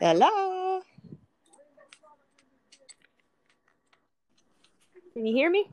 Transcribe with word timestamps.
Hello. 0.00 0.80
Can 5.12 5.26
you 5.26 5.34
hear 5.34 5.50
me? 5.50 5.68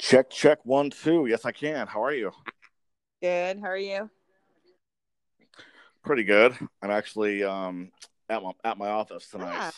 Check, 0.00 0.30
check, 0.30 0.58
one, 0.64 0.90
two. 0.90 1.26
Yes, 1.26 1.44
I 1.44 1.52
can. 1.52 1.86
How 1.86 2.02
are 2.02 2.12
you? 2.12 2.32
Good. 3.22 3.60
How 3.60 3.68
are 3.68 3.76
you? 3.76 4.10
Pretty 6.04 6.24
good. 6.24 6.56
I'm 6.82 6.90
actually 6.90 7.44
um, 7.44 7.90
at 8.28 8.42
my 8.42 8.52
at 8.64 8.78
my 8.78 8.88
office 8.88 9.28
tonight. 9.28 9.72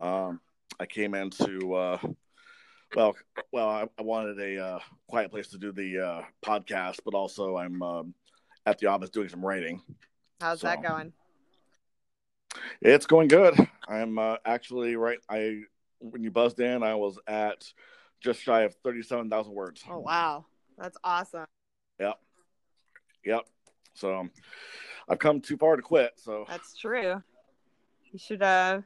Um, 0.00 0.40
I 0.80 0.86
came 0.86 1.14
into 1.14 1.74
uh, 1.74 1.98
well, 2.94 3.16
well, 3.52 3.68
I, 3.68 3.86
I 3.98 4.02
wanted 4.02 4.38
a 4.40 4.62
uh, 4.64 4.78
quiet 5.08 5.30
place 5.30 5.48
to 5.48 5.58
do 5.58 5.72
the 5.72 5.98
uh, 6.00 6.22
podcast, 6.44 6.96
but 7.04 7.14
also 7.14 7.56
I'm 7.56 7.82
um, 7.82 8.14
at 8.66 8.78
the 8.78 8.86
office 8.88 9.10
doing 9.10 9.28
some 9.28 9.44
writing. 9.44 9.80
How's 10.40 10.60
So- 10.60 10.66
that 10.68 10.82
going? 10.82 11.12
It's 12.80 13.06
going 13.06 13.28
good. 13.28 13.54
I'm 13.88 14.18
uh, 14.18 14.36
actually 14.44 14.96
right. 14.96 15.18
I 15.28 15.62
when 15.98 16.22
you 16.22 16.30
buzzed 16.30 16.60
in, 16.60 16.82
I 16.82 16.94
was 16.94 17.18
at 17.26 17.66
just 18.20 18.42
shy 18.42 18.62
of 18.62 18.74
thirty-seven 18.84 19.30
thousand 19.30 19.54
words. 19.54 19.82
Oh 19.88 19.98
wow, 19.98 20.46
that's 20.78 20.96
awesome. 21.02 21.46
Yep, 21.98 22.18
yep. 23.24 23.42
So 23.94 24.28
I've 25.08 25.18
come 25.18 25.40
too 25.40 25.56
far 25.56 25.76
to 25.76 25.82
quit. 25.82 26.12
So 26.16 26.44
That's 26.48 26.76
true. 26.76 27.22
You 28.12 28.18
should 28.18 28.42
uh 28.42 28.80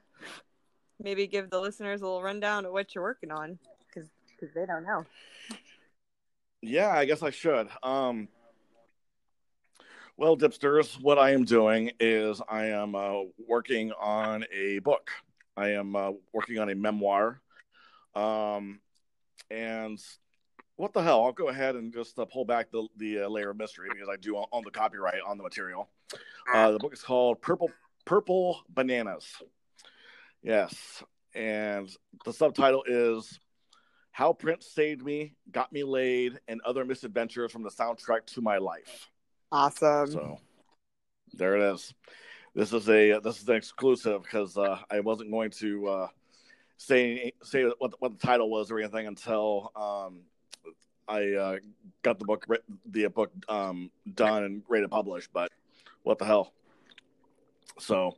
maybe 1.02 1.26
give 1.26 1.50
the 1.50 1.60
listeners 1.60 2.02
a 2.02 2.04
little 2.04 2.22
rundown 2.22 2.66
of 2.66 2.72
what 2.72 2.94
you're 2.94 3.04
working 3.04 3.30
on 3.30 3.58
because 3.88 4.08
because 4.28 4.54
they 4.54 4.66
don't 4.66 4.84
know. 4.84 5.04
Yeah, 6.62 6.90
I 6.90 7.06
guess 7.06 7.22
I 7.22 7.30
should. 7.30 7.68
Um, 7.82 8.28
well, 10.20 10.36
Dipsters, 10.36 11.00
what 11.00 11.18
I 11.18 11.30
am 11.30 11.46
doing 11.46 11.92
is 11.98 12.42
I 12.46 12.66
am 12.66 12.94
uh, 12.94 13.22
working 13.48 13.90
on 13.92 14.44
a 14.52 14.78
book. 14.80 15.10
I 15.56 15.70
am 15.70 15.96
uh, 15.96 16.10
working 16.34 16.58
on 16.58 16.68
a 16.68 16.74
memoir. 16.74 17.40
Um, 18.14 18.80
and 19.50 19.98
what 20.76 20.92
the 20.92 21.02
hell? 21.02 21.24
I'll 21.24 21.32
go 21.32 21.48
ahead 21.48 21.74
and 21.74 21.90
just 21.90 22.18
uh, 22.18 22.26
pull 22.26 22.44
back 22.44 22.70
the, 22.70 22.86
the 22.98 23.20
uh, 23.22 23.28
layer 23.30 23.48
of 23.48 23.56
mystery 23.56 23.88
because 23.90 24.10
I 24.12 24.16
do 24.16 24.36
own 24.36 24.62
the 24.62 24.70
copyright 24.70 25.22
on 25.26 25.38
the 25.38 25.42
material. 25.42 25.88
Uh, 26.52 26.72
the 26.72 26.78
book 26.78 26.92
is 26.92 27.00
called 27.00 27.40
Purple 27.40 27.70
Purple 28.04 28.60
Bananas. 28.68 29.26
Yes, 30.42 31.02
and 31.34 31.88
the 32.26 32.34
subtitle 32.34 32.84
is 32.86 33.40
how 34.10 34.34
Prince 34.34 34.66
Saved 34.66 35.02
Me, 35.02 35.32
Got 35.50 35.72
Me 35.72 35.82
Laid, 35.82 36.40
and 36.46 36.60
Other 36.66 36.84
Misadventures 36.84 37.50
from 37.50 37.62
the 37.62 37.70
Soundtrack 37.70 38.26
to 38.34 38.42
My 38.42 38.58
Life. 38.58 39.08
Awesome. 39.52 40.12
So 40.12 40.38
there 41.32 41.56
it 41.56 41.74
is. 41.74 41.92
This 42.54 42.72
is 42.72 42.88
a 42.88 43.18
this 43.20 43.40
is 43.40 43.48
an 43.48 43.56
exclusive 43.56 44.22
because 44.22 44.56
uh, 44.56 44.78
I 44.90 45.00
wasn't 45.00 45.30
going 45.30 45.50
to 45.52 45.88
uh, 45.88 46.08
say 46.76 47.32
say 47.42 47.64
what 47.78 47.92
the, 47.92 47.96
what 47.98 48.18
the 48.18 48.26
title 48.26 48.50
was 48.50 48.70
or 48.70 48.78
anything 48.78 49.06
until 49.06 49.72
um, 49.76 50.20
I 51.08 51.32
uh, 51.34 51.56
got 52.02 52.18
the 52.18 52.24
book 52.24 52.46
the 52.86 53.06
book 53.08 53.32
um, 53.48 53.90
done 54.14 54.44
and 54.44 54.62
ready 54.68 54.84
to 54.84 54.88
publish. 54.88 55.28
But 55.32 55.50
what 56.02 56.18
the 56.18 56.24
hell? 56.24 56.52
So 57.78 58.16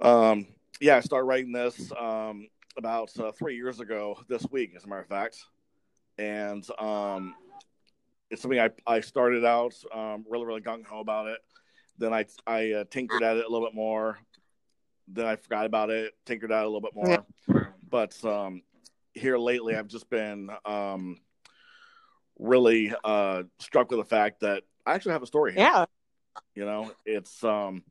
um, 0.00 0.46
yeah, 0.80 0.96
I 0.96 1.00
started 1.00 1.26
writing 1.26 1.52
this 1.52 1.92
um, 1.98 2.48
about 2.76 3.10
uh, 3.18 3.32
three 3.32 3.56
years 3.56 3.80
ago 3.80 4.18
this 4.28 4.46
week, 4.50 4.74
as 4.76 4.84
a 4.84 4.88
matter 4.88 5.02
of 5.02 5.08
fact, 5.08 5.44
and 6.18 6.66
um, 6.78 7.34
it's 8.30 8.42
something 8.42 8.60
I, 8.60 8.70
I 8.86 9.00
started 9.00 9.44
out 9.44 9.74
um, 9.94 10.24
really 10.28 10.46
really 10.46 10.60
gung 10.60 10.84
ho 10.84 11.00
about 11.00 11.26
it. 11.26 11.38
Then 11.98 12.14
I 12.14 12.24
I 12.46 12.72
uh, 12.72 12.84
tinkered 12.90 13.22
at 13.22 13.36
it 13.36 13.44
a 13.44 13.48
little 13.48 13.66
bit 13.66 13.74
more. 13.74 14.18
Then 15.08 15.26
I 15.26 15.36
forgot 15.36 15.66
about 15.66 15.90
it, 15.90 16.14
tinkered 16.24 16.52
at 16.52 16.62
it 16.62 16.66
a 16.66 16.68
little 16.68 16.80
bit 16.80 16.94
more. 16.94 17.26
But 17.88 18.24
um, 18.24 18.62
here 19.12 19.36
lately, 19.36 19.74
I've 19.74 19.88
just 19.88 20.08
been 20.08 20.50
um, 20.64 21.18
really 22.38 22.94
uh, 23.04 23.42
struck 23.58 23.90
with 23.90 23.98
the 23.98 24.04
fact 24.04 24.40
that 24.40 24.62
I 24.86 24.94
actually 24.94 25.12
have 25.12 25.22
a 25.22 25.26
story 25.26 25.52
here. 25.52 25.62
Yeah. 25.62 25.84
You 26.54 26.64
know, 26.64 26.92
it's 27.04 27.42
um, 27.42 27.82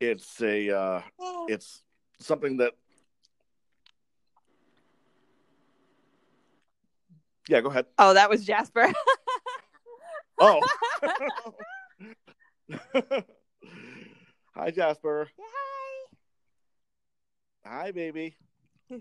it's 0.00 0.40
a 0.40 0.70
uh, 0.70 1.02
it's 1.48 1.82
something 2.20 2.58
that. 2.58 2.74
Yeah, 7.48 7.60
go 7.60 7.70
ahead. 7.70 7.86
Oh, 7.98 8.14
that 8.14 8.30
was 8.30 8.44
Jasper. 8.44 8.92
Oh. 10.44 10.60
Hi, 14.56 14.72
Jasper. 14.72 15.28
Hi, 17.64 17.92
baby. 17.92 18.36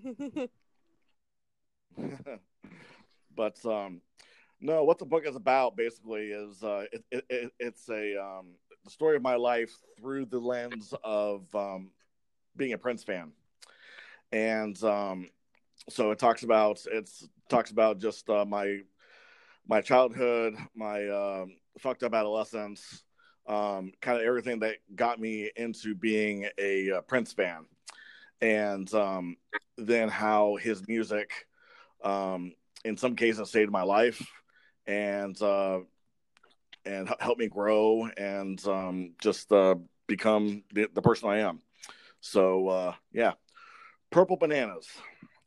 but 3.35 3.65
um, 3.65 4.01
no, 4.59 4.83
what 4.83 4.99
the 4.99 5.05
book 5.05 5.25
is 5.25 5.35
about 5.35 5.75
basically 5.75 6.27
is 6.27 6.61
uh, 6.61 6.83
it, 6.91 7.03
it, 7.09 7.25
it, 7.27 7.51
it's 7.59 7.89
a 7.89 8.23
um, 8.23 8.49
the 8.83 8.91
story 8.91 9.15
of 9.15 9.23
my 9.23 9.35
life 9.35 9.71
through 9.99 10.25
the 10.25 10.37
lens 10.37 10.93
of 11.03 11.43
um, 11.55 11.89
being 12.55 12.73
a 12.73 12.77
Prince 12.77 13.03
fan, 13.03 13.31
and 14.31 14.81
um, 14.83 15.27
so 15.89 16.11
it 16.11 16.19
talks 16.19 16.43
about 16.43 16.85
it's 16.91 17.27
talks 17.49 17.71
about 17.71 17.97
just 17.97 18.29
uh, 18.29 18.45
my 18.45 18.81
my 19.67 19.81
childhood, 19.81 20.55
my 20.75 21.07
um, 21.09 21.55
fucked 21.79 22.03
up 22.03 22.13
adolescence, 22.13 23.03
um, 23.47 23.91
kind 24.01 24.19
of 24.19 24.25
everything 24.25 24.59
that 24.59 24.77
got 24.95 25.19
me 25.19 25.51
into 25.55 25.95
being 25.95 26.47
a 26.57 26.91
uh, 26.91 27.01
Prince 27.01 27.33
fan, 27.33 27.65
and 28.41 28.91
um, 28.93 29.37
then 29.77 30.09
how 30.09 30.55
his 30.55 30.87
music, 30.87 31.31
um, 32.03 32.53
in 32.83 32.97
some 32.97 33.15
cases, 33.15 33.49
saved 33.51 33.71
my 33.71 33.83
life, 33.83 34.25
and 34.85 35.39
uh, 35.41 35.79
and 36.85 37.13
helped 37.19 37.39
me 37.39 37.47
grow 37.47 38.07
and 38.17 38.65
um, 38.67 39.13
just 39.21 39.51
uh, 39.51 39.75
become 40.07 40.63
the, 40.73 40.87
the 40.93 41.01
person 41.01 41.29
I 41.29 41.39
am. 41.39 41.59
So 42.19 42.67
uh, 42.67 42.93
yeah, 43.11 43.33
purple 44.11 44.37
bananas, 44.37 44.87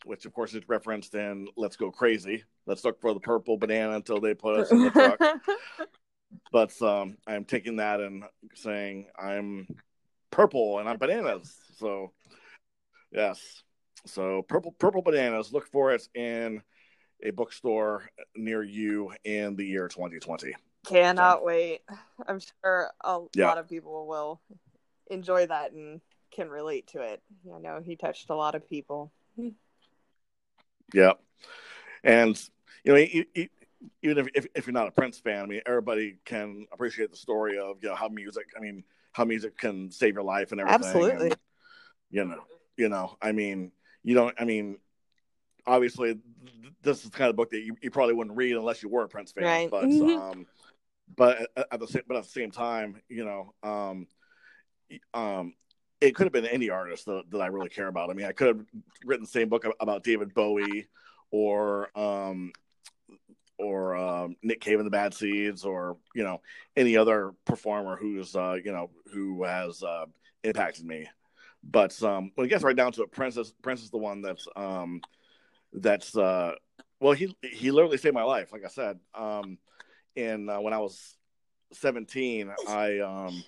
which 0.04 0.25
of 0.26 0.32
course 0.32 0.54
is 0.54 0.69
referenced 0.69 1.14
in 1.14 1.48
"Let's 1.56 1.76
Go 1.76 1.91
Crazy." 1.91 2.44
Let's 2.66 2.84
look 2.84 3.00
for 3.00 3.12
the 3.14 3.20
purple 3.20 3.58
banana 3.58 3.92
until 3.92 4.20
they 4.20 4.34
put 4.34 4.56
us 4.58 4.70
in 4.70 4.82
the 4.82 4.91
truck 4.91 5.20
but 6.52 6.80
um, 6.82 7.16
I'm 7.26 7.44
taking 7.44 7.76
that 7.76 8.00
and 8.00 8.25
saying 8.54 9.06
I'm 9.19 9.66
purple 10.30 10.78
and 10.78 10.88
I'm 10.88 10.98
bananas. 10.98 11.54
So 11.78 12.12
yes, 13.12 13.62
so 14.06 14.42
purple 14.42 14.72
purple 14.72 15.02
bananas. 15.02 15.52
Look 15.52 15.66
for 15.66 15.92
it 15.92 16.06
in 16.14 16.62
a 17.22 17.30
bookstore 17.30 18.08
near 18.36 18.62
you 18.62 19.12
in 19.25 19.56
the 19.56 19.64
year 19.64 19.88
2020. 19.88 20.54
Cannot 20.86 21.44
wait. 21.44 21.81
I'm 22.26 22.41
sure 22.41 22.91
a 23.02 23.20
Yeah. 23.34 23.46
lot 23.46 23.58
of 23.58 23.69
people 23.69 24.06
will 24.06 24.41
enjoy 25.10 25.46
that 25.46 25.72
and 25.72 26.00
can 26.31 26.48
relate 26.48 26.88
to 26.88 27.00
it. 27.00 27.22
I 27.52 27.58
know 27.58 27.81
he 27.84 27.96
touched 27.96 28.31
a 28.31 28.34
lot 28.34 28.54
of 28.54 28.69
people. 28.69 29.12
Yeah, 30.92 31.12
and 32.04 32.41
you 32.84 32.92
know, 32.92 32.98
even 32.98 34.18
if, 34.18 34.28
if 34.34 34.46
if 34.54 34.66
you're 34.66 34.74
not 34.74 34.88
a 34.88 34.92
Prince 34.92 35.18
fan, 35.18 35.42
I 35.42 35.46
mean, 35.46 35.60
everybody 35.66 36.16
can 36.24 36.66
appreciate 36.72 37.10
the 37.10 37.16
story 37.16 37.58
of 37.58 37.78
you 37.82 37.88
know 37.88 37.94
how 37.94 38.08
music. 38.08 38.46
I 38.56 38.60
mean, 38.60 38.84
how 39.12 39.24
music 39.24 39.58
can 39.58 39.90
save 39.90 40.14
your 40.14 40.22
life 40.22 40.52
and 40.52 40.60
everything. 40.60 40.84
Absolutely. 40.86 41.30
and, 41.30 41.36
you 42.10 42.24
know, 42.24 42.44
you 42.76 42.88
know. 42.88 43.16
I 43.20 43.32
mean, 43.32 43.72
you 44.02 44.14
don't. 44.14 44.34
I 44.38 44.44
mean, 44.44 44.78
obviously, 45.66 46.18
this 46.82 47.04
is 47.04 47.10
the 47.10 47.16
kind 47.16 47.30
of 47.30 47.36
book 47.36 47.50
that 47.50 47.60
you, 47.60 47.76
you 47.80 47.90
probably 47.90 48.14
wouldn't 48.14 48.36
read 48.36 48.56
unless 48.56 48.82
you 48.82 48.88
were 48.88 49.04
a 49.04 49.08
Prince 49.08 49.32
fan. 49.32 49.44
Right. 49.44 49.70
But 49.70 49.88
Mhm. 49.88 50.16
um, 50.16 50.46
but 51.16 51.48
at, 51.56 51.66
at 51.72 51.80
the 51.80 51.86
same 51.86 52.02
but 52.06 52.16
at 52.16 52.24
the 52.24 52.30
same 52.30 52.50
time, 52.50 53.00
you 53.08 53.24
know, 53.24 53.54
um, 53.62 54.06
um, 55.12 55.54
it 56.00 56.14
could 56.14 56.25
have 56.25 56.32
been 56.32 56.46
any 56.46 56.70
artist 56.70 57.06
that, 57.06 57.25
that 57.30 57.40
I 57.40 57.46
really 57.46 57.70
care 57.70 57.88
about. 57.88 58.10
I 58.10 58.14
mean, 58.14 58.26
I 58.26 58.32
could 58.32 58.48
have 58.48 58.66
written 59.04 59.25
the 59.25 59.30
same 59.30 59.48
book 59.48 59.64
about 59.80 60.02
David 60.04 60.34
Bowie 60.34 60.88
or 61.30 61.96
um, 61.98 62.52
or 63.58 63.96
um, 63.96 64.36
Nick 64.42 64.60
Cave 64.60 64.78
and 64.78 64.86
the 64.86 64.90
Bad 64.90 65.14
Seeds, 65.14 65.64
or 65.64 65.96
you 66.14 66.22
know 66.22 66.40
any 66.76 66.96
other 66.96 67.32
performer 67.44 67.96
who's 67.96 68.34
uh, 68.34 68.56
you 68.62 68.72
know 68.72 68.90
who 69.12 69.44
has 69.44 69.82
uh, 69.82 70.06
impacted 70.42 70.84
me. 70.84 71.08
But 71.62 72.00
um, 72.02 72.30
when 72.34 72.46
it 72.46 72.50
gets 72.50 72.64
right 72.64 72.76
down 72.76 72.92
to 72.92 73.02
it, 73.02 73.12
Prince 73.12 73.36
is 73.36 73.52
Prince 73.62 73.82
is 73.82 73.90
the 73.90 73.98
one 73.98 74.22
that's 74.22 74.46
um, 74.56 75.00
that's 75.72 76.16
uh, 76.16 76.52
well, 77.00 77.12
he 77.12 77.34
he 77.42 77.70
literally 77.70 77.98
saved 77.98 78.14
my 78.14 78.22
life. 78.22 78.52
Like 78.52 78.64
I 78.64 78.68
said, 78.68 78.98
um, 79.14 79.58
in 80.16 80.48
uh, 80.48 80.60
when 80.60 80.72
I 80.72 80.78
was 80.78 81.16
seventeen, 81.72 82.52
I 82.68 82.98
um, 83.00 83.44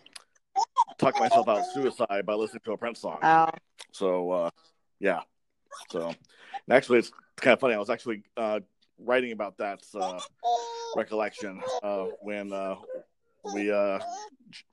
talked 0.98 1.18
myself 1.20 1.48
out 1.48 1.58
of 1.58 1.66
suicide 1.72 2.24
by 2.26 2.34
listening 2.34 2.62
to 2.64 2.72
a 2.72 2.76
Prince 2.78 3.00
song. 3.00 3.18
Oh, 3.22 3.50
So 3.92 4.30
uh, 4.30 4.50
yeah, 4.98 5.20
so 5.90 6.08
and 6.08 6.16
actually 6.76 7.00
it's 7.00 7.12
kind 7.36 7.52
of 7.52 7.60
funny. 7.60 7.74
I 7.74 7.78
was 7.78 7.90
actually 7.90 8.22
uh, 8.36 8.60
writing 8.98 9.32
about 9.32 9.56
that 9.58 9.80
uh, 9.94 10.20
recollection 10.96 11.62
uh, 11.82 12.06
when 12.22 12.52
uh, 12.52 12.76
we 13.54 13.70
uh, 13.70 14.00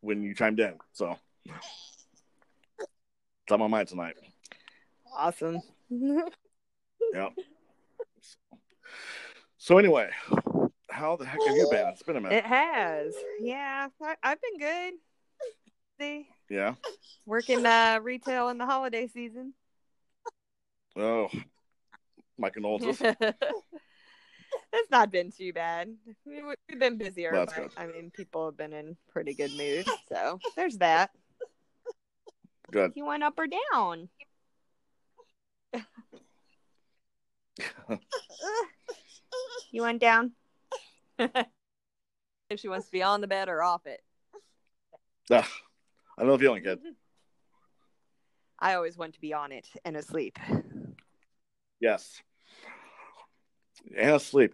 when 0.01 0.23
you 0.23 0.33
chimed 0.33 0.59
in. 0.59 0.77
So 0.93 1.15
It's 1.45 1.53
on 3.51 3.59
my 3.59 3.67
mind 3.67 3.87
tonight. 3.87 4.15
Awesome. 5.15 5.61
Yeah. 7.13 7.29
So 9.59 9.77
anyway, 9.77 10.09
how 10.89 11.15
the 11.15 11.25
heck 11.25 11.39
have 11.45 11.55
you 11.55 11.67
been? 11.69 11.87
It's 11.89 12.01
been 12.01 12.17
a 12.17 12.21
minute. 12.21 12.37
It 12.37 12.45
has. 12.45 13.13
Yeah, 13.39 13.89
I, 14.01 14.15
I've 14.23 14.39
been 14.41 14.57
good. 14.57 14.93
See, 15.99 16.27
Yeah. 16.49 16.73
working 17.27 17.63
uh, 17.67 17.99
retail 18.01 18.49
in 18.49 18.57
the 18.57 18.65
holiday 18.65 19.07
season. 19.07 19.53
Oh, 20.95 21.29
my 22.39 22.49
condolences. 22.49 22.99
it's 24.73 24.91
not 24.91 25.11
been 25.11 25.31
too 25.31 25.53
bad. 25.53 25.93
We, 26.25 26.41
we've 26.43 26.79
been 26.79 26.97
busier, 26.97 27.31
That's 27.31 27.53
but 27.53 27.61
good. 27.61 27.71
I 27.77 27.87
mean, 27.87 28.11
people 28.11 28.45
have 28.45 28.57
been 28.57 28.73
in 28.73 28.97
pretty 29.11 29.33
good 29.33 29.51
mood. 29.55 29.87
So 30.09 30.39
there's 30.55 30.77
that. 30.77 31.11
Good. 32.71 32.93
You 32.95 33.05
went 33.05 33.23
up 33.23 33.37
or 33.37 33.47
down? 33.47 34.09
you 39.71 39.81
went 39.81 40.01
down. 40.01 40.31
if 41.19 42.59
she 42.59 42.67
wants 42.67 42.87
to 42.87 42.91
be 42.91 43.03
on 43.03 43.21
the 43.21 43.27
bed 43.27 43.49
or 43.49 43.61
off 43.61 43.85
it. 43.85 44.01
Ah, 45.31 45.49
I 46.17 46.23
know 46.23 46.33
the 46.33 46.39
feeling, 46.39 46.63
kid. 46.63 46.79
I 48.59 48.75
always 48.75 48.97
want 48.97 49.13
to 49.15 49.21
be 49.21 49.33
on 49.33 49.51
it 49.51 49.67
and 49.85 49.95
asleep. 49.97 50.37
Yes. 51.79 52.21
And 53.97 54.15
asleep. 54.15 54.53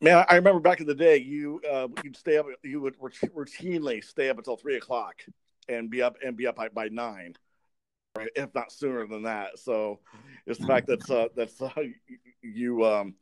Man, 0.00 0.24
I 0.28 0.34
remember 0.36 0.60
back 0.60 0.80
in 0.80 0.86
the 0.86 0.94
day, 0.94 1.16
you 1.16 1.60
uh, 1.70 1.88
you'd 2.04 2.16
stay 2.16 2.36
up. 2.36 2.46
You 2.62 2.80
would 2.80 2.96
rout- 3.00 3.14
routinely 3.34 4.04
stay 4.04 4.28
up 4.28 4.38
until 4.38 4.56
three 4.56 4.76
o'clock 4.76 5.22
and 5.68 5.90
be 5.90 6.02
up 6.02 6.16
and 6.24 6.36
be 6.36 6.46
up 6.46 6.56
by, 6.56 6.68
by 6.68 6.88
nine, 6.88 7.34
right? 8.16 8.28
If 8.36 8.54
not 8.54 8.70
sooner 8.72 9.06
than 9.06 9.22
that. 9.22 9.58
So 9.58 10.00
it's 10.46 10.58
the 10.58 10.66
fact 10.66 10.86
that 10.88 11.10
uh, 11.10 11.28
that's 11.34 11.60
uh, 11.60 11.70
you 12.42 12.84
um, 12.84 13.14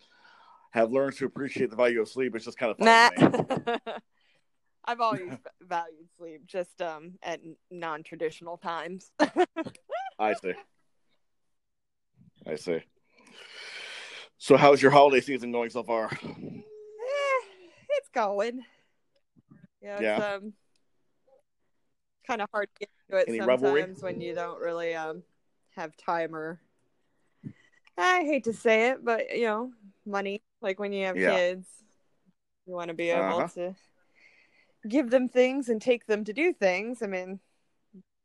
have 0.73 0.91
learned 0.91 1.17
to 1.17 1.27
appreciate 1.27 1.71
the 1.71 1.77
value 1.77 2.01
of 2.01 2.09
sleep. 2.09 2.35
It's 2.35 2.45
just 2.45 2.59
kind 2.59 2.73
of 2.73 2.79
fun. 2.79 3.37
Nah. 3.67 3.79
I've 4.87 5.01
always 5.01 5.31
valued 5.63 6.09
sleep, 6.19 6.47
just 6.47 6.83
um 6.83 7.13
at 7.23 7.41
non-traditional 7.71 8.59
times. 8.59 9.11
I 10.19 10.35
see. 10.35 10.53
I 12.47 12.57
see. 12.57 12.83
So, 14.39 14.57
how's 14.57 14.83
your 14.83 14.91
holiday 14.91 15.21
season 15.21 15.53
going 15.53 15.71
so 15.71 15.83
far? 15.83 16.11
Eh, 16.13 17.41
it's 17.91 18.09
going. 18.13 18.61
Yeah, 19.81 19.97
it's 20.01 20.03
Yeah. 20.03 20.35
um 20.35 20.53
kind 22.27 22.41
of 22.43 22.49
hard 22.53 22.69
to 22.75 22.81
get 22.81 22.89
to 23.11 23.17
it 23.19 23.29
Any 23.29 23.39
sometimes 23.39 23.49
revelry? 23.49 23.95
when 24.01 24.21
you 24.21 24.35
don't 24.35 24.61
really 24.61 24.95
um 24.95 25.23
have 25.77 25.97
time 25.97 26.35
or 26.35 26.61
I 27.97 28.23
hate 28.25 28.45
to 28.45 28.53
say 28.53 28.91
it, 28.91 29.05
but 29.05 29.31
you 29.37 29.45
know, 29.47 29.73
money. 30.05 30.43
Like 30.61 30.79
when 30.81 30.93
you 30.93 31.05
have 31.07 31.17
Yeah. 31.17 31.37
kids, 31.37 31.69
you 32.67 32.75
want 32.75 32.89
to 32.89 32.95
be 32.95 33.11
able 33.11 33.23
Uh-huh. 33.23 33.49
to 33.55 33.77
give 34.89 35.11
them 35.11 35.29
things 35.29 35.69
and 35.69 35.81
take 35.81 36.07
them 36.07 36.25
to 36.25 36.33
do 36.33 36.53
things. 36.53 37.03
I 37.03 37.07
mean, 37.07 37.41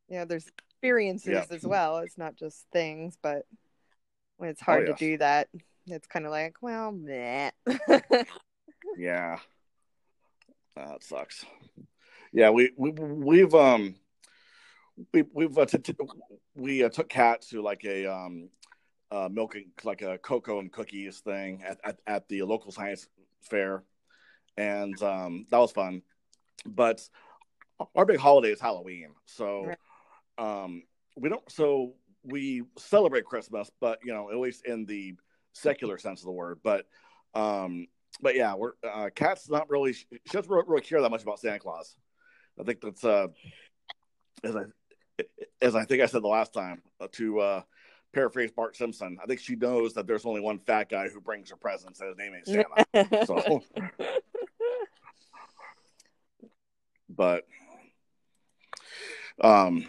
you 0.08 0.18
know, 0.18 0.24
there's 0.24 0.48
experiences 0.48 1.32
Yeah. 1.32 1.54
as 1.54 1.64
well. 1.64 1.98
It's 1.98 2.18
not 2.18 2.36
just 2.36 2.66
things, 2.72 3.16
but 3.22 3.46
when 4.38 4.50
it's 4.50 4.60
hard 4.60 4.86
Oh, 4.86 4.90
yes. 4.90 4.98
to 4.98 5.04
do 5.10 5.18
that, 5.18 5.48
it's 5.86 6.06
kind 6.06 6.26
of 6.26 6.30
like, 6.30 6.56
well, 6.62 6.92
meh. 6.92 7.50
Yeah, 8.96 9.38
that 10.76 11.02
sucks. 11.02 11.44
Yeah, 12.32 12.50
we 12.50 12.70
we 12.76 12.90
we've 12.90 13.54
um 13.54 13.94
we 15.12 15.24
we've 15.32 15.56
uh, 15.56 15.66
t- 15.66 15.78
t- 15.78 15.94
we 16.54 16.84
uh, 16.84 16.88
took 16.88 17.08
Kat 17.08 17.42
to 17.50 17.62
like 17.62 17.84
a 17.84 18.06
um 18.06 18.50
uh 19.10 19.28
milking 19.30 19.70
like 19.84 20.02
a 20.02 20.18
cocoa 20.18 20.58
and 20.60 20.72
cookies 20.72 21.20
thing 21.20 21.62
at, 21.66 21.78
at 21.84 21.98
at 22.06 22.28
the 22.28 22.42
local 22.42 22.72
science 22.72 23.08
fair, 23.42 23.82
and 24.56 25.00
um 25.02 25.46
that 25.50 25.58
was 25.58 25.72
fun. 25.72 26.02
But 26.66 27.00
our 27.94 28.04
big 28.04 28.18
holiday 28.18 28.50
is 28.52 28.60
Halloween, 28.60 29.10
so 29.24 29.72
um 30.38 30.82
we 31.16 31.28
don't 31.28 31.50
so 31.50 31.94
we 32.22 32.62
celebrate 32.76 33.24
Christmas, 33.24 33.70
but 33.80 33.98
you 34.04 34.12
know 34.12 34.30
at 34.30 34.38
least 34.38 34.66
in 34.66 34.84
the 34.84 35.14
secular 35.52 35.98
sense 35.98 36.20
of 36.20 36.26
the 36.26 36.32
word, 36.32 36.60
but 36.62 36.86
um 37.34 37.86
but 38.20 38.34
yeah, 38.34 38.54
we're 38.54 38.72
uh, 38.88 39.10
Kat's 39.14 39.48
not 39.48 39.70
really. 39.70 39.92
She 39.92 40.06
doesn't 40.30 40.50
really, 40.50 40.82
care 40.82 41.00
that 41.00 41.10
much 41.10 41.22
about 41.22 41.38
Santa 41.38 41.58
Claus. 41.58 41.96
I 42.58 42.64
think 42.64 42.80
that's 42.80 43.04
uh, 43.04 43.28
as 44.42 44.56
I 44.56 44.62
as 45.62 45.76
I 45.76 45.84
think 45.84 46.02
I 46.02 46.06
said 46.06 46.22
the 46.22 46.28
last 46.28 46.52
time 46.52 46.82
uh, 47.00 47.08
to 47.12 47.40
uh, 47.40 47.62
paraphrase 48.12 48.50
Bart 48.50 48.76
Simpson. 48.76 49.18
I 49.22 49.26
think 49.26 49.40
she 49.40 49.56
knows 49.56 49.94
that 49.94 50.06
there's 50.06 50.26
only 50.26 50.40
one 50.40 50.58
fat 50.58 50.88
guy 50.90 51.08
who 51.08 51.20
brings 51.20 51.50
her 51.50 51.56
presents, 51.56 52.00
and 52.00 52.08
his 52.08 52.18
name 52.18 52.32
is 52.34 52.64
Santa. 52.92 53.26
so, 53.26 53.62
but 57.08 57.44
um, 59.40 59.86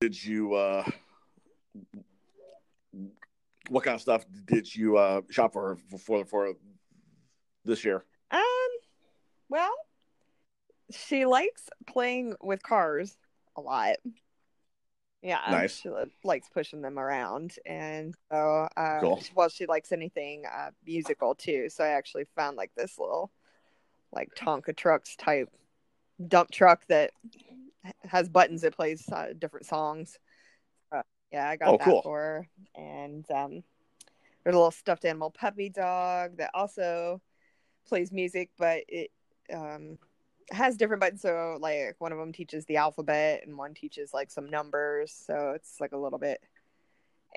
did 0.00 0.22
you 0.22 0.54
uh, 0.54 0.84
what 3.68 3.84
kind 3.84 3.94
of 3.94 4.00
stuff 4.00 4.24
did 4.44 4.72
you 4.74 4.96
uh 4.96 5.22
shop 5.30 5.52
for 5.52 5.76
her 5.90 5.98
for 5.98 6.24
for 6.24 6.52
this 7.64 7.84
year? 7.84 8.04
Um, 8.30 8.40
well, 9.48 9.72
she 10.90 11.26
likes 11.26 11.68
playing 11.86 12.34
with 12.42 12.62
cars 12.62 13.16
a 13.56 13.60
lot. 13.60 13.96
Yeah, 15.22 15.40
Nice. 15.50 15.80
She 15.80 15.88
li- 15.88 16.12
likes 16.22 16.48
pushing 16.52 16.82
them 16.82 16.98
around, 16.98 17.56
and 17.66 18.14
so 18.30 18.68
uh, 18.76 19.00
Cool. 19.00 19.20
well, 19.34 19.48
she 19.48 19.66
likes 19.66 19.90
anything 19.90 20.44
uh, 20.46 20.70
musical 20.86 21.34
too. 21.34 21.68
So 21.68 21.82
I 21.82 21.88
actually 21.88 22.26
found 22.36 22.56
like 22.56 22.70
this 22.76 22.98
little, 22.98 23.32
like 24.12 24.28
Tonka 24.36 24.76
trucks 24.76 25.16
type 25.16 25.48
dump 26.28 26.50
truck 26.52 26.86
that 26.88 27.10
has 28.04 28.28
buttons 28.28 28.62
that 28.62 28.76
plays 28.76 29.08
uh, 29.10 29.28
different 29.36 29.66
songs. 29.66 30.18
Yeah, 31.32 31.48
I 31.48 31.56
got 31.56 31.68
Oh, 31.68 31.78
that 31.78 31.84
cool. 31.84 32.02
for 32.02 32.18
her, 32.18 32.48
and 32.74 33.28
um, 33.30 33.62
there's 34.44 34.54
a 34.54 34.58
little 34.58 34.70
stuffed 34.70 35.04
animal 35.04 35.30
puppy 35.30 35.68
dog 35.68 36.36
that 36.38 36.50
also 36.54 37.20
plays 37.88 38.12
music, 38.12 38.50
but 38.58 38.82
it 38.88 39.10
um 39.52 39.98
has 40.50 40.76
different 40.76 41.00
buttons. 41.00 41.22
So 41.22 41.58
like 41.60 41.96
one 41.98 42.12
of 42.12 42.18
them 42.18 42.32
teaches 42.32 42.64
the 42.66 42.76
alphabet 42.76 43.42
and 43.46 43.56
one 43.56 43.74
teaches 43.74 44.14
like 44.14 44.30
some 44.30 44.48
numbers. 44.48 45.12
So 45.12 45.52
it's 45.56 45.80
like 45.80 45.92
a 45.92 45.98
little 45.98 46.18
bit 46.18 46.40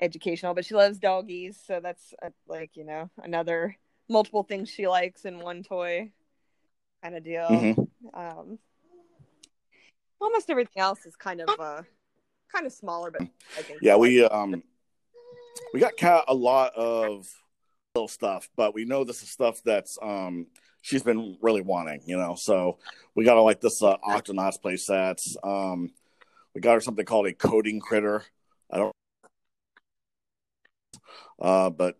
educational. 0.00 0.54
But 0.54 0.64
she 0.64 0.74
loves 0.74 0.98
doggies, 0.98 1.58
so 1.64 1.80
that's 1.82 2.14
uh, 2.22 2.30
like 2.46 2.76
you 2.76 2.84
know 2.84 3.10
another 3.22 3.76
multiple 4.08 4.42
things 4.44 4.68
she 4.68 4.86
likes 4.88 5.24
in 5.24 5.40
one 5.40 5.62
toy 5.62 6.10
kind 7.02 7.16
of 7.16 7.24
deal. 7.24 7.46
Mhm. 7.48 7.88
Um, 8.14 8.58
almost 10.20 10.50
everything 10.50 10.80
else 10.80 11.06
is 11.06 11.16
kind 11.16 11.40
of 11.40 11.48
uh 11.58 11.82
kind 12.52 12.66
of 12.66 12.72
smaller, 12.72 13.10
but 13.10 13.22
I 13.56 13.62
think 13.62 13.80
Yeah, 13.82 13.96
we 13.96 14.24
um 14.24 14.62
we 15.72 15.80
got 15.80 15.96
Kat 15.96 16.24
a 16.28 16.34
lot 16.34 16.74
of 16.74 17.28
little 17.94 18.08
stuff, 18.08 18.48
but 18.56 18.74
we 18.74 18.84
know 18.84 19.04
this 19.04 19.22
is 19.22 19.30
stuff 19.30 19.60
that's 19.64 19.98
um 20.02 20.46
she's 20.80 21.02
been 21.02 21.36
really 21.40 21.60
wanting, 21.62 22.02
you 22.06 22.16
know. 22.16 22.34
So 22.36 22.78
we 23.14 23.24
got 23.24 23.34
her 23.34 23.40
like 23.40 23.60
this 23.60 23.82
uh, 23.82 23.96
Octonauts 23.98 24.60
play 24.60 24.76
sets. 24.76 25.36
Um 25.42 25.90
we 26.54 26.60
got 26.60 26.74
her 26.74 26.80
something 26.80 27.04
called 27.04 27.26
a 27.26 27.32
coding 27.32 27.80
critter. 27.80 28.24
I 28.70 28.78
don't 28.78 28.94
uh 31.40 31.70
but 31.70 31.98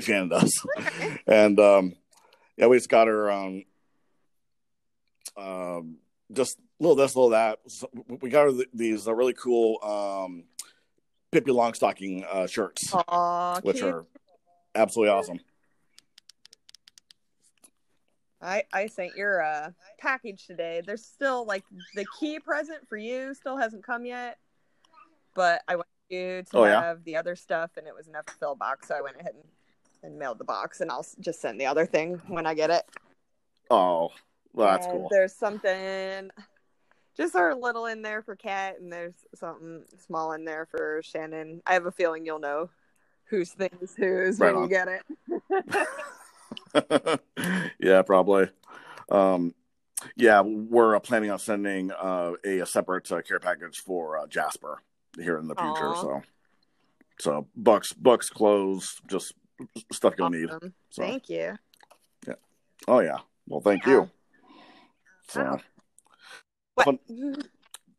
Shannon 0.00 0.28
does. 0.28 0.66
and 1.26 1.58
um 1.60 1.94
yeah, 2.56 2.66
we 2.66 2.76
just 2.76 2.88
got 2.88 3.08
her 3.08 3.30
um 3.30 3.64
um 5.36 5.96
just 6.32 6.58
little 6.80 6.96
this, 6.96 7.14
little 7.16 7.30
that. 7.30 7.58
So 7.66 7.88
we 8.20 8.30
got 8.30 8.44
her 8.52 8.64
these 8.72 9.06
uh, 9.08 9.14
really 9.14 9.34
cool 9.34 9.78
um 9.82 10.44
Pippi 11.30 11.50
Longstocking 11.50 12.24
uh, 12.30 12.46
shirts, 12.46 12.92
Aw, 12.92 13.60
which 13.60 13.78
cute. 13.78 13.92
are 13.94 14.06
absolutely 14.74 15.10
awesome. 15.12 15.40
I 18.40 18.62
I 18.72 18.86
sent 18.86 19.16
your 19.16 19.42
uh 19.42 19.70
package 19.98 20.46
today. 20.46 20.80
There's 20.84 21.04
still 21.04 21.44
like 21.44 21.64
the 21.94 22.06
key 22.18 22.38
present 22.38 22.88
for 22.88 22.96
you 22.96 23.34
still 23.34 23.56
hasn't 23.56 23.84
come 23.84 24.06
yet, 24.06 24.38
but 25.34 25.62
I 25.66 25.76
want 25.76 25.88
you 26.08 26.42
to 26.42 26.58
Oh, 26.58 26.64
yeah? 26.64 26.80
have 26.80 27.04
the 27.04 27.16
other 27.16 27.34
stuff, 27.36 27.72
and 27.76 27.86
it 27.86 27.94
was 27.94 28.06
enough 28.08 28.26
to 28.26 28.34
fill 28.34 28.52
a 28.52 28.56
box, 28.56 28.88
so 28.88 28.94
I 28.94 29.00
went 29.02 29.16
ahead 29.20 29.34
and, 29.34 29.44
and 30.10 30.18
mailed 30.18 30.38
the 30.38 30.44
box, 30.44 30.80
and 30.80 30.90
I'll 30.90 31.04
just 31.20 31.40
send 31.40 31.60
the 31.60 31.66
other 31.66 31.84
thing 31.84 32.22
when 32.28 32.46
I 32.46 32.54
get 32.54 32.70
it. 32.70 32.84
Oh, 33.70 34.10
well, 34.54 34.68
that's 34.70 34.86
And 34.86 35.00
cool. 35.00 35.08
There's 35.10 35.34
something 35.34 36.30
just 37.18 37.34
a 37.34 37.54
little 37.54 37.86
in 37.86 38.00
there 38.00 38.22
for 38.22 38.36
Kat, 38.36 38.78
and 38.80 38.92
there's 38.92 39.14
something 39.34 39.82
small 40.06 40.32
in 40.32 40.44
there 40.44 40.66
for 40.70 41.00
Shannon. 41.02 41.60
I 41.66 41.74
have 41.74 41.86
a 41.86 41.92
feeling 41.92 42.24
you'll 42.24 42.38
know 42.38 42.70
whose 43.24 43.50
thing 43.50 43.70
is 43.82 43.94
whose 43.94 44.38
Right 44.38 44.54
when 44.54 44.62
on. 44.62 44.70
you 44.70 44.74
get 44.74 44.88
it. 46.84 47.20
yeah, 47.80 48.02
probably. 48.02 48.48
Um, 49.10 49.54
yeah, 50.16 50.40
we're 50.42 50.94
uh, 50.94 51.00
planning 51.00 51.30
on 51.30 51.40
sending 51.40 51.90
uh, 51.90 52.34
a, 52.44 52.60
a, 52.60 52.66
separate 52.66 53.10
uh, 53.10 53.20
care 53.22 53.40
package 53.40 53.80
for 53.80 54.18
uh, 54.18 54.26
Jasper 54.28 54.80
here 55.18 55.38
in 55.38 55.48
the 55.48 55.56
future. 55.56 55.72
Aww. 55.72 56.00
So, 56.00 56.22
so 57.18 57.46
books, 57.56 57.92
books, 57.92 58.30
clothes, 58.30 59.00
just 59.08 59.32
stuff 59.92 60.14
you'll 60.16 60.28
awesome. 60.28 60.40
need. 60.40 60.72
So, 60.90 61.02
thank 61.02 61.28
you. 61.28 61.58
Yeah. 62.26 62.34
Oh 62.86 63.00
yeah. 63.00 63.18
Well, 63.48 63.60
thank 63.60 63.84
yeah. 63.86 63.92
you. 63.92 64.10
So, 65.28 65.60
fun, 66.84 66.98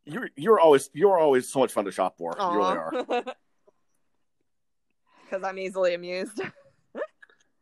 you're 0.04 0.28
you're 0.36 0.60
always 0.60 0.90
you're 0.92 1.18
always 1.18 1.48
so 1.48 1.60
much 1.60 1.72
fun 1.72 1.84
to 1.84 1.92
shop 1.92 2.16
for. 2.18 2.32
Aww. 2.32 2.52
You 2.52 2.58
really 2.58 3.24
are. 3.26 3.34
Because 5.30 5.44
I'm 5.44 5.58
easily 5.60 5.94
amused. 5.94 6.40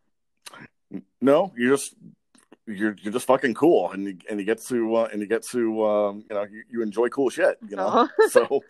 no, 1.20 1.52
you 1.54 1.68
just 1.68 1.94
you're 2.66 2.96
you're 3.02 3.12
just 3.12 3.26
fucking 3.26 3.52
cool, 3.52 3.90
and 3.90 4.06
you 4.06 4.18
and 4.30 4.40
you 4.40 4.46
get 4.46 4.62
to 4.68 4.96
uh, 4.96 5.08
and 5.12 5.20
you 5.20 5.26
get 5.26 5.42
to 5.48 5.84
um, 5.84 6.24
you 6.30 6.34
know 6.34 6.44
you, 6.44 6.62
you 6.70 6.82
enjoy 6.82 7.08
cool 7.08 7.28
shit, 7.28 7.58
you 7.68 7.76
know. 7.76 7.86
Uh-huh. 7.86 8.08
So, 8.30 8.62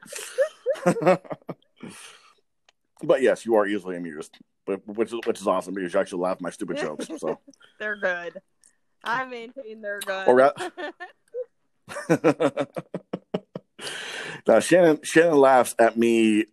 but 3.03 3.23
yes, 3.23 3.47
you 3.47 3.55
are 3.55 3.67
easily 3.67 3.97
amused, 3.97 4.37
but 4.67 4.85
which 4.87 5.13
is 5.13 5.21
which 5.27 5.41
is 5.41 5.47
awesome 5.47 5.75
because 5.75 5.95
you 5.95 6.01
actually 6.01 6.23
laugh 6.23 6.37
at 6.37 6.41
my 6.41 6.51
stupid 6.51 6.79
jokes. 6.79 7.09
So 7.19 7.39
they're 7.79 7.97
good. 7.97 8.41
I 9.05 9.25
maintain 9.27 9.81
they're 9.81 10.01
good. 10.01 10.27
Or, 10.27 10.53
now 14.47 14.61
Shannon 14.61 15.01
Shannon 15.03 15.37
laughs 15.37 15.75
at 15.79 15.97
me 15.97 16.47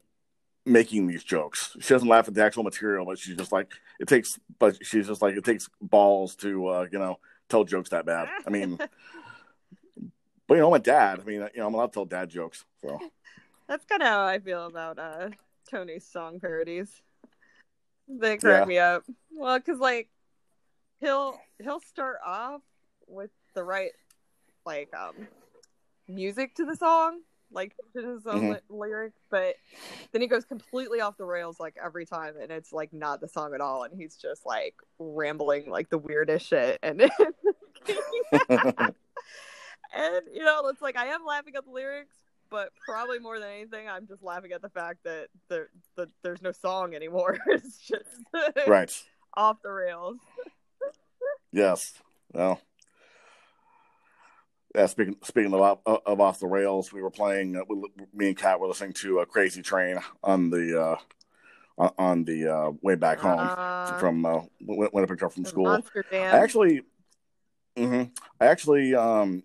making 0.66 1.08
these 1.08 1.24
jokes. 1.24 1.76
She 1.80 1.94
doesn't 1.94 2.08
laugh 2.08 2.28
at 2.28 2.34
the 2.34 2.44
actual 2.44 2.64
material, 2.64 3.06
but 3.06 3.20
she's 3.20 3.38
just 3.38 3.52
like 3.52 3.72
it 4.00 4.08
takes. 4.08 4.40
But 4.60 4.78
she's 4.84 5.08
just 5.08 5.22
like 5.22 5.36
it 5.36 5.44
takes 5.44 5.70
balls 5.82 6.36
to 6.38 6.68
uh, 6.68 6.88
you 6.92 7.00
know 7.00 7.20
tell 7.50 7.64
jokes 7.64 7.90
that 7.90 8.06
bad. 8.06 8.28
I 8.46 8.50
mean, 8.50 8.78
but 10.48 10.56
you 10.56 10.62
know, 10.62 10.72
my 10.72 10.78
dad. 10.78 11.20
I 11.20 11.24
mean, 11.24 11.48
you 11.54 11.60
know, 11.62 11.68
I'm 11.68 11.74
allowed 11.74 11.88
to 11.88 11.94
tell 11.94 12.06
dad 12.06 12.30
jokes. 12.30 12.66
So 12.82 13.00
that's 13.68 13.86
kind 13.86 14.02
of 14.02 14.08
how 14.08 14.26
I 14.26 14.40
feel 14.40 14.66
about 14.66 15.00
uh, 15.00 15.30
Tony's 15.70 16.06
song 16.06 16.40
parodies. 16.40 17.02
They 18.08 18.38
crack 18.38 18.62
yeah. 18.62 18.66
me 18.66 18.78
up. 18.78 19.04
Well, 19.32 19.58
because 19.58 19.80
like 19.80 20.10
he'll 21.00 21.40
he'll 21.62 21.80
start 21.82 22.18
off 22.26 22.62
with 23.08 23.32
the 23.54 23.64
right 23.64 23.92
like 24.66 24.90
um 24.94 25.28
music 26.08 26.56
to 26.56 26.66
the 26.66 26.76
song 26.76 27.22
like 27.52 27.76
to 27.94 28.14
his 28.14 28.28
own 28.28 28.42
mm-hmm. 28.42 28.52
li- 28.52 28.60
lyric, 28.70 29.14
but 29.30 29.56
then 30.12 30.22
he 30.22 30.28
goes 30.28 30.46
completely 30.46 31.02
off 31.02 31.18
the 31.18 31.26
rails 31.26 31.60
like 31.60 31.76
every 31.84 32.06
time, 32.06 32.36
and 32.40 32.52
it's 32.52 32.72
like 32.74 32.94
not 32.94 33.22
the 33.22 33.28
song 33.28 33.54
at 33.54 33.62
all, 33.62 33.84
and 33.84 33.94
he's 34.00 34.16
just 34.16 34.46
like 34.46 34.76
rambling 35.00 35.70
like 35.70 35.90
the 35.90 35.98
weirdest 35.98 36.48
shit, 36.48 36.80
and 36.84 37.02
and 37.02 37.12
you 40.34 40.44
know 40.44 40.68
it's 40.68 40.82
like 40.82 40.98
I 40.98 41.08
am 41.08 41.26
laughing 41.26 41.56
at 41.56 41.66
the 41.66 41.72
lyrics, 41.72 42.16
but 42.50 42.72
probably 42.86 43.20
more 43.20 43.40
than 43.40 43.50
anything, 43.50 43.88
I'm 43.88 44.08
just 44.08 44.22
laughing 44.22 44.52
at 44.52 44.62
the 44.62 44.70
fact 44.70 45.04
that 45.06 45.28
there 45.50 45.70
that 45.96 46.10
there's 46.24 46.42
no 46.42 46.52
song 46.52 46.94
anymore. 46.94 47.38
it's 47.48 47.80
just 47.80 48.04
right 48.68 49.04
off 49.36 49.62
the 49.64 49.72
rails. 49.72 50.18
yes. 51.52 51.94
Well, 52.34 52.60
yeah, 54.76 54.86
speaking 54.88 55.16
speaking 55.24 55.54
of, 55.54 55.80
of 55.86 56.20
off 56.20 56.40
the 56.40 56.48
rails, 56.48 56.92
we 56.92 57.02
were 57.02 57.12
playing. 57.12 57.56
Uh, 57.56 57.64
me 58.14 58.28
and 58.28 58.38
Kat 58.38 58.60
were 58.60 58.68
listening 58.68 58.94
to 58.94 59.20
a 59.20 59.26
Crazy 59.26 59.62
Train 59.62 60.00
on 60.24 60.50
the 60.50 60.98
uh, 61.78 61.90
on 61.98 62.26
the 62.26 62.54
uh, 62.54 62.72
way 62.82 62.96
back 62.96 63.20
home 63.20 63.40
uh, 63.40 63.98
from 63.98 64.26
uh, 64.26 64.42
when, 64.60 64.90
when 64.90 65.04
I 65.04 65.08
picked 65.08 65.24
up 65.24 65.34
from 65.34 65.46
school. 65.46 65.68
I 66.12 66.38
actually, 66.38 66.82
mm-hmm, 67.78 68.04
I 68.40 68.46
actually 68.46 68.96
um, 68.96 69.44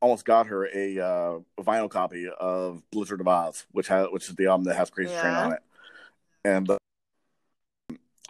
almost 0.00 0.24
got 0.24 0.46
her 0.46 0.66
a, 0.66 0.98
uh, 0.98 1.38
vinyl 1.60 1.90
copy 1.90 2.28
of 2.28 2.82
Blizzard 2.92 3.20
of 3.20 3.26
Ozz, 3.26 3.64
which 3.72 3.88
has 3.88 4.06
which 4.10 4.28
is 4.28 4.36
the 4.36 4.46
album 4.46 4.64
that 4.66 4.76
has 4.76 4.90
Crazy 4.90 5.10
yeah. 5.10 5.22
Train 5.22 5.34
on 5.34 5.52
it, 5.54 5.62
and 6.44 6.70
uh, 6.70 6.78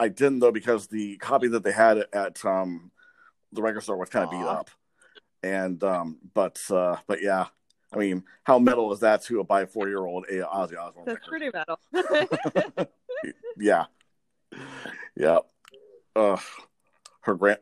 I 0.01 0.09
didn't 0.09 0.39
though 0.39 0.53
because 0.53 0.87
the 0.87 1.19
copy 1.19 1.49
that 1.49 1.63
they 1.63 1.73
had 1.73 2.07
at 2.15 2.43
um, 2.47 2.91
the 3.53 3.61
record 3.61 3.83
store 3.83 3.99
was 3.99 4.09
kind 4.09 4.25
of 4.25 4.31
beat 4.31 4.39
up 4.39 4.71
and 5.43 5.83
um, 5.85 6.19
but 6.35 6.61
uh, 6.71 6.97
but 7.07 7.23
yeah, 7.23 7.47
I 7.93 7.99
mean, 7.99 8.25
how 8.45 8.59
metal 8.59 8.93
is 8.93 9.01
that 9.01 9.23
to 9.25 9.41
a 9.41 9.45
by 9.45 9.67
four 9.67 9.89
year 9.89 10.05
old 10.05 10.27
a 10.29 10.43
Ozzy 10.43 10.79
Osbourne? 10.79 11.05
That's 11.07 11.27
pretty 11.27 11.51
metal. 11.53 11.79
yeah, 13.57 13.87
yeah. 15.17 15.39
Uh, 16.15 16.37
her 17.23 17.35
grand 17.35 17.59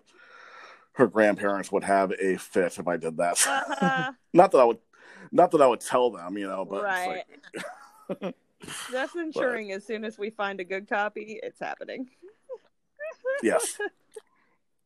her 0.94 1.06
grandparents 1.06 1.72
would 1.72 1.84
have 1.84 2.12
a 2.20 2.36
fit 2.36 2.78
if 2.78 2.86
I 2.86 2.96
did 2.96 3.16
that. 3.16 3.38
Uh-huh. 3.46 4.12
not 4.32 4.52
that 4.52 4.58
I 4.58 4.64
would, 4.64 4.78
not 5.32 5.50
that 5.52 5.62
I 5.62 5.66
would 5.66 5.80
tell 5.80 6.10
them, 6.10 6.36
you 6.36 6.46
know, 6.46 6.64
but 6.64 6.82
right. 6.82 7.24
Like... 8.08 8.34
That's 8.92 9.14
ensuring 9.14 9.68
but, 9.68 9.76
as 9.76 9.86
soon 9.86 10.04
as 10.04 10.18
we 10.18 10.28
find 10.28 10.60
a 10.60 10.64
good 10.64 10.88
copy, 10.88 11.40
it's 11.42 11.60
happening. 11.60 12.10
yes. 13.42 13.78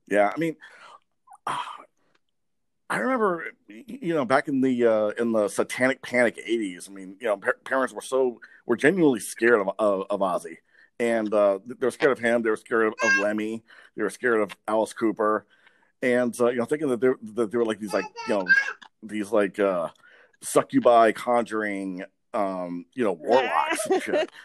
Yeah, 0.09 0.31
I 0.33 0.39
mean, 0.39 0.55
I 2.91 2.99
remember, 2.99 3.45
you 3.69 4.15
know, 4.15 4.25
back 4.25 4.49
in 4.49 4.61
the 4.61 4.87
uh, 4.87 5.09
in 5.19 5.33
the 5.33 5.49
satanic 5.49 6.03
panic 6.03 6.37
'80s. 6.37 6.89
I 6.89 6.93
mean, 6.93 7.17
you 7.21 7.27
know, 7.27 7.37
par- 7.37 7.59
parents 7.65 7.95
were 7.95 8.03
so 8.03 8.41
were 8.67 8.77
genuinely 8.77 9.21
scared 9.21 9.61
of 9.61 9.71
of, 9.79 10.05
of 10.11 10.21
Ozzy, 10.21 10.59
and 11.01 11.33
uh, 11.33 11.59
they 11.67 11.87
were 11.87 11.91
scared 11.91 12.13
of 12.13 12.19
him. 12.19 12.43
They 12.43 12.51
were 12.51 12.57
scared 12.57 12.87
of, 12.89 12.95
of 13.03 13.19
Lemmy. 13.19 13.65
They 13.97 14.03
were 14.03 14.11
scared 14.11 14.41
of 14.41 14.55
Alice 14.69 14.93
Cooper, 14.93 15.47
and 16.03 16.39
uh, 16.41 16.51
you 16.51 16.59
know, 16.59 16.67
thinking 16.67 16.89
that 16.89 17.01
they 17.01 17.09
that 17.35 17.51
they 17.51 17.59
were 17.59 17.65
like 17.65 17.81
these 17.81 17.95
like 17.95 18.05
you 18.29 18.35
know 18.35 18.47
these 19.03 19.33
like 19.33 19.59
uh, 19.59 19.89
succubi 20.43 21.13
conjuring 21.13 22.05
um, 22.35 22.85
you 22.95 23.05
know 23.05 23.13
warlocks 23.13 23.87
and 23.87 24.03
shit. 24.03 24.31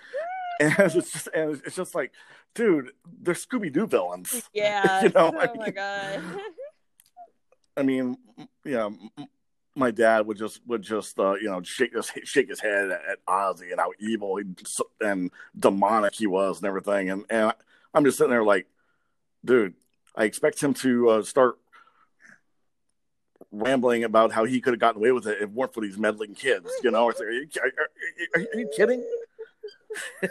And 0.62 0.76
it's 0.78 0.94
just 0.94 1.30
and 1.34 1.62
it's 1.66 1.78
just 1.78 1.96
like, 1.96 2.12
dude, 2.54 2.92
they're 3.22 3.34
Scooby 3.34 3.72
Doo 3.72 3.88
villains. 3.88 4.50
Yeah. 4.54 5.04
you 5.04 5.08
know, 5.08 5.32
oh 5.34 5.40
I 5.40 5.48
mean, 5.48 5.58
my 5.58 5.70
god. 5.70 6.22
I 7.80 7.84
mean, 7.84 8.18
know, 8.66 8.94
my 9.74 9.90
dad 9.90 10.28
would 10.28 10.38
just 10.38 10.60
would 10.68 10.82
just 10.82 11.18
uh, 11.18 11.36
you 11.36 11.50
know 11.50 11.62
shake 11.62 11.94
his 11.94 12.12
shake 12.26 12.50
his 12.50 12.60
head 12.60 12.92
at, 12.92 13.26
Ozzy 13.26 13.72
and 13.72 13.80
how 13.80 13.94
evil 14.00 14.38
and 15.00 15.32
demonic 15.58 16.14
he 16.14 16.28
was 16.28 16.58
and 16.58 16.68
everything, 16.68 17.10
and 17.10 17.24
and 17.30 17.54
I'm 17.94 18.04
just 18.04 18.18
sitting 18.18 18.32
there 18.32 18.44
like, 18.44 18.68
dude, 19.46 19.76
I 20.14 20.26
expect 20.26 20.62
him 20.62 20.74
to 20.76 21.10
uh, 21.10 21.24
start 21.24 21.58
rambling 23.52 24.04
about 24.04 24.34
how 24.34 24.44
he 24.44 24.60
could 24.60 24.74
have 24.74 24.80
gotten 24.80 25.02
away 25.02 25.14
with 25.14 25.26
it 25.26 25.38
if 25.38 25.44
it 25.44 25.52
weren't 25.52 25.74
for 25.74 25.82
these 25.82 25.98
meddling 25.98 26.36
kids. 26.36 26.70
You 26.84 26.92
know, 26.92 27.06
like, 27.06 27.22
are, 27.22 27.32
you, 27.32 27.48
are, 27.62 28.42
are, 28.42 28.42
are 28.42 28.60
you 28.60 28.70
kidding? 28.76 29.04
I'm 30.24 30.30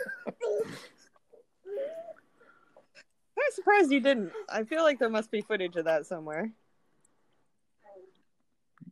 surprised 3.53 3.91
you 3.91 4.01
didn't. 4.01 4.33
I 4.51 4.65
feel 4.65 4.83
like 4.83 4.99
there 4.99 5.09
must 5.09 5.31
be 5.31 5.41
footage 5.41 5.77
of 5.77 5.87
that 5.87 6.05
somewhere. 6.05 6.53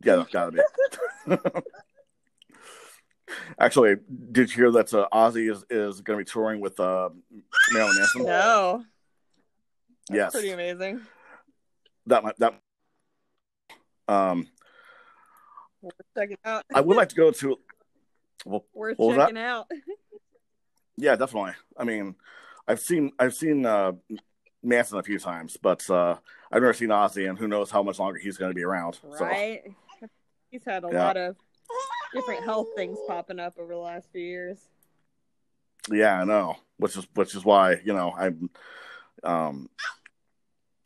Yeah, 0.07 0.17
that's 0.17 0.31
gotta 0.31 0.53
be. 0.53 0.61
Actually, 3.59 3.97
did 4.33 4.51
you 4.51 4.57
hear 4.57 4.71
that 4.73 4.95
uh, 4.95 5.09
Ozzy 5.13 5.51
is, 5.51 5.65
is 5.69 6.01
going 6.01 6.19
to 6.19 6.25
be 6.25 6.31
touring 6.31 6.61
with 6.61 6.79
uh, 6.79 7.09
Marilyn 7.73 7.97
Manson? 7.97 8.25
No. 8.25 8.85
That's 10.09 10.17
yes. 10.17 10.33
Pretty 10.33 10.51
amazing. 10.51 11.01
That 12.07 12.23
might 12.23 12.39
that. 12.39 12.55
Um. 14.07 14.47
We're 15.83 15.91
checking 16.17 16.39
out. 16.45 16.65
I 16.73 16.81
would 16.81 16.97
like 16.97 17.09
to 17.11 17.17
go 17.17 17.31
to. 17.33 17.59
Well, 18.45 18.65
Worth 18.75 18.99
checking 18.99 19.39
out. 19.39 19.67
yeah, 20.97 21.17
definitely. 21.17 21.53
I 21.77 21.85
mean, 21.85 22.15
I've 22.69 22.81
seen 22.81 23.11
I've 23.19 23.35
seen 23.35 23.67
uh, 23.67 23.93
Manson 24.63 24.99
a 24.99 25.03
few 25.03 25.19
times, 25.19 25.57
but 25.61 25.89
uh, 25.91 26.17
I've 26.53 26.63
never 26.63 26.75
seen 26.75 26.91
Ozzy, 26.91 27.29
and 27.29 27.37
who 27.37 27.49
knows 27.49 27.73
how 27.73 27.83
much 27.83 27.99
longer 27.99 28.19
he's 28.19 28.37
going 28.37 28.51
to 28.51 28.55
be 28.55 28.63
around. 28.63 29.01
Right. 29.03 29.63
So. 29.65 29.75
He's 30.51 30.65
had 30.65 30.85
a 30.85 30.89
yeah. 30.93 31.05
lot 31.05 31.17
of 31.17 31.37
different 32.15 32.45
health 32.45 32.69
things 32.77 32.99
popping 33.07 33.41
up 33.41 33.55
over 33.59 33.73
the 33.73 33.79
last 33.79 34.11
few 34.13 34.23
years. 34.23 34.59
Yeah, 35.91 36.21
I 36.21 36.25
know. 36.25 36.57
Which 36.79 36.97
is 36.97 37.07
which 37.15 37.35
is 37.35 37.45
why 37.45 37.81
you 37.85 37.95
know 37.95 38.13
I'm, 38.17 38.51
um, 39.23 39.71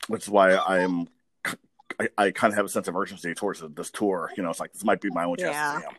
which 0.09 0.25
is 0.25 0.31
why 0.31 0.57
I'm. 0.57 1.09
I, 1.99 2.09
I 2.17 2.31
kind 2.31 2.53
of 2.53 2.57
have 2.57 2.65
a 2.65 2.69
sense 2.69 2.89
of 2.89 2.97
urgency 2.97 3.35
towards 3.35 3.63
this 3.75 3.91
tour. 3.91 4.31
You 4.37 4.43
know, 4.43 4.51
it's 4.51 4.61
like 4.61 4.73
this 4.73 4.85
might 4.85 5.01
be 5.01 5.11
my 5.11 5.25
own 5.25 5.37
chance 5.37 5.55
yeah. 5.55 5.81
him. 5.81 5.97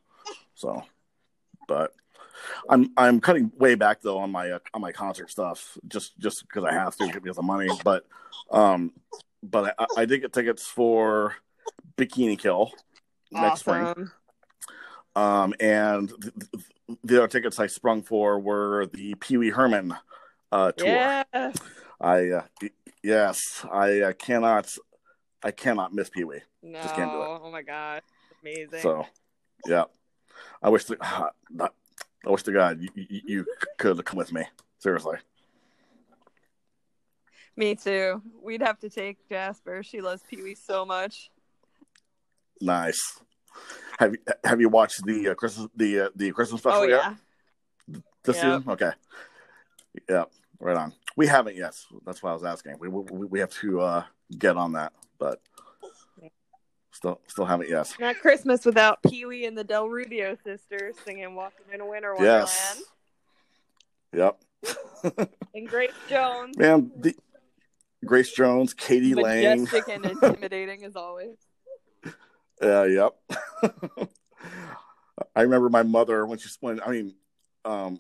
So, 0.55 0.83
but 1.67 1.93
I'm 2.69 2.91
I'm 2.97 3.19
cutting 3.19 3.51
way 3.57 3.75
back 3.75 4.01
though 4.01 4.19
on 4.19 4.31
my 4.31 4.51
uh, 4.51 4.59
on 4.73 4.81
my 4.81 4.91
concert 4.91 5.29
stuff 5.29 5.77
just 5.87 6.17
just 6.17 6.47
because 6.47 6.63
I 6.63 6.73
have 6.73 6.95
to 6.95 7.11
because 7.13 7.37
of 7.37 7.43
money. 7.43 7.69
But 7.83 8.05
um, 8.49 8.93
but 9.43 9.75
I, 9.77 9.85
I 9.97 10.05
did 10.05 10.21
get 10.21 10.33
tickets 10.33 10.65
for 10.65 11.35
Bikini 11.97 12.39
Kill 12.39 12.71
next 13.31 13.61
spring. 13.61 14.09
Um, 15.15 15.53
and 15.59 16.09
th- 16.09 16.33
th- 16.33 16.99
the 17.03 17.17
other 17.17 17.27
tickets 17.27 17.59
I 17.59 17.67
sprung 17.67 18.01
for 18.01 18.39
were 18.39 18.87
the 18.87 19.15
Pee 19.15 19.37
Wee 19.37 19.49
Herman 19.49 19.95
uh, 20.51 20.71
tour. 20.71 20.87
Yeah. 20.87 21.23
I 21.99 22.29
uh, 22.29 22.43
yes, 23.03 23.65
I 23.71 23.99
uh, 23.99 24.13
cannot 24.13 24.73
I 25.43 25.51
cannot 25.51 25.93
miss 25.93 26.09
Pee 26.09 26.23
Wee. 26.23 26.41
No, 26.63 26.81
Just 26.81 26.95
can't 26.95 27.11
do 27.11 27.21
it. 27.21 27.25
oh 27.43 27.51
my 27.51 27.61
god, 27.61 28.01
amazing. 28.41 28.79
So, 28.79 29.05
yeah, 29.67 29.85
I 30.61 30.69
wish 30.69 30.85
the 30.85 30.97
not, 31.49 31.73
I 32.25 32.29
wish 32.29 32.43
to 32.43 32.51
God 32.51 32.79
you, 32.81 32.89
you, 32.95 33.21
you 33.25 33.45
could 33.77 33.97
have 33.97 34.05
come 34.05 34.17
with 34.17 34.31
me. 34.31 34.43
Seriously. 34.79 35.17
Me 37.57 37.75
too. 37.75 38.21
We'd 38.41 38.61
have 38.61 38.79
to 38.79 38.89
take 38.89 39.17
Jasper. 39.27 39.83
She 39.83 40.01
loves 40.01 40.23
Pee 40.27 40.41
Wee 40.41 40.55
so 40.55 40.85
much. 40.85 41.29
Nice. 42.61 43.19
Have 43.99 44.13
you 44.13 44.19
have 44.43 44.61
you 44.61 44.69
watched 44.69 45.05
the 45.05 45.29
uh, 45.29 45.35
Christmas 45.35 45.67
the 45.75 46.01
uh, 46.01 46.09
the 46.15 46.31
Christmas 46.31 46.61
special 46.61 46.81
oh 46.81 46.83
yet? 46.83 47.03
yeah. 47.03 47.15
This 48.23 48.35
Yep. 48.37 48.43
season? 48.43 48.63
Okay. 48.67 48.91
Yeah, 50.09 50.23
right 50.59 50.77
on. 50.77 50.93
We 51.17 51.27
haven't 51.27 51.55
yet. 51.55 51.75
That's 52.05 52.23
why 52.23 52.31
I 52.31 52.33
was 52.33 52.43
asking. 52.43 52.77
We 52.79 52.87
we, 52.87 53.25
we 53.25 53.39
have 53.39 53.51
to 53.59 53.81
uh, 53.81 54.03
get 54.37 54.57
on 54.57 54.73
that, 54.73 54.93
but 55.19 55.41
still 56.91 57.19
still 57.27 57.45
haven't 57.45 57.69
yet. 57.69 57.93
Not 57.99 58.19
Christmas 58.19 58.65
without 58.65 59.01
Pee 59.03 59.25
Wee 59.25 59.45
and 59.45 59.57
the 59.57 59.63
Del 59.63 59.87
Rubio 59.89 60.37
sisters 60.43 60.95
singing 61.05 61.35
"Walking 61.35 61.65
in 61.73 61.81
a 61.81 61.85
Winter 61.85 62.15
Wonderland" 62.15 62.39
Yes. 62.39 62.81
Yep. 64.13 64.41
and 65.55 65.67
Grace 65.69 65.91
Jones, 66.09 66.57
Man, 66.57 66.91
the 66.97 67.15
Grace 68.05 68.31
Jones, 68.31 68.73
k.d. 68.73 69.15
lang. 69.15 69.61
majestic 69.63 69.87
and 69.89 70.05
intimidating 70.05 70.83
as 70.85 70.95
always. 70.95 71.37
Uh, 72.61 72.83
yep. 72.83 73.15
I 75.35 75.41
remember 75.41 75.69
my 75.69 75.83
mother 75.83 76.25
when 76.25 76.37
she 76.37 76.49
when 76.59 76.81
I 76.81 76.89
mean, 76.89 77.15
um, 77.65 77.99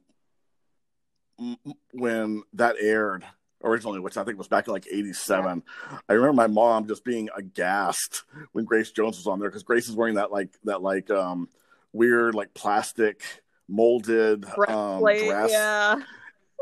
when 1.93 2.43
that 2.53 2.75
aired 2.79 3.23
originally, 3.63 3.99
which 3.99 4.17
I 4.17 4.23
think 4.23 4.37
was 4.37 4.47
back 4.47 4.67
in 4.67 4.73
like 4.73 4.87
'87. 4.91 5.63
I 6.09 6.13
remember 6.13 6.33
my 6.33 6.47
mom 6.47 6.87
just 6.87 7.03
being 7.03 7.29
aghast 7.35 8.23
when 8.51 8.65
Grace 8.65 8.91
Jones 8.91 9.17
was 9.17 9.27
on 9.27 9.39
there 9.39 9.49
because 9.49 9.63
Grace 9.63 9.87
is 9.87 9.95
wearing 9.95 10.15
that 10.15 10.31
like 10.31 10.49
that 10.63 10.81
like 10.81 11.09
um 11.09 11.49
weird 11.93 12.35
like 12.35 12.53
plastic 12.53 13.23
molded 13.67 14.45
um, 14.67 14.99
dress 14.99 15.51
yeah. 15.51 15.93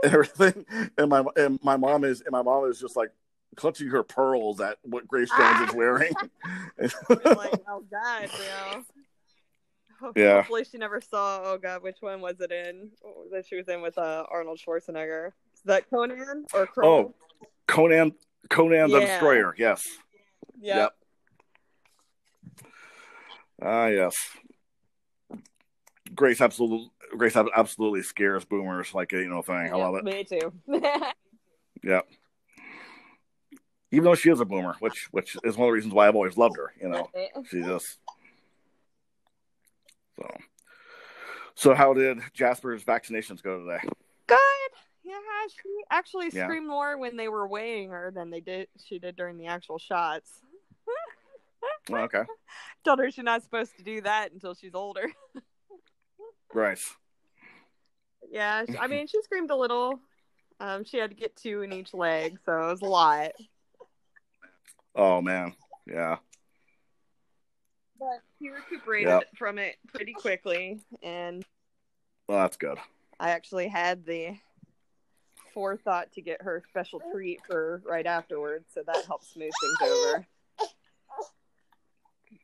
and 0.03 0.13
everything. 0.13 0.65
And 0.97 1.09
my 1.09 1.23
and 1.35 1.59
my 1.63 1.77
mom 1.77 2.03
is 2.03 2.21
and 2.21 2.31
my 2.31 2.41
mom 2.41 2.69
is 2.69 2.79
just 2.79 2.95
like 2.95 3.11
clutching 3.55 3.87
her 3.89 4.03
pearls 4.03 4.59
at 4.61 4.77
what 4.83 5.07
Grace 5.07 5.29
Jones 5.37 5.69
is 5.69 5.75
wearing. 5.75 6.13
Like, 6.79 6.91
oh 7.67 7.83
god, 7.91 8.29
bro. 8.35 8.83
Ho- 10.01 10.13
Yeah. 10.15 10.35
Hopefully 10.37 10.63
she 10.63 10.77
never 10.77 11.01
saw. 11.01 11.41
Oh 11.43 11.57
god, 11.57 11.83
which 11.83 11.97
one 11.99 12.21
was 12.21 12.39
it 12.39 12.51
in? 12.51 12.89
That 13.31 13.45
she 13.45 13.55
was 13.57 13.67
in 13.67 13.81
with 13.81 13.97
uh, 13.97 14.25
Arnold 14.31 14.59
Schwarzenegger. 14.65 15.27
Is 15.55 15.61
that 15.65 15.89
Conan 15.89 16.45
or 16.53 16.67
Crow? 16.67 16.87
Oh, 16.87 17.15
Conan 17.67 18.13
Conan 18.49 18.91
the 18.91 18.99
Destroyer. 19.01 19.53
Yes. 19.57 19.85
yep. 20.61 20.93
Ah, 23.61 23.87
yes. 23.87 24.15
Grace 26.15 26.39
absolutely 26.39 26.89
Grace 27.17 27.35
absolutely 27.35 28.03
scares 28.03 28.45
boomers 28.45 28.93
like 28.93 29.13
ain't 29.13 29.29
no 29.29 29.41
thing. 29.41 29.55
I 29.55 29.75
love 29.75 29.95
it. 29.95 30.03
Me 30.05 30.23
too. 30.23 30.53
Yeah. 31.83 32.01
Even 33.91 34.03
though 34.05 34.15
she 34.15 34.29
is 34.29 34.39
a 34.39 34.45
boomer, 34.45 34.75
which 34.79 35.07
which 35.11 35.35
is 35.43 35.57
one 35.57 35.67
of 35.67 35.71
the 35.71 35.73
reasons 35.73 35.93
why 35.93 36.07
I've 36.07 36.15
always 36.15 36.37
loved 36.37 36.57
her. 36.57 36.71
You 36.79 36.89
know, 36.89 37.09
she 37.49 37.61
just 37.61 37.97
so. 40.19 40.37
So 41.55 41.73
how 41.73 41.93
did 41.93 42.19
Jasper's 42.33 42.83
vaccinations 42.83 43.41
go 43.41 43.59
today? 43.65 43.81
Good. 44.27 44.37
Yeah, 45.03 45.15
she 45.49 45.69
actually 45.89 46.29
Yeah. 46.31 46.45
screamed 46.45 46.67
more 46.67 46.97
when 46.97 47.17
they 47.17 47.27
were 47.27 47.47
weighing 47.47 47.89
her 47.89 48.11
than 48.11 48.29
they 48.29 48.41
did. 48.41 48.67
She 48.85 48.99
did 48.99 49.15
during 49.15 49.37
the 49.37 49.47
actual 49.47 49.79
shots. 49.79 50.41
Oh, 51.91 51.95
okay, 51.95 52.23
Told 52.85 52.99
her 52.99 53.09
she's 53.09 53.23
not 53.23 53.41
supposed 53.43 53.75
to 53.77 53.83
do 53.83 54.01
that 54.01 54.31
until 54.31 54.53
she's 54.53 54.75
older. 54.75 55.11
right. 56.53 56.79
Yeah, 58.29 58.63
I 58.79 58.87
mean, 58.87 59.07
she 59.07 59.21
screamed 59.23 59.49
a 59.49 59.55
little. 59.55 59.99
Um, 60.59 60.83
she 60.83 60.97
had 60.97 61.09
to 61.09 61.15
get 61.15 61.35
two 61.35 61.63
in 61.63 61.73
each 61.73 61.93
leg, 61.93 62.37
so 62.45 62.53
it 62.53 62.71
was 62.71 62.81
a 62.81 62.85
lot. 62.85 63.31
Oh 64.95 65.21
man, 65.21 65.53
yeah. 65.87 66.17
But 67.99 68.21
he 68.39 68.49
recuperated 68.49 69.07
Yep. 69.09 69.23
from 69.37 69.57
it 69.57 69.77
pretty 69.87 70.13
quickly, 70.13 70.81
and 71.03 71.45
Well, 72.27 72.39
that's 72.39 72.57
good. 72.57 72.77
I 73.19 73.31
actually 73.31 73.67
had 73.67 74.05
the 74.05 74.37
forethought 75.53 76.11
to 76.13 76.21
get 76.21 76.41
her 76.41 76.63
special 76.69 77.01
treat 77.11 77.39
for 77.45 77.81
right 77.85 78.05
afterwards, 78.05 78.65
so 78.73 78.83
that 78.85 79.05
helps 79.05 79.33
smooth 79.33 79.51
things 79.59 79.77
over. 79.81 80.27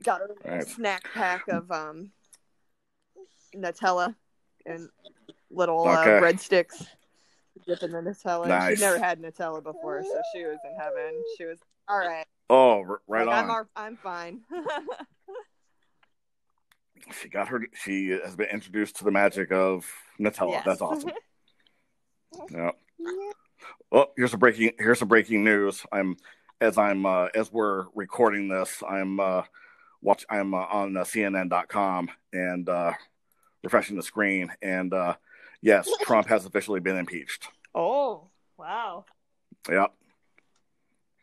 Got 0.03 0.21
her 0.21 0.35
a 0.43 0.49
Right. 0.57 0.67
snack 0.67 1.03
pack 1.13 1.47
of 1.47 1.71
um 1.71 2.11
Nutella 3.55 4.15
and 4.65 4.89
little 5.49 5.87
uh, 5.87 5.99
Okay. 5.99 6.19
breadsticks. 6.19 6.87
Dip 7.65 7.81
in 7.83 7.91
the 7.91 7.99
Nutella. 7.99 8.47
Nice. 8.49 8.69
She'd 8.77 8.79
never 8.81 8.99
had 8.99 9.21
Nutella 9.21 9.63
before, 9.63 10.03
so 10.03 10.21
she 10.33 10.43
was 10.45 10.59
in 10.65 10.75
heaven. 10.75 11.23
She 11.37 11.45
was 11.45 11.59
all 11.87 11.99
right. 11.99 12.25
Oh, 12.49 12.83
right 13.07 13.25
Like, 13.25 13.37
on. 13.37 13.43
I'm, 13.43 13.49
ar- 13.49 13.69
I'm 13.75 13.97
fine. 13.97 14.41
She 17.21 17.29
got 17.29 17.49
her. 17.49 17.61
She 17.83 18.09
has 18.09 18.35
been 18.35 18.47
introduced 18.49 18.95
to 18.97 19.03
the 19.03 19.11
magic 19.11 19.51
of 19.51 19.85
Nutella. 20.19 20.51
Yes. 20.51 20.65
That's 20.65 20.81
awesome. 20.81 21.11
Yeah. 22.51 22.71
Well, 23.91 24.11
here's 24.17 24.33
a 24.33 24.37
breaking. 24.37 24.71
Here's 24.77 24.99
some 24.99 25.07
breaking 25.07 25.45
news. 25.45 25.85
I'm 25.91 26.17
as 26.59 26.77
I'm 26.77 27.05
uh, 27.05 27.27
as 27.33 27.49
we're 27.49 27.85
recording 27.95 28.49
this. 28.49 28.83
I'm 28.85 29.21
uh, 29.21 29.43
watch. 30.01 30.25
I'm 30.29 30.53
uh, 30.53 30.65
on 30.65 30.97
uh, 30.97 31.05
CNN.com 31.05 32.09
and 32.33 32.67
uh, 32.67 32.91
refreshing 33.63 33.95
the 33.95 34.03
screen. 34.03 34.51
And 34.61 34.93
uh, 34.93 35.13
yes, 35.61 35.87
Trump 36.01 36.27
has 36.27 36.45
officially 36.45 36.81
been 36.81 36.97
impeached. 36.97 37.47
oh, 37.73 38.27
wow. 38.57 39.05
Yep. 39.69 39.93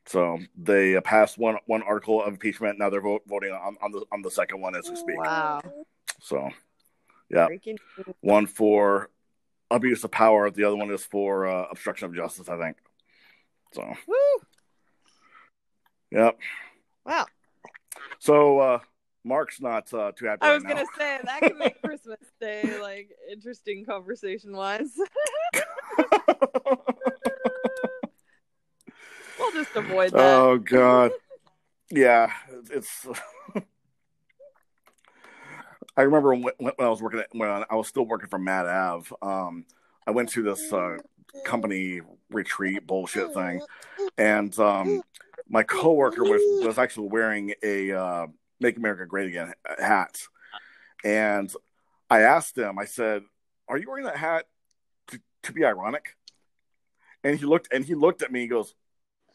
So 0.07 0.39
they 0.57 0.97
uh, 0.97 1.01
passed 1.01 1.39
one 1.39 1.59
one 1.67 1.83
article 1.83 2.23
of 2.23 2.33
impeachment. 2.35 2.79
Now 2.79 2.91
they're 2.91 3.01
vote, 3.01 3.23
voting 3.27 3.53
on, 3.53 3.77
on 3.83 3.93
the 3.93 4.05
on 4.13 4.23
the 4.23 4.31
second 4.31 4.61
one 4.61 4.75
as 4.75 4.89
we 4.89 4.97
speak. 4.97 5.17
Wow. 5.19 5.61
So, 6.21 6.51
yeah. 7.31 7.49
One 8.21 8.47
for 8.47 9.11
abuse 9.71 10.05
of 10.05 10.11
power 10.11 10.51
the 10.51 10.65
other 10.65 10.77
one 10.77 10.91
is 10.91 11.03
for 11.05 11.47
uh, 11.47 11.67
obstruction 11.71 12.07
of 12.07 12.15
justice 12.15 12.47
i 12.49 12.59
think 12.59 12.77
so 13.73 13.83
Woo! 14.07 14.15
yep 16.11 16.39
Wow. 17.07 17.25
so 18.19 18.59
uh 18.59 18.79
mark's 19.25 19.63
not 19.63 19.93
uh, 19.95 20.13
too 20.13 20.27
happy 20.27 20.41
I 20.43 20.49
right 20.49 20.55
was 20.57 20.65
now. 20.65 20.75
gonna 20.75 20.87
say 20.99 21.19
that 21.25 21.41
could 21.41 21.57
make 21.57 21.81
Christmas 21.81 22.19
Day 22.39 22.79
like 22.83 23.09
interesting 23.31 23.85
conversation 23.85 24.55
wise. 24.55 24.91
we'll 29.53 29.65
just 29.65 29.77
avoid 29.77 30.13
that. 30.13 30.21
oh 30.21 30.59
god. 30.59 31.13
Yeah 31.91 32.33
it's 32.71 33.07
i 35.97 36.03
remember 36.03 36.35
when, 36.35 36.53
when 36.59 36.73
i 36.79 36.89
was 36.89 37.03
working 37.03 37.21
at, 37.21 37.27
when 37.33 37.49
i 37.49 37.75
was 37.75 37.89
still 37.89 38.05
working 38.05 38.29
for 38.29 38.39
matt 38.39 38.67
ave 38.67 39.11
um 39.21 39.67
i 40.07 40.11
went 40.11 40.29
to 40.31 40.43
this 40.43 40.73
uh 40.73 40.97
company 41.45 42.01
retreat 42.31 42.87
bullshit 42.87 43.33
thing. 43.35 43.61
And 44.19 44.59
um 44.59 45.03
my 45.49 45.63
coworker 45.63 46.23
was 46.23 46.41
was 46.65 46.79
actually 46.79 47.09
wearing 47.09 47.55
a 47.63 47.93
uh 47.93 48.27
make 48.61 48.77
america 48.77 49.07
great 49.07 49.29
again 49.29 49.53
hat. 49.79 50.23
And 51.05 51.53
i 52.09 52.21
asked 52.21 52.57
him 52.57 52.79
i 52.79 52.85
said 52.85 53.23
are 53.69 53.79
you 53.79 53.89
wearing 53.89 54.05
that 54.05 54.17
hat 54.17 54.47
to, 55.09 55.21
to 55.45 55.53
be 55.53 55.65
ironic? 55.65 56.17
And 57.25 57.39
he 57.39 57.47
looked 57.47 57.73
and 57.73 57.85
he 57.85 57.95
looked 57.95 58.23
at 58.23 58.33
me 58.33 58.41
and 58.41 58.45
he 58.45 58.49
goes 58.49 58.75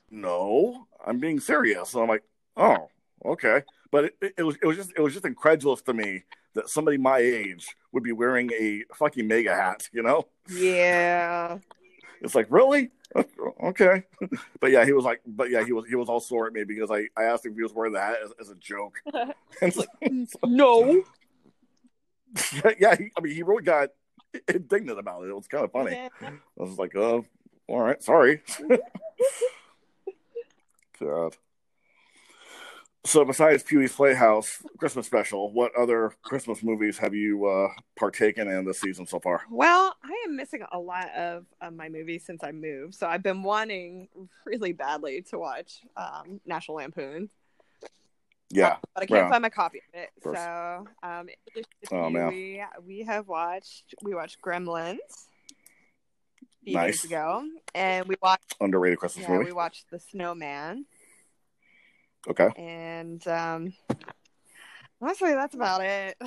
no 0.09 0.87
i'm 1.05 1.19
being 1.19 1.39
serious. 1.39 1.93
And 1.93 2.03
i'm 2.03 2.09
like 2.09 2.23
oh 2.55 2.89
okay. 3.25 3.63
But 3.91 4.05
it, 4.05 4.15
it, 4.21 4.33
it 4.39 4.43
was 4.43 4.55
it 4.61 4.65
was 4.65 4.77
just 4.77 4.91
it 4.95 5.01
was 5.01 5.13
just 5.13 5.25
incredulous 5.25 5.81
to 5.83 5.93
me 5.93 6.23
that 6.55 6.69
somebody 6.69 6.97
my 6.97 7.19
age 7.19 7.75
would 7.91 8.03
be 8.03 8.11
wearing 8.11 8.51
a 8.53 8.83
fucking 8.95 9.27
MAGA 9.27 9.55
hat 9.55 9.89
you 9.93 10.03
know? 10.03 10.27
Yeah. 10.49 11.57
it's 12.21 12.35
like 12.35 12.47
really? 12.49 12.91
Okay. 13.63 14.03
But 14.59 14.71
yeah 14.71 14.85
he 14.85 14.91
was 14.93 15.05
like 15.05 15.21
but 15.25 15.49
yeah 15.49 15.63
he 15.63 15.71
was 15.71 15.85
he 15.87 15.95
was 15.95 16.09
all 16.09 16.19
sore 16.19 16.47
at 16.47 16.53
me 16.53 16.63
because 16.65 16.91
i 16.91 17.07
i 17.15 17.23
asked 17.23 17.45
him 17.45 17.53
if 17.53 17.57
he 17.57 17.63
was 17.63 17.73
wearing 17.73 17.93
the 17.93 18.01
hat 18.01 18.17
as, 18.23 18.31
as 18.41 18.49
a 18.49 18.55
joke. 18.55 18.99
Mm, 19.61 20.27
so- 20.29 20.37
No. 20.45 21.03
yeah 22.79 22.95
he, 22.95 23.09
i 23.17 23.21
mean 23.21 23.33
he 23.33 23.41
really 23.43 23.63
got 23.63 23.89
indignant 24.53 24.99
about 24.99 25.23
it. 25.23 25.29
It 25.29 25.35
was 25.35 25.47
kind 25.47 25.63
of 25.63 25.71
funny 25.71 25.95
i 26.21 26.31
was 26.57 26.77
like 26.77 26.95
oh 26.95 27.25
all 27.67 27.79
right 27.81 28.01
sorry 28.03 28.41
god 30.99 31.35
so 33.07 33.23
besides 33.23 33.63
Pee-wee's 33.63 33.93
Playhouse 33.93 34.61
Christmas 34.77 35.05
special, 35.05 35.51
what 35.53 35.73
other 35.75 36.11
Christmas 36.23 36.61
movies 36.61 36.97
have 36.97 37.13
you 37.13 37.45
uh, 37.45 37.69
partaken 37.97 38.49
in 38.49 38.65
this 38.65 38.81
season 38.81 39.07
so 39.07 39.19
far? 39.19 39.43
Well, 39.49 39.95
I 40.03 40.25
am 40.27 40.35
missing 40.35 40.63
a 40.71 40.77
lot 40.77 41.09
of, 41.15 41.45
my 41.73 41.87
movies 41.89 42.25
since 42.25 42.43
I 42.43 42.51
moved, 42.51 42.95
so 42.95 43.07
I've 43.07 43.23
been 43.23 43.43
wanting 43.43 44.09
really 44.45 44.73
badly 44.73 45.21
to 45.29 45.39
watch 45.39 45.79
um, 45.95 46.41
National 46.45 46.77
Lampoon. 46.77 47.29
Yeah, 48.49 48.77
but 48.93 49.03
I 49.03 49.05
can't 49.05 49.23
right 49.23 49.29
find 49.29 49.41
my 49.41 49.49
copy 49.49 49.79
of 49.93 49.99
it. 50.01 50.09
Of. 50.25 50.37
So, 50.37 50.87
um, 51.03 51.27
in 51.29 51.35
addition 51.51 51.69
to 51.89 51.95
Oh, 51.95 52.09
man. 52.09 52.29
we 52.29 52.63
we 52.85 53.03
have 53.03 53.27
watched 53.27 53.93
we 54.03 54.15
watched 54.15 54.41
Gremlins 54.41 55.27
few 56.67 56.75
Nice. 56.75 57.01
days 57.01 57.11
ago, 57.11 57.45
and 57.73 58.05
we 58.07 58.15
watched 58.21 58.55
underrated 58.59 58.99
Christmas 58.99 59.25
yeah 59.25 59.33
movie. 59.35 59.45
we 59.45 59.51
watched 59.53 59.89
The 59.89 59.99
Snowman, 59.99 60.85
Okay, 62.27 62.49
and 62.57 63.25
um, 63.25 63.73
honestly, 65.01 65.33
that's 65.33 65.55
about 65.55 65.81
it. 65.81 66.17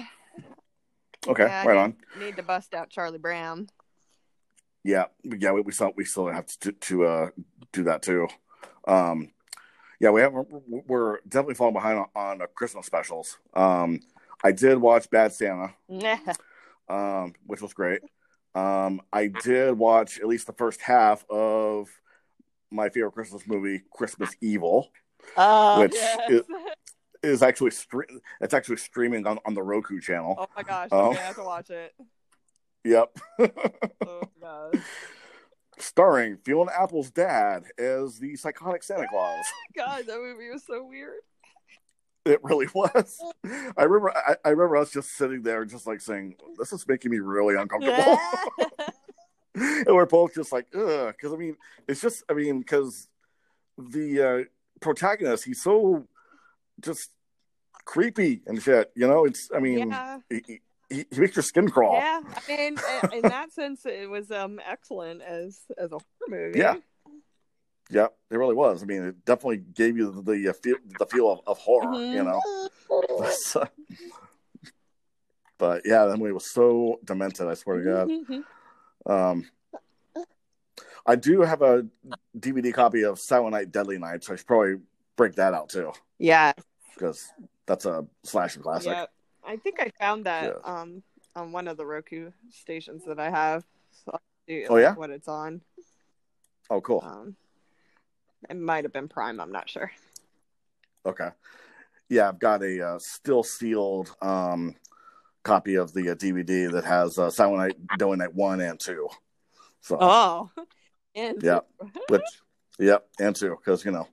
okay, 1.28 1.44
Yeah, 1.44 1.66
right 1.66 1.76
on. 1.76 1.96
Need 2.18 2.36
to 2.36 2.42
bust 2.42 2.72
out 2.72 2.88
Charlie 2.88 3.18
Brown. 3.18 3.68
Yeah, 4.82 5.06
yeah, 5.24 5.52
we, 5.52 5.60
we 5.60 5.72
still 5.72 5.92
we 5.94 6.06
still 6.06 6.28
have 6.28 6.46
to 6.60 6.72
to 6.72 7.04
uh, 7.04 7.30
do 7.72 7.84
that 7.84 8.00
too. 8.00 8.26
Um, 8.88 9.32
yeah, 10.00 10.08
we 10.08 10.22
have 10.22 10.32
we're 10.32 11.18
definitely 11.28 11.54
falling 11.56 11.74
behind 11.74 11.98
on, 11.98 12.06
on 12.16 12.42
uh, 12.42 12.46
Christmas 12.54 12.86
specials. 12.86 13.36
Um, 13.52 14.00
I 14.42 14.52
did 14.52 14.78
watch 14.78 15.10
Bad 15.10 15.34
Santa, 15.34 15.74
um, 16.88 17.34
which 17.44 17.60
was 17.60 17.74
great. 17.74 18.00
Um, 18.54 19.00
I 19.12 19.28
did 19.28 19.78
watch 19.78 20.18
at 20.18 20.26
least 20.26 20.46
the 20.46 20.52
first 20.52 20.80
half 20.80 21.24
of 21.30 21.88
my 22.70 22.88
favorite 22.88 23.12
Christmas 23.12 23.46
movie, 23.46 23.82
Christmas 23.92 24.34
Evil. 24.40 24.90
Oh, 25.36 25.80
Which 25.80 25.94
yes. 25.94 26.30
is- 26.30 26.44
Is 27.22 27.42
actually 27.42 27.70
stre- 27.70 28.18
it's 28.40 28.54
actually 28.54 28.78
streaming 28.78 29.26
on, 29.26 29.38
on 29.44 29.52
the 29.52 29.62
Roku 29.62 30.00
channel. 30.00 30.36
oh 30.38 30.46
my 30.56 30.62
gosh, 30.62 30.88
Oh. 30.90 31.10
okay, 31.10 31.18
I 31.18 31.22
have 31.22 31.36
to 31.36 31.42
watch 31.44 31.68
it. 31.70 31.92
Yep. 32.84 33.18
Oh 34.06 34.22
gosh. 34.40 34.80
Starring 35.78 36.38
Fiona 36.44 36.72
Apple's 36.78 37.10
dad 37.10 37.64
as 37.78 38.18
the 38.18 38.36
psychotic 38.36 38.82
Santa 38.82 39.06
Claus. 39.08 39.44
God, 39.76 40.06
that 40.06 40.18
movie 40.18 40.48
was 40.50 40.64
so 40.66 40.84
weird. 40.84 41.20
It 42.24 42.40
really 42.42 42.66
was. 42.74 43.18
I 43.76 43.82
remember. 43.84 44.12
I, 44.16 44.36
I 44.44 44.50
remember 44.50 44.76
us 44.76 44.90
just 44.90 45.16
sitting 45.16 45.42
there, 45.42 45.64
just 45.64 45.86
like 45.86 46.00
saying, 46.00 46.36
"This 46.58 46.72
is 46.72 46.86
making 46.86 47.10
me 47.10 47.18
really 47.18 47.56
uncomfortable." 47.56 48.18
and 49.54 49.86
we're 49.86 50.06
both 50.06 50.34
just 50.34 50.52
like, 50.52 50.66
"Ugh," 50.74 51.14
because 51.16 51.32
I 51.32 51.36
mean, 51.36 51.56
it's 51.88 52.00
just. 52.00 52.22
I 52.28 52.34
mean, 52.34 52.60
because 52.60 53.08
the 53.78 54.22
uh, 54.22 54.44
protagonist, 54.80 55.44
he's 55.44 55.62
so 55.62 56.06
just 56.80 57.10
creepy 57.84 58.42
and 58.46 58.62
shit. 58.62 58.92
You 58.94 59.08
know, 59.08 59.24
it's. 59.24 59.50
I 59.54 59.58
mean, 59.60 59.88
yeah, 59.90 60.18
he, 60.28 60.60
he, 60.90 61.04
he 61.10 61.20
makes 61.20 61.36
your 61.36 61.42
skin 61.42 61.70
crawl. 61.70 61.94
yeah. 61.94 62.20
I 62.24 62.40
mean, 62.48 62.78
in- 63.02 63.12
in 63.14 63.22
that 63.22 63.52
sense, 63.52 63.86
it 63.86 64.10
was 64.10 64.30
um 64.30 64.60
excellent 64.68 65.22
as 65.22 65.60
as 65.78 65.90
a 65.92 65.96
horror 65.96 66.28
movie. 66.28 66.58
Yeah. 66.58 66.76
Yeah, 67.90 68.06
it 68.30 68.36
really 68.36 68.54
was. 68.54 68.82
I 68.82 68.86
mean, 68.86 69.02
it 69.02 69.24
definitely 69.24 69.58
gave 69.58 69.96
you 69.96 70.12
the, 70.12 70.22
the 70.22 70.48
uh, 70.50 70.52
feel 70.52 70.76
the 70.98 71.06
feel 71.06 71.30
of, 71.30 71.40
of 71.46 71.58
horror. 71.58 71.86
Mhm. 71.96 72.12
You 72.14 72.22
know. 72.24 73.28
So- 73.32 73.66
but 75.58 75.82
yeah, 75.84 76.06
that 76.06 76.16
movie 76.16 76.32
was 76.32 76.46
so 76.50 77.00
demented. 77.04 77.46
I 77.48 77.54
swear 77.54 77.78
to 77.78 77.84
God. 77.84 78.08
Mhm. 78.08 78.44
Um, 79.06 79.46
I 81.06 81.16
do 81.16 81.40
have 81.40 81.62
a 81.62 81.86
DVD 82.38 82.72
copy 82.72 83.02
of 83.04 83.18
Silent 83.18 83.52
Night, 83.52 83.72
Deadly 83.72 83.98
Night, 83.98 84.22
so 84.22 84.32
I 84.32 84.36
should 84.36 84.46
probably 84.46 84.76
break 85.16 85.34
that 85.36 85.54
out 85.54 85.68
too 85.70 85.92
Yeah, 86.18 86.52
because 86.94 87.32
that's 87.66 87.86
a 87.86 88.06
slasher 88.22 88.60
classic. 88.60 88.92
yeah. 88.92 89.06
I 89.44 89.56
think 89.56 89.80
I 89.80 89.90
found 89.98 90.26
that 90.26 90.54
Yeah. 90.64 90.72
um 90.80 91.02
on 91.34 91.52
one 91.52 91.66
of 91.68 91.76
the 91.76 91.86
Roku 91.86 92.30
stations 92.50 93.04
that 93.06 93.18
I 93.18 93.30
have. 93.30 93.64
So 94.04 94.12
I'll 94.12 94.20
see, 94.46 94.66
Oh, 94.68 94.74
like, 94.74 94.82
yeah? 94.82 94.94
what 94.94 95.10
it's 95.10 95.28
on. 95.28 95.62
Oh, 96.68 96.80
cool. 96.80 97.02
Um, 97.04 97.34
it 98.48 98.56
might 98.56 98.84
have 98.84 98.92
been 98.92 99.08
Prime. 99.08 99.40
I'm 99.40 99.52
not 99.52 99.68
sure. 99.68 99.90
Okay. 101.04 101.28
Yeah, 102.08 102.28
I've 102.28 102.38
got 102.38 102.62
a 102.62 102.86
uh, 102.86 102.98
still 102.98 103.42
sealed 103.42 104.14
um, 104.20 104.74
copy 105.42 105.76
of 105.76 105.92
the 105.92 106.10
uh, 106.10 106.14
DVD 106.14 106.70
that 106.72 106.84
has 106.84 107.18
uh, 107.18 107.30
Silent 107.30 107.58
Night, 107.58 107.98
Deadly 107.98 108.16
Night 108.16 108.34
one 108.34 108.60
and 108.60 108.78
two. 108.78 109.08
So 109.80 109.98
Oh, 110.00 110.50
and 111.14 111.42
yeah, 111.42 111.60
which 112.08 112.22
yep, 112.78 113.06
and 113.18 113.34
two 113.34 113.56
because 113.56 113.84
you 113.84 113.92
know 113.92 114.06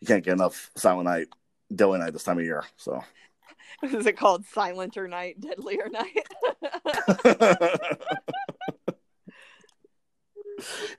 you 0.00 0.06
can't 0.06 0.24
get 0.24 0.34
enough 0.34 0.70
Silent 0.76 1.04
Night, 1.04 1.28
Deadly 1.74 1.98
Night 1.98 2.12
this 2.12 2.24
time 2.24 2.38
of 2.38 2.44
year. 2.44 2.64
So. 2.76 3.02
is 3.82 4.06
it 4.06 4.16
called 4.16 4.44
Silenter 4.44 5.08
Night, 5.08 5.40
Deadlier 5.40 5.88
Night? 5.88 6.26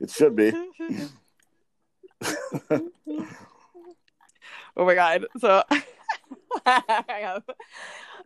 it 0.01 0.09
should 0.09 0.35
be. 0.35 0.51
oh 4.77 4.85
my 4.85 4.95
god! 4.95 5.25
So 5.39 5.63
I 6.65 7.03
have 7.21 7.43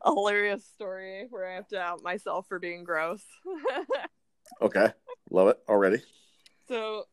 a 0.03 0.11
hilarious 0.11 0.65
story 0.65 1.27
where 1.29 1.47
I 1.49 1.55
have 1.55 1.67
to 1.69 1.79
out 1.79 2.03
myself 2.03 2.47
for 2.47 2.59
being 2.59 2.83
gross. 2.83 3.23
Okay, 4.59 4.91
love 5.29 5.49
it 5.49 5.59
already. 5.69 6.01
so 6.67 7.03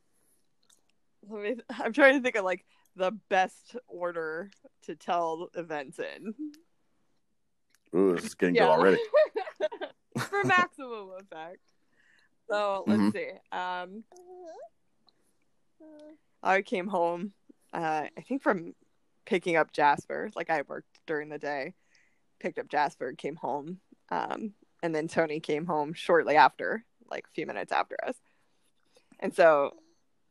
let 1.29 1.43
me. 1.43 1.57
I'm 1.79 1.93
trying 1.93 2.15
to 2.15 2.23
think 2.23 2.37
of 2.37 2.45
like 2.45 2.65
the 2.97 3.13
best 3.29 3.77
order 3.87 4.51
to 4.85 4.95
tell 4.97 5.51
events 5.55 5.99
in. 5.99 6.35
Ooh, 7.95 8.15
this 8.15 8.25
is 8.25 8.35
getting 8.35 8.55
good 8.55 8.63
already. 8.63 8.99
for 10.17 10.45
maximum 10.45 11.11
effect. 11.19 11.59
So 12.49 12.85
let's 12.87 13.03
Mhm. 13.03 13.13
see. 13.13 13.31
Um, 13.53 14.05
I 16.45 16.63
came 16.63 16.87
home. 16.87 17.33
Uh, 17.73 18.07
I 18.17 18.21
think 18.21 18.43
from 18.43 18.75
picking 19.25 19.57
up 19.57 19.73
Jasper. 19.73 20.31
Like 20.37 20.51
I 20.51 20.63
worked 20.63 21.01
during 21.07 21.29
the 21.29 21.39
day, 21.39 21.75
picked 22.39 22.59
up 22.59 22.69
Jasper, 22.69 23.13
came 23.15 23.37
home, 23.37 23.81
um, 24.11 24.53
and 24.83 24.95
then 24.95 25.09
Tony 25.09 25.41
came 25.41 25.67
home 25.67 25.95
shortly 25.95 26.37
after, 26.37 26.85
like 27.11 27.25
a 27.27 27.35
few 27.35 27.47
minutes 27.47 27.73
after 27.73 27.97
us. 28.07 28.17
And 29.21 29.35
so, 29.35 29.75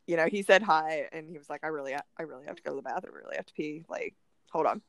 you 0.05 0.15
know, 0.15 0.27
he 0.27 0.43
said 0.43 0.61
hi, 0.61 1.07
and 1.11 1.29
he 1.29 1.37
was 1.37 1.49
like, 1.49 1.63
"I 1.63 1.67
really, 1.67 1.95
I 1.95 2.23
really 2.23 2.45
have 2.45 2.55
to 2.57 2.63
go 2.63 2.71
to 2.71 2.75
the 2.75 2.81
bathroom. 2.81 3.15
I 3.15 3.23
really 3.23 3.37
have 3.37 3.45
to 3.47 3.53
pee. 3.53 3.83
Like, 3.89 4.13
hold 4.51 4.67
on." 4.67 4.81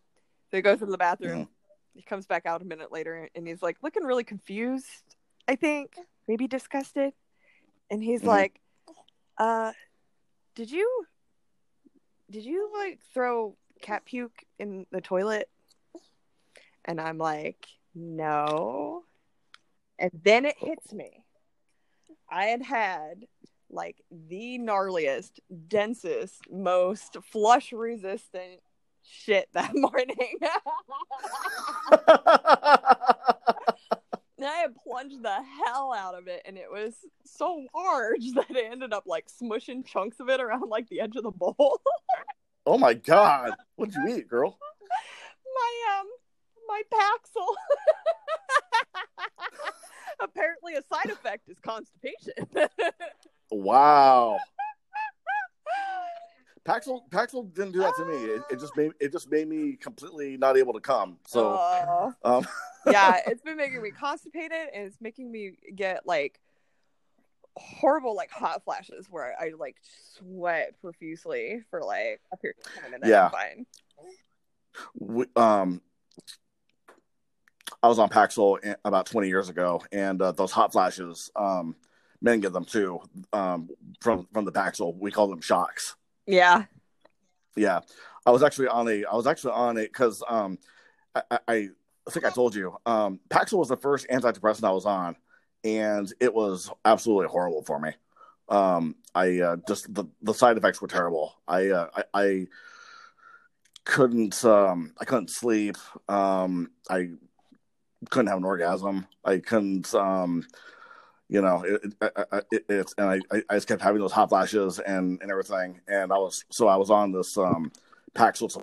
So 0.50 0.58
he 0.58 0.62
goes 0.62 0.80
to 0.80 0.86
the 0.86 0.98
bathroom. 0.98 1.48
He 1.94 2.02
comes 2.02 2.26
back 2.26 2.44
out 2.44 2.60
a 2.60 2.64
minute 2.64 2.92
later, 2.92 3.28
and 3.34 3.46
he's 3.46 3.62
like 3.62 3.78
looking 3.82 4.04
really 4.04 4.24
confused. 4.24 5.16
I 5.48 5.56
think 5.56 5.96
maybe 6.28 6.46
disgusted, 6.46 7.14
and 7.90 8.02
he's 8.02 8.22
Mhm. 8.22 8.26
like, 8.26 8.60
"Uh, 9.38 9.72
did 10.54 10.70
you, 10.70 11.06
did 12.30 12.44
you 12.44 12.70
like 12.74 13.00
throw 13.12 13.56
cat 13.82 14.04
puke 14.04 14.44
in 14.58 14.86
the 14.90 15.00
toilet?" 15.00 15.48
And 16.84 17.00
I'm 17.00 17.18
like, 17.18 17.66
"No." 17.94 19.04
And 19.98 20.10
then 20.24 20.44
it 20.44 20.56
hits 20.58 20.92
me. 20.92 21.24
I 22.28 22.46
had 22.46 22.62
had 22.62 23.26
like 23.70 24.02
the 24.10 24.58
gnarliest, 24.58 25.40
densest, 25.68 26.50
most 26.50 27.16
flush 27.30 27.72
resistant 27.72 28.60
shit 29.02 29.48
that 29.52 29.70
morning. 29.74 30.38
And 34.44 34.52
I 34.52 34.56
had 34.58 34.76
plunged 34.76 35.22
the 35.22 35.38
hell 35.64 35.94
out 35.94 36.14
of 36.14 36.28
it, 36.28 36.42
and 36.44 36.58
it 36.58 36.70
was 36.70 36.92
so 37.24 37.64
large 37.74 38.30
that 38.34 38.50
it 38.50 38.70
ended 38.70 38.92
up 38.92 39.04
like 39.06 39.24
smushing 39.26 39.86
chunks 39.86 40.20
of 40.20 40.28
it 40.28 40.38
around 40.38 40.68
like 40.68 40.86
the 40.90 41.00
edge 41.00 41.16
of 41.16 41.22
the 41.22 41.30
bowl. 41.30 41.80
oh 42.66 42.76
my 42.76 42.92
god, 42.92 43.54
what'd 43.76 43.94
you 43.94 44.06
eat, 44.14 44.28
girl? 44.28 44.58
my 45.54 45.98
um, 45.98 46.06
my 46.68 46.82
Paxil. 46.92 47.46
Apparently, 50.20 50.74
a 50.74 50.82
side 50.94 51.10
effect 51.10 51.48
is 51.48 51.56
constipation. 51.60 52.68
Wow. 53.50 54.38
Paxil 56.64 57.00
Paxil 57.10 57.52
didn't 57.52 57.72
do 57.72 57.80
that 57.80 57.94
to 57.96 58.04
me. 58.04 58.14
It, 58.14 58.42
it 58.50 58.60
just 58.60 58.76
made 58.76 58.92
it 58.98 59.12
just 59.12 59.30
made 59.30 59.48
me 59.48 59.76
completely 59.76 60.36
not 60.36 60.56
able 60.56 60.72
to 60.72 60.80
come. 60.80 61.18
So 61.26 61.56
Uh, 61.56 62.12
um, 62.24 62.46
yeah, 62.86 63.20
it's 63.26 63.42
been 63.42 63.56
making 63.56 63.82
me 63.82 63.90
constipated, 63.90 64.68
and 64.74 64.86
it's 64.86 65.00
making 65.00 65.30
me 65.30 65.52
get 65.74 66.06
like 66.06 66.40
horrible 67.56 68.16
like 68.16 68.30
hot 68.30 68.64
flashes 68.64 69.06
where 69.10 69.34
I 69.38 69.52
like 69.58 69.76
sweat 70.16 70.74
profusely 70.80 71.62
for 71.70 71.82
like 71.82 72.20
a 72.32 72.36
period 72.36 72.56
of 72.64 72.82
time, 72.82 72.94
and 72.94 73.02
then 73.02 73.10
Yeah. 73.10 73.26
I'm 73.26 73.30
fine. 73.30 73.66
we, 74.98 75.26
um, 75.36 75.80
I 77.82 77.88
was 77.88 77.98
on 77.98 78.08
Paxil 78.08 78.74
about 78.84 79.06
20 79.06 79.28
years 79.28 79.50
ago, 79.50 79.82
and 79.92 80.20
uh, 80.20 80.32
those 80.32 80.50
hot 80.50 80.72
flashes, 80.72 81.30
um, 81.36 81.76
men 82.22 82.40
get 82.40 82.52
them 82.54 82.64
too. 82.64 83.00
Um, 83.32 83.68
from 84.00 84.26
from 84.32 84.46
the 84.46 84.52
Paxil, 84.52 84.96
we 84.96 85.10
call 85.10 85.28
them 85.28 85.42
shocks. 85.42 85.94
Yeah. 86.26 86.64
Yeah, 87.56 87.80
I 88.26 88.30
was 88.30 88.42
actually 88.42 88.68
on 88.68 88.88
a. 88.88 89.04
I 89.04 89.14
was 89.14 89.26
actually 89.26 89.52
on 89.52 89.76
it 89.76 89.92
because 89.92 90.22
um, 90.28 90.58
I, 91.14 91.38
I, 91.46 91.68
think 92.10 92.26
I 92.26 92.30
told 92.30 92.54
you 92.54 92.76
um, 92.84 93.20
Paxil 93.30 93.58
was 93.58 93.68
the 93.68 93.76
first 93.76 94.08
antidepressant 94.08 94.64
I 94.64 94.72
was 94.72 94.86
on, 94.86 95.14
and 95.62 96.12
it 96.20 96.34
was 96.34 96.70
absolutely 96.84 97.28
horrible 97.28 97.62
for 97.62 97.78
me. 97.78 97.92
Um, 98.48 98.96
I 99.14 99.40
uh, 99.40 99.56
just 99.68 99.92
the, 99.94 100.04
the 100.22 100.34
side 100.34 100.56
effects 100.56 100.82
were 100.82 100.88
terrible. 100.88 101.34
I, 101.46 101.68
uh, 101.68 101.88
I 101.94 102.04
I 102.14 102.46
couldn't 103.84 104.44
um 104.44 104.92
I 105.00 105.04
couldn't 105.04 105.30
sleep. 105.30 105.76
Um 106.08 106.70
I 106.90 107.10
couldn't 108.10 108.28
have 108.28 108.38
an 108.38 108.44
orgasm. 108.44 109.06
I 109.24 109.38
couldn't 109.38 109.94
um 109.94 110.44
you 111.28 111.40
know 111.40 111.62
it, 111.62 111.80
it, 112.02 112.46
it, 112.52 112.64
it's 112.68 112.94
and 112.98 113.22
I, 113.32 113.42
I 113.48 113.54
just 113.54 113.66
kept 113.68 113.82
having 113.82 114.00
those 114.00 114.12
hot 114.12 114.28
flashes 114.28 114.78
and 114.78 115.20
and 115.22 115.30
everything 115.30 115.80
and 115.88 116.12
I 116.12 116.16
was 116.18 116.44
so 116.50 116.68
I 116.68 116.76
was 116.76 116.90
on 116.90 117.12
this 117.12 117.36
um 117.38 117.72
Paxil 118.14 118.62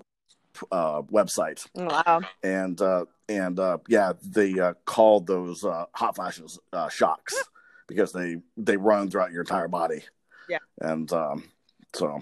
uh 0.71 1.01
website 1.03 1.65
Wow. 1.75 2.21
and 2.43 2.79
uh 2.81 3.05
and 3.29 3.59
uh 3.59 3.77
yeah 3.87 4.13
they 4.23 4.59
uh 4.59 4.73
called 4.85 5.25
those 5.27 5.63
uh 5.63 5.85
hot 5.93 6.15
flashes 6.15 6.59
uh 6.73 6.89
shocks 6.89 7.33
because 7.87 8.11
they 8.11 8.37
they 8.57 8.77
run 8.77 9.09
throughout 9.09 9.31
your 9.31 9.41
entire 9.41 9.67
body 9.67 10.03
Yeah. 10.49 10.59
and 10.81 11.11
um 11.13 11.45
so 11.93 12.21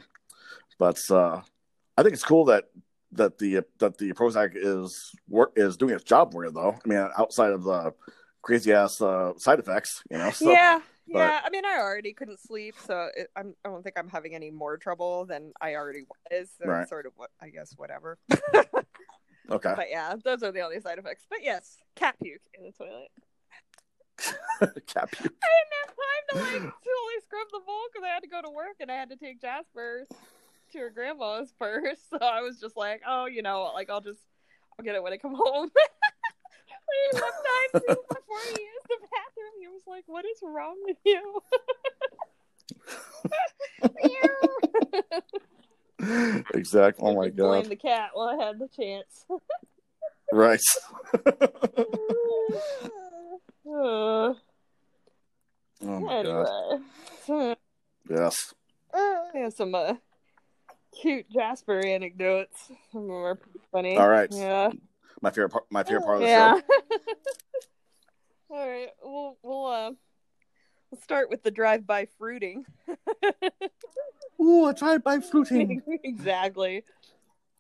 but 0.78 1.00
uh 1.12 1.42
i 1.98 2.04
think 2.04 2.14
it's 2.14 2.24
cool 2.24 2.46
that 2.46 2.66
that 3.14 3.40
the 3.40 3.64
that 3.80 3.98
the 3.98 4.14
prozac 4.14 4.52
is 4.56 5.12
work 5.28 5.54
is 5.56 5.76
doing 5.76 5.96
its 5.96 6.04
job 6.04 6.32
for 6.32 6.46
you 6.46 6.52
though 6.52 6.76
i 6.86 6.88
mean 6.88 7.10
outside 7.18 7.52
of 7.52 7.64
the 7.64 7.94
crazy 8.42 8.72
ass 8.74 9.02
uh 9.02 9.34
side 9.38 9.60
effects 9.60 10.02
you 10.10 10.18
know 10.18 10.30
so 10.32 10.52
yeah. 10.52 10.80
but- 10.80 10.86
Yeah, 11.18 11.42
I 11.44 11.50
mean, 11.50 11.66
I 11.66 11.78
already 11.80 12.14
couldn't 12.14 12.40
sleep, 12.40 12.76
so 12.86 13.10
it, 13.18 13.30
I'm, 13.36 13.56
I 13.66 13.70
don't 13.70 13.82
think 13.84 13.98
I'm 13.98 14.10
having 14.10 14.36
any 14.36 14.52
more 14.52 14.78
trouble 14.78 15.26
than 15.26 15.54
I 15.60 15.74
already 15.76 16.04
was. 16.32 16.50
So 16.62 16.68
Right. 16.70 16.88
sort 16.88 17.06
of 17.08 17.14
what 17.16 17.32
I 17.42 17.50
guess, 17.50 17.74
whatever. 17.78 18.18
okay 19.50 19.74
But 19.76 19.88
yeah, 19.90 20.14
those 20.24 20.44
are 20.44 20.52
the 20.52 20.62
only 20.62 20.80
side 20.80 21.00
effects. 21.00 21.26
But 21.30 21.40
yes, 21.42 21.78
cat 21.96 22.16
puke 22.22 22.42
in 22.54 22.64
the 22.64 22.72
toilet. 22.72 23.10
cap 24.88 25.10
you 25.20 25.30
I 25.42 25.48
didn't 25.56 25.76
have 25.80 25.96
time 25.96 26.24
to 26.30 26.36
like 26.38 26.74
totally 26.84 27.20
scrub 27.24 27.48
the 27.52 27.62
bowl 27.66 27.82
because 27.92 28.06
I 28.06 28.14
had 28.14 28.22
to 28.24 28.28
go 28.30 28.42
to 28.42 28.50
work 28.50 28.76
and 28.80 28.92
I 28.92 28.96
had 28.96 29.10
to 29.10 29.16
take 29.16 29.40
Jasper 29.42 30.06
to 30.74 30.78
her 30.80 30.90
grandma's 30.90 31.54
first. 31.58 32.10
So 32.12 32.18
I 32.22 32.42
was 32.42 32.60
just 32.60 32.76
like, 32.78 33.02
oh, 33.08 33.26
you 33.28 33.42
know, 33.42 33.72
like 33.74 33.90
I'll 33.90 34.02
just 34.02 34.20
I'll 34.78 34.86
get 34.86 34.96
it 34.96 35.02
when 35.04 35.14
I 35.14 35.18
come 35.18 35.36
home. 35.36 35.72
I 36.90 37.68
didn't 37.74 37.90
have 37.90 37.98
before 38.10 38.38
he 38.46 38.62
used 38.62 38.88
the 38.90 38.98
bathroom. 39.02 39.54
He 39.60 39.68
was 39.68 39.86
like, 39.88 40.06
"What 40.08 40.26
is 40.26 40.42
wrong 40.42 40.78
with 40.86 40.98
you?" 41.06 41.42
exactly 46.54 47.06
oh 47.06 47.14
my 47.16 47.26
Just 47.26 47.38
Blame 47.38 47.64
god 47.64 47.72
the 47.72 47.76
cat 47.76 48.12
while 48.14 48.30
I 48.30 48.38
had 48.46 48.60
the 48.60 48.68
chance. 48.68 49.26
right 50.32 50.62
uh, 51.14 51.18
oh 53.66 54.36
my 55.82 56.24
god 56.24 56.26
anyway, 56.26 56.78
so, 57.26 57.56
yes 58.10 58.54
I 58.94 59.32
have 59.36 59.54
some 59.54 59.74
uh, 59.76 59.96
cute 61.00 61.30
Jasper 61.30 61.80
anecdotes. 61.80 62.72
Some 62.92 63.04
of 63.04 63.08
them 63.08 63.12
are 63.12 63.36
pretty 63.36 63.60
funny. 63.72 63.98
All 63.98 64.10
right. 64.10 64.30
Yeah. 64.32 64.72
My 65.22 65.30
favorite 65.30 65.50
part 65.50 65.66
my 65.70 65.84
favorite 65.84 66.04
part 66.04 66.18
of 66.18 66.22
the 66.24 66.28
Yeah. 66.28 66.54
show 66.54 66.62
All 68.52 68.68
right. 68.68 68.90
We'll 69.04 69.38
we'll 69.44 69.66
uh 69.66 69.92
we'll 70.90 71.02
start 71.02 71.30
with 71.30 71.44
the 71.44 71.52
drive-by 71.52 72.08
fruiting. 72.18 72.66
Ooh, 74.42 74.66
I 74.66 74.74
tried 74.74 75.04
by 75.04 75.20
fruiting. 75.20 75.82
exactly. 76.04 76.84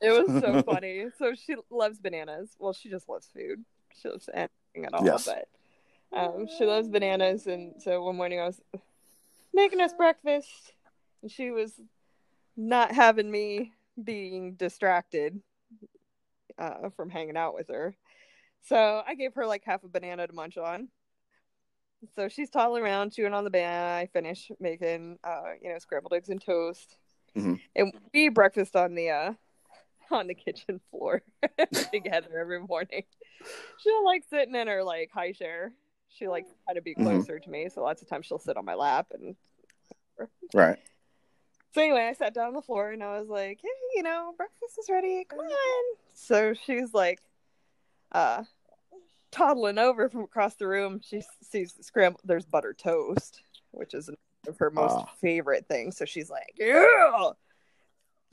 It 0.01 0.11
was 0.11 0.41
so 0.41 0.63
funny. 0.63 1.05
So 1.17 1.35
she 1.35 1.55
loves 1.69 1.99
bananas. 1.99 2.55
Well, 2.57 2.73
she 2.73 2.89
just 2.89 3.07
loves 3.09 3.27
food. 3.33 3.63
She 4.01 4.07
loves 4.09 4.29
anything 4.33 4.85
at 4.85 4.93
all. 4.93 5.05
Yes. 5.05 5.25
But 5.27 5.47
um, 6.17 6.47
she 6.57 6.65
loves 6.65 6.87
bananas, 6.87 7.45
and 7.47 7.73
so 7.79 8.01
one 8.03 8.15
morning 8.15 8.39
I 8.39 8.45
was 8.45 8.61
making 9.53 9.81
us 9.81 9.93
breakfast, 9.93 10.73
and 11.21 11.29
she 11.29 11.51
was 11.51 11.73
not 12.57 12.93
having 12.93 13.29
me 13.29 13.73
being 14.01 14.53
distracted 14.53 15.39
uh, 16.59 16.89
from 16.95 17.09
hanging 17.09 17.37
out 17.37 17.55
with 17.55 17.69
her. 17.69 17.95
So 18.61 19.01
I 19.07 19.15
gave 19.15 19.33
her 19.35 19.45
like 19.45 19.63
half 19.65 19.83
a 19.83 19.87
banana 19.87 20.27
to 20.27 20.33
munch 20.33 20.57
on. 20.57 20.89
So 22.15 22.27
she's 22.29 22.49
toddling 22.49 22.83
around, 22.83 23.11
chewing 23.13 23.33
on 23.33 23.43
the 23.43 23.49
banana. 23.49 23.97
I 24.01 24.07
finish 24.13 24.51
making, 24.59 25.17
uh, 25.23 25.53
you 25.61 25.69
know, 25.69 25.79
scrambled 25.79 26.13
eggs 26.13 26.29
and 26.29 26.41
toast, 26.41 26.97
Mhm. 27.35 27.59
and 27.75 27.93
we 28.13 28.25
eat 28.25 28.29
breakfast 28.29 28.75
on 28.75 28.95
the 28.95 29.09
uh, 29.09 29.33
on 30.11 30.27
the 30.27 30.33
kitchen 30.35 30.79
floor 30.89 31.21
together 31.91 32.37
every 32.39 32.59
morning. 32.61 33.03
She'll 33.79 34.05
like 34.05 34.23
sitting 34.29 34.55
in 34.55 34.67
her 34.67 34.83
like 34.83 35.09
high 35.13 35.31
chair. 35.33 35.73
She 36.09 36.27
likes 36.27 36.49
to 36.49 36.55
kind 36.67 36.77
of 36.77 36.83
be 36.83 36.95
Mhm. 36.95 37.03
closer 37.03 37.39
to 37.39 37.49
me, 37.49 37.69
so 37.69 37.81
lots 37.81 38.01
of 38.01 38.07
times 38.09 38.25
she'll 38.25 38.39
sit 38.39 38.57
on 38.57 38.65
my 38.65 38.75
lap. 38.75 39.07
And 39.13 39.35
Right. 40.53 40.79
So 41.73 41.81
anyway, 41.81 42.07
I 42.09 42.13
sat 42.13 42.33
down 42.33 42.47
on 42.49 42.53
the 42.53 42.61
floor 42.61 42.91
and 42.91 43.03
I 43.03 43.19
was 43.19 43.27
like, 43.29 43.59
"Hey, 43.61 43.69
you 43.95 44.03
know, 44.03 44.33
breakfast 44.37 44.77
is 44.79 44.89
ready. 44.89 45.25
Come 45.29 45.39
on." 45.39 45.95
So 46.13 46.53
she's 46.53 46.93
like, 46.93 47.19
uh, 48.11 48.43
toddling 49.31 49.77
over 49.77 50.09
from 50.09 50.21
across 50.21 50.55
the 50.55 50.67
room. 50.67 50.99
She 51.03 51.21
sees 51.43 51.75
scrambled. 51.81 52.21
There's 52.23 52.45
butter 52.45 52.73
toast, 52.73 53.43
which 53.71 53.93
is 53.93 54.07
one 54.07 54.17
of 54.47 54.57
her 54.57 54.69
most 54.71 54.97
Ah. 54.97 55.13
favorite 55.21 55.67
things. 55.67 55.97
So 55.97 56.05
she's 56.05 56.29
like, 56.29 56.53
"Yeah!" 56.57 57.31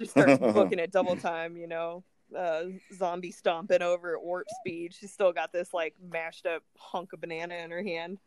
She 0.01 0.07
starts 0.07 0.39
booking 0.39 0.79
it 0.79 0.91
double 0.93 1.17
time. 1.17 1.57
You 1.57 1.67
know, 1.69 2.05
uh, 2.37 2.65
zombie 2.95 3.33
stomping 3.33 3.83
over 3.83 4.17
at 4.17 4.23
warp 4.23 4.47
speed. 4.61 4.95
She's 4.95 5.13
still 5.13 5.33
got 5.33 5.53
this 5.53 5.73
like 5.75 5.95
mashed 6.03 6.47
up 6.47 6.63
hunk 6.79 7.13
of 7.13 7.21
banana 7.21 7.55
in 7.57 7.71
her 7.71 7.83
hand. 7.83 8.19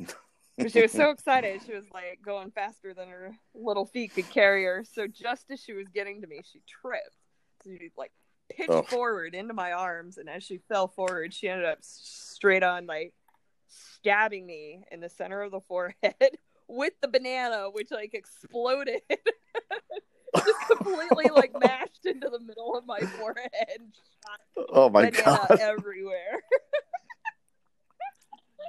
But 0.58 0.72
she 0.72 0.82
was 0.82 0.92
so 0.92 1.10
excited. 1.10 1.62
She 1.66 1.74
was 1.74 1.84
like 1.92 2.20
going 2.24 2.50
faster 2.50 2.94
than 2.94 3.08
her 3.08 3.36
little 3.54 3.84
feet 3.86 4.14
could 4.14 4.28
carry 4.30 4.64
her. 4.64 4.84
So 4.92 5.06
just 5.06 5.50
as 5.50 5.60
she 5.60 5.72
was 5.72 5.88
getting 5.88 6.20
to 6.22 6.26
me, 6.26 6.40
she 6.44 6.60
tripped. 6.66 7.16
She 7.64 7.90
like 7.96 8.12
pitched 8.50 8.70
Oh. 8.70 8.82
forward 8.82 9.34
into 9.34 9.54
my 9.54 9.72
arms, 9.72 10.18
and 10.18 10.28
as 10.28 10.44
she 10.44 10.58
fell 10.68 10.86
forward, 10.88 11.32
she 11.34 11.48
ended 11.48 11.66
up 11.66 11.78
straight 11.80 12.62
on 12.62 12.86
like 12.86 13.14
stabbing 13.68 14.46
me 14.46 14.84
in 14.92 15.00
the 15.00 15.08
center 15.08 15.40
of 15.42 15.50
the 15.50 15.60
forehead 15.60 16.14
with 16.68 16.92
the 17.00 17.08
banana, 17.08 17.68
which 17.72 17.90
like 17.90 18.14
exploded. 18.14 19.00
Just 20.36 20.58
completely 20.68 21.30
like 21.34 21.52
mashed 21.58 22.06
into 22.06 22.28
the 22.28 22.40
middle 22.40 22.76
of 22.76 22.84
my 22.86 22.98
forehead 23.00 23.50
and 23.78 23.94
shot 23.94 24.66
Oh 24.72 24.90
my 24.90 25.08
banana 25.10 25.22
god. 25.48 25.60
everywhere. 25.60 26.42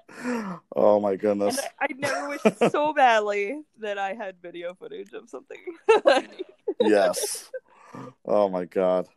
Oh 0.78 1.00
my 1.00 1.12
And 1.12 1.20
goodness. 1.20 1.58
I, 1.80 1.86
I 1.86 1.88
never 1.98 2.30
wished 2.30 2.72
so 2.72 2.94
badly 2.96 3.62
that 3.80 3.98
I 3.98 4.14
had 4.14 4.42
video 4.42 4.74
footage 4.74 5.14
of 5.14 5.30
something. 5.30 5.58
Yes. 6.80 7.50
Oh 8.26 8.50
my 8.50 8.66
god. 8.66 9.08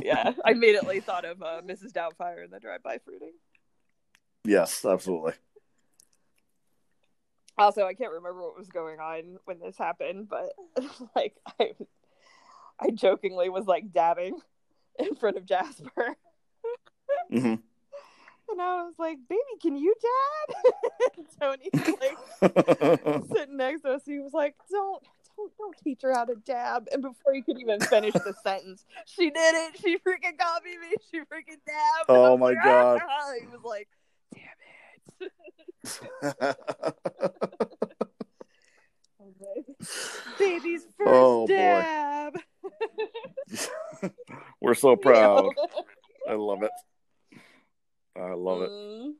yeah, 0.00 0.32
I 0.44 0.52
immediately 0.52 1.00
thought 1.00 1.24
of 1.24 1.42
uh, 1.42 1.60
Mrs. 1.64 1.92
Doubtfire 1.92 2.44
and 2.44 2.52
the 2.52 2.60
drive-by 2.60 2.98
fruiting. 2.98 3.32
Yes, 4.44 4.84
absolutely. 4.84 5.32
Also, 7.58 7.84
I 7.86 7.94
can't 7.94 8.12
remember 8.12 8.42
what 8.42 8.56
was 8.56 8.68
going 8.68 9.00
on 9.00 9.38
when 9.44 9.58
this 9.58 9.76
happened, 9.76 10.28
but 10.28 10.52
like 11.16 11.34
I, 11.60 11.72
I 12.78 12.90
jokingly 12.90 13.48
was 13.48 13.66
like 13.66 13.92
dabbing 13.92 14.38
in 14.98 15.16
front 15.16 15.36
of 15.36 15.44
Jasper, 15.44 16.16
hmm 17.30 17.54
and 18.50 18.60
I 18.60 18.82
was 18.82 18.94
like, 18.98 19.18
"Baby, 19.28 19.40
can 19.60 19.76
you 19.76 19.94
dab?" 20.02 20.56
and 21.16 21.26
Tony's 21.40 21.70
like 22.00 23.26
sitting 23.32 23.56
next 23.56 23.82
to 23.82 23.92
us. 23.92 24.02
He 24.04 24.18
was 24.18 24.32
like, 24.32 24.54
"Don't, 24.70 25.02
don't, 25.36 25.52
don't 25.58 25.76
teach 25.82 26.02
her 26.02 26.12
how 26.12 26.24
to 26.24 26.34
dab." 26.34 26.88
And 26.92 27.02
before 27.02 27.34
he 27.34 27.42
could 27.42 27.58
even 27.60 27.80
finish 27.80 28.14
the 28.14 28.34
sentence, 28.42 28.84
she 29.06 29.30
did 29.30 29.54
it. 29.54 29.80
She 29.80 29.96
freaking 29.98 30.38
copied 30.38 30.80
me. 30.80 30.94
She 31.10 31.20
freaking 31.20 31.60
dabbed. 31.66 32.06
Oh 32.08 32.36
my 32.36 32.50
like, 32.50 32.64
God. 32.64 33.00
"Ah!" 33.08 33.32
He 33.40 33.46
was 33.46 33.62
like, 33.64 33.88
"Damn 34.34 34.42
it." 34.60 35.32
I 39.20 39.24
was 39.24 39.34
like, 39.40 40.38
Baby's 40.38 40.82
first 40.96 41.08
Oh, 41.08 41.46
dab. 41.46 42.38
We're 44.60 44.74
so 44.74 44.96
proud. 44.96 45.50
I 46.28 46.34
love 46.34 46.62
it. 46.62 46.70
I 48.18 48.34
love 48.34 48.62
it. 48.62 48.70
Mm. 48.70 49.12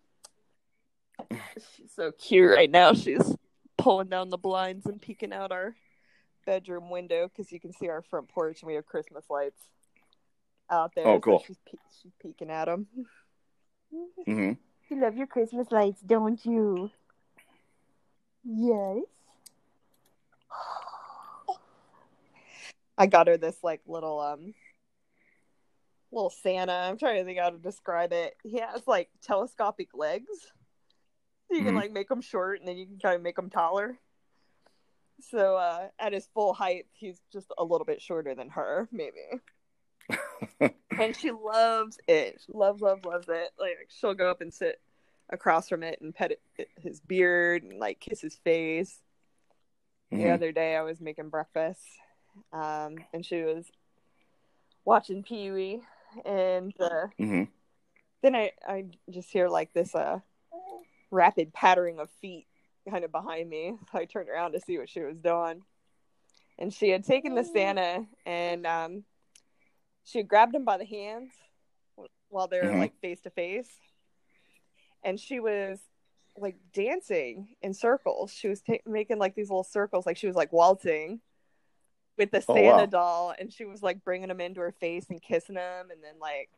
She's 1.77 1.93
so 1.95 2.13
cute 2.13 2.51
right 2.51 2.71
now. 2.71 2.93
She's 2.93 3.37
pulling 3.77 4.09
down 4.09 4.31
the 4.31 4.39
blinds 4.39 4.87
and 4.87 5.01
peeking 5.01 5.33
out 5.33 5.53
our 5.53 5.75
bedroom 6.47 6.91
window 6.91 7.29
because 7.29 7.53
you 7.53 7.61
can 7.61 7.73
see 7.73 7.89
our 7.89 8.03
front 8.03 8.29
porch 8.29 8.63
and 8.63 8.69
we 8.69 8.75
have 8.75 8.87
Christmas 8.87 9.25
lights 9.29 9.61
out 10.71 10.93
there. 10.95 11.07
Oh, 11.07 11.17
so 11.17 11.21
cool. 11.21 11.45
she's, 11.47 11.59
pe- 11.67 11.79
she's 12.03 12.13
peeking 12.21 12.51
at 12.51 12.67
them. 12.67 12.87
hmm 14.27 14.53
You 14.91 15.01
love 15.01 15.17
your 15.17 15.27
Christmas 15.27 15.71
lights, 15.71 16.01
don't 16.01 16.45
you? 16.45 16.91
Yes. 18.45 19.05
I 22.97 23.07
got 23.07 23.29
her 23.29 23.37
this 23.37 23.57
like 23.63 23.81
little 23.87 24.19
um 24.19 24.55
little 26.13 26.31
Santa. 26.31 26.73
I'm 26.73 26.99
trying 26.99 27.17
to 27.17 27.25
think 27.25 27.39
how 27.39 27.51
to 27.51 27.59
describe 27.59 28.13
it. 28.13 28.35
He 28.43 28.59
has 28.59 28.87
like 28.87 29.11
telescopic 29.23 29.89
legs. 29.95 30.27
So 31.49 31.57
you 31.57 31.65
can 31.65 31.75
Mhm. 31.75 31.81
like 31.81 31.93
make 31.93 32.09
them 32.09 32.21
short 32.21 32.61
and 32.61 32.69
then 32.69 32.77
you 32.77 32.87
can 32.87 32.99
kind 32.99 33.17
of 33.17 33.23
make 33.23 33.37
them 33.37 33.51
taller. 33.51 33.99
So 35.21 35.57
uh, 35.57 35.89
at 35.99 36.13
his 36.13 36.27
full 36.35 36.53
height, 36.53 36.87
he's 36.93 37.21
just 37.33 37.53
a 37.59 37.65
little 37.65 37.85
bit 37.85 38.01
shorter 38.01 38.35
than 38.35 38.51
her, 38.51 38.89
maybe. 38.93 39.41
and 40.99 41.17
she 41.17 41.31
loves 41.31 41.99
it. 42.07 42.41
She 42.45 42.53
loves, 42.53 42.81
loves, 42.81 43.05
loves 43.05 43.29
it. 43.29 43.51
Like 43.59 43.89
she'll 43.89 44.15
go 44.15 44.31
up 44.31 44.41
and 44.41 44.53
sit 44.53 44.81
across 45.31 45.69
from 45.69 45.83
it 45.83 46.01
and 46.01 46.15
pet 46.15 46.33
it, 46.57 46.69
his 46.81 47.01
beard 47.01 47.63
and 47.63 47.79
like 47.79 48.01
kiss 48.01 48.21
his 48.21 48.37
face. 48.37 49.01
Mm-hmm. 50.13 50.23
The 50.23 50.31
other 50.31 50.53
day, 50.53 50.75
I 50.77 50.83
was 50.83 51.01
making 51.03 51.29
breakfast, 51.29 51.83
um, 52.53 52.97
and 53.13 53.27
she 53.27 53.43
was 53.43 53.67
watching 54.87 55.23
Pee 55.23 55.51
Wee, 55.51 55.83
and 56.25 56.73
uh, 56.81 57.07
mm-hmm. 57.19 57.45
then 58.23 58.35
I 58.35 58.53
I 58.67 58.87
just 59.11 59.31
hear 59.31 59.49
like 59.49 59.73
this 59.73 59.95
uh 59.95 60.21
rapid 61.11 61.53
pattering 61.53 61.99
of 61.99 62.11
feet 62.21 62.47
kind 62.89 63.05
of 63.05 63.13
behind 63.13 63.49
me. 63.49 63.75
So 63.93 63.99
I 63.99 64.05
turned 64.05 64.29
around 64.29 64.53
to 64.53 64.61
see 64.61 64.79
what 64.79 64.89
she 64.89 65.01
was 65.01 65.19
doing, 65.19 65.63
and 66.59 66.73
she 66.73 66.91
had 66.91 67.05
taken 67.05 67.35
the 67.35 67.45
Santa 67.45 68.07
and 68.27 68.67
um, 68.67 69.05
she 70.05 70.23
grabbed 70.23 70.55
him 70.55 70.65
by 70.65 70.79
the 70.79 70.85
hands 70.85 71.33
while 72.29 72.49
they're 72.49 72.65
mm-hmm. 72.65 72.81
like 72.81 73.01
face 73.01 73.21
to 73.23 73.31
face, 73.31 73.71
and 75.03 75.19
she 75.19 75.41
was 75.41 75.79
like 76.37 76.57
dancing 76.73 77.49
in 77.63 77.75
circles. 77.75 78.33
She 78.33 78.49
was 78.49 78.63
making 78.87 79.19
like 79.19 79.35
these 79.35 79.51
little 79.51 79.65
circles, 79.65 80.07
like 80.07 80.17
she 80.17 80.27
was 80.27 80.37
like 80.37 80.53
waltzing 80.53 81.21
with 82.19 82.31
the 82.31 82.43
Santa 82.43 82.61
oh, 82.61 82.77
wow. 82.77 82.87
doll, 82.87 83.35
and 83.39 83.53
she 83.53 83.65
was 83.65 83.83
like 83.83 84.05
bringing 84.05 84.31
him 84.31 84.41
into 84.41 84.61
her 84.61 84.73
face 84.73 85.07
and 85.09 85.23
kissing 85.23 85.57
him, 85.57 85.91
and 85.91 86.03
then 86.03 86.19
like 86.21 86.51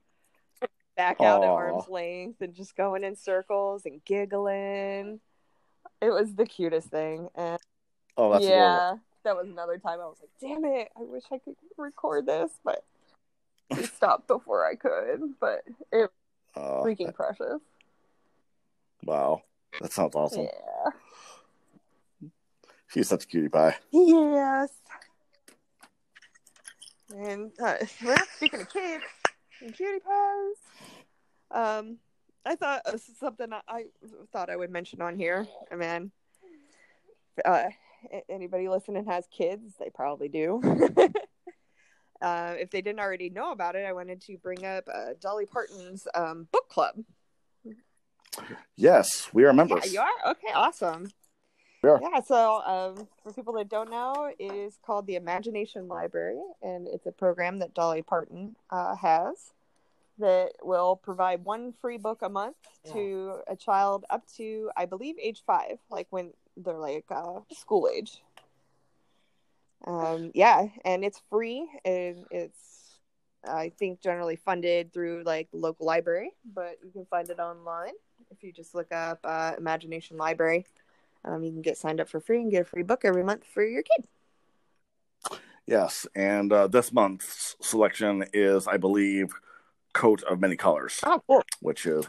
back 0.96 1.20
out 1.20 1.42
Aww. 1.42 1.44
at 1.44 1.50
arm's 1.50 1.88
length 1.88 2.40
and 2.40 2.54
just 2.54 2.76
going 2.76 3.04
in 3.04 3.14
circles 3.14 3.86
and 3.86 4.04
giggling. 4.04 5.20
It 6.00 6.10
was 6.10 6.34
the 6.34 6.46
cutest 6.46 6.88
thing, 6.88 7.28
and 7.34 7.58
oh, 8.16 8.32
that's 8.32 8.44
yeah, 8.44 8.76
adorable. 8.76 9.00
that 9.24 9.36
was 9.36 9.48
another 9.48 9.78
time 9.78 10.00
I 10.00 10.06
was 10.06 10.18
like, 10.20 10.30
"Damn 10.40 10.64
it! 10.64 10.88
I 10.96 11.02
wish 11.02 11.24
I 11.30 11.38
could 11.38 11.56
record 11.76 12.26
this," 12.26 12.50
but 12.64 12.84
we 13.70 13.82
stopped 13.84 14.26
before 14.26 14.66
I 14.66 14.74
could. 14.74 15.20
But 15.38 15.62
it 15.92 16.10
was 16.56 16.84
freaking 16.84 17.14
precious. 17.14 17.60
Wow. 19.04 19.42
That 19.80 19.92
sounds 19.92 20.14
awesome. 20.14 20.42
Yeah. 20.42 22.28
She's 22.88 23.08
such 23.08 23.24
a 23.24 23.26
cutie 23.26 23.48
pie. 23.48 23.76
Yes. 23.92 24.70
And 27.16 27.52
uh, 27.62 27.74
well, 28.04 28.16
speaking 28.36 28.60
of 28.60 28.72
kids 28.72 29.04
and 29.60 29.74
cutie 29.74 30.00
pies, 30.00 30.56
um, 31.50 31.98
I 32.46 32.54
thought 32.56 32.82
uh, 32.86 32.96
something 33.18 33.52
I, 33.52 33.60
I, 33.68 33.84
thought 34.32 34.50
I 34.50 34.56
would 34.56 34.70
mention 34.70 35.02
on 35.02 35.16
here. 35.16 35.46
I 35.70 35.76
mean, 35.76 36.10
uh, 37.44 37.64
anybody 38.28 38.68
listening 38.68 39.04
has 39.06 39.26
kids, 39.30 39.74
they 39.78 39.90
probably 39.90 40.28
do. 40.28 40.60
uh, 42.22 42.54
if 42.58 42.70
they 42.70 42.80
didn't 42.80 43.00
already 43.00 43.30
know 43.30 43.52
about 43.52 43.76
it, 43.76 43.86
I 43.86 43.92
wanted 43.92 44.22
to 44.22 44.38
bring 44.38 44.64
up 44.64 44.84
uh, 44.92 45.14
Dolly 45.20 45.46
Parton's 45.46 46.06
um, 46.14 46.48
book 46.52 46.68
club. 46.68 46.94
Yes, 48.76 49.28
we 49.32 49.44
are 49.44 49.52
members. 49.52 49.86
Yeah, 49.86 49.92
you 49.92 50.00
are? 50.00 50.30
Okay, 50.32 50.52
awesome. 50.54 51.08
Yeah. 51.82 51.96
yeah, 52.02 52.20
so 52.20 52.60
um, 52.66 53.08
for 53.22 53.32
people 53.32 53.54
that 53.54 53.70
don't 53.70 53.90
know, 53.90 54.30
it 54.38 54.52
is 54.52 54.78
called 54.84 55.06
the 55.06 55.16
Imagination 55.16 55.88
Library, 55.88 56.40
and 56.62 56.86
it's 56.86 57.06
a 57.06 57.12
program 57.12 57.58
that 57.60 57.72
Dolly 57.72 58.02
Parton 58.02 58.54
uh, 58.70 58.94
has 58.96 59.54
that 60.18 60.52
will 60.62 60.96
provide 60.96 61.44
one 61.44 61.72
free 61.80 61.96
book 61.96 62.20
a 62.20 62.28
month 62.28 62.56
yeah. 62.84 62.92
to 62.92 63.36
a 63.48 63.56
child 63.56 64.04
up 64.10 64.26
to, 64.36 64.70
I 64.76 64.84
believe, 64.84 65.16
age 65.20 65.42
five, 65.46 65.78
like 65.90 66.06
when 66.10 66.32
they're 66.58 66.74
like 66.74 67.06
uh, 67.10 67.40
school 67.52 67.88
age. 67.92 68.20
Um, 69.86 70.30
yeah, 70.34 70.66
and 70.84 71.02
it's 71.02 71.22
free, 71.30 71.66
and 71.86 72.26
it's 72.30 72.98
I 73.48 73.70
think 73.78 74.02
generally 74.02 74.36
funded 74.36 74.92
through 74.92 75.22
like 75.24 75.50
the 75.50 75.56
local 75.56 75.86
library, 75.86 76.32
but 76.54 76.78
you 76.84 76.90
can 76.90 77.06
find 77.06 77.30
it 77.30 77.38
online 77.38 77.94
if 78.30 78.42
you 78.42 78.52
just 78.52 78.74
look 78.74 78.92
up 78.92 79.20
uh, 79.24 79.52
Imagination 79.56 80.18
Library. 80.18 80.66
Um, 81.24 81.44
you 81.44 81.52
can 81.52 81.62
get 81.62 81.76
signed 81.76 82.00
up 82.00 82.08
for 82.08 82.20
free 82.20 82.40
and 82.40 82.50
get 82.50 82.62
a 82.62 82.64
free 82.64 82.82
book 82.82 83.02
every 83.04 83.22
month 83.22 83.44
for 83.52 83.64
your 83.64 83.82
kid. 83.82 84.06
Yes, 85.66 86.06
and 86.14 86.52
uh, 86.52 86.66
this 86.66 86.92
month's 86.92 87.56
selection 87.60 88.24
is, 88.32 88.66
I 88.66 88.76
believe, 88.76 89.32
Coat 89.92 90.22
of 90.24 90.40
Many 90.40 90.56
Colors. 90.56 90.98
Oh, 91.04 91.22
cool. 91.26 91.42
Which 91.60 91.86
is, 91.86 92.06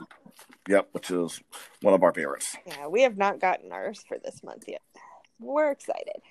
yep, 0.68 0.90
which 0.94 1.12
is 1.12 1.42
one 1.82 1.94
of 1.94 2.02
our 2.02 2.14
favorites. 2.14 2.56
Yeah, 2.66 2.88
we 2.88 3.04
have 3.04 3.18
not 3.18 3.40
gotten 3.40 3.72
ours 3.72 4.04
for 4.08 4.18
this 4.24 4.42
month 4.44 4.64
yet. 4.68 4.82
We're 5.40 5.72
excited. 5.72 6.22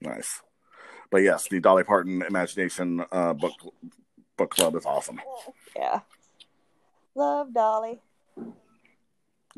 Nice, 0.00 0.42
but 1.10 1.18
yes, 1.18 1.48
the 1.48 1.58
Dolly 1.58 1.82
Parton 1.82 2.22
Imagination 2.22 3.04
uh, 3.10 3.32
book 3.32 3.54
book 4.36 4.50
club 4.50 4.76
is 4.76 4.84
awesome. 4.84 5.20
Yeah, 5.74 6.00
love 7.14 7.54
Dolly. 7.54 8.00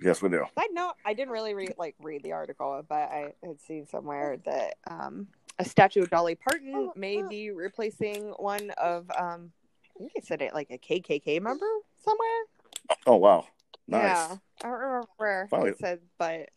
Yes, 0.00 0.22
we 0.22 0.28
do. 0.28 0.44
I 0.56 0.68
know 0.72 0.92
I 1.04 1.14
didn't 1.14 1.32
really 1.32 1.54
read 1.54 1.74
like 1.78 1.96
read 2.00 2.22
the 2.22 2.32
article, 2.32 2.82
but 2.88 3.10
I 3.10 3.34
had 3.42 3.60
seen 3.60 3.86
somewhere 3.86 4.38
that 4.44 4.74
um, 4.88 5.26
a 5.58 5.64
statue 5.64 6.02
of 6.02 6.10
Dolly 6.10 6.36
Parton 6.36 6.90
may 6.94 7.22
be 7.22 7.50
replacing 7.50 8.32
one 8.38 8.70
of 8.78 9.10
um, 9.18 9.52
I 9.96 9.98
think 9.98 10.12
it 10.14 10.24
said 10.24 10.42
it 10.42 10.54
like 10.54 10.70
a 10.70 10.78
KKK 10.78 11.42
member 11.42 11.66
somewhere. 12.04 12.98
Oh 13.06 13.16
wow, 13.16 13.46
nice. 13.88 14.02
Yeah, 14.02 14.36
I 14.62 14.68
don't 14.68 14.72
remember 14.72 15.08
where 15.16 15.48
Finally. 15.50 15.70
it 15.70 15.78
said, 15.78 16.00
but 16.18 16.50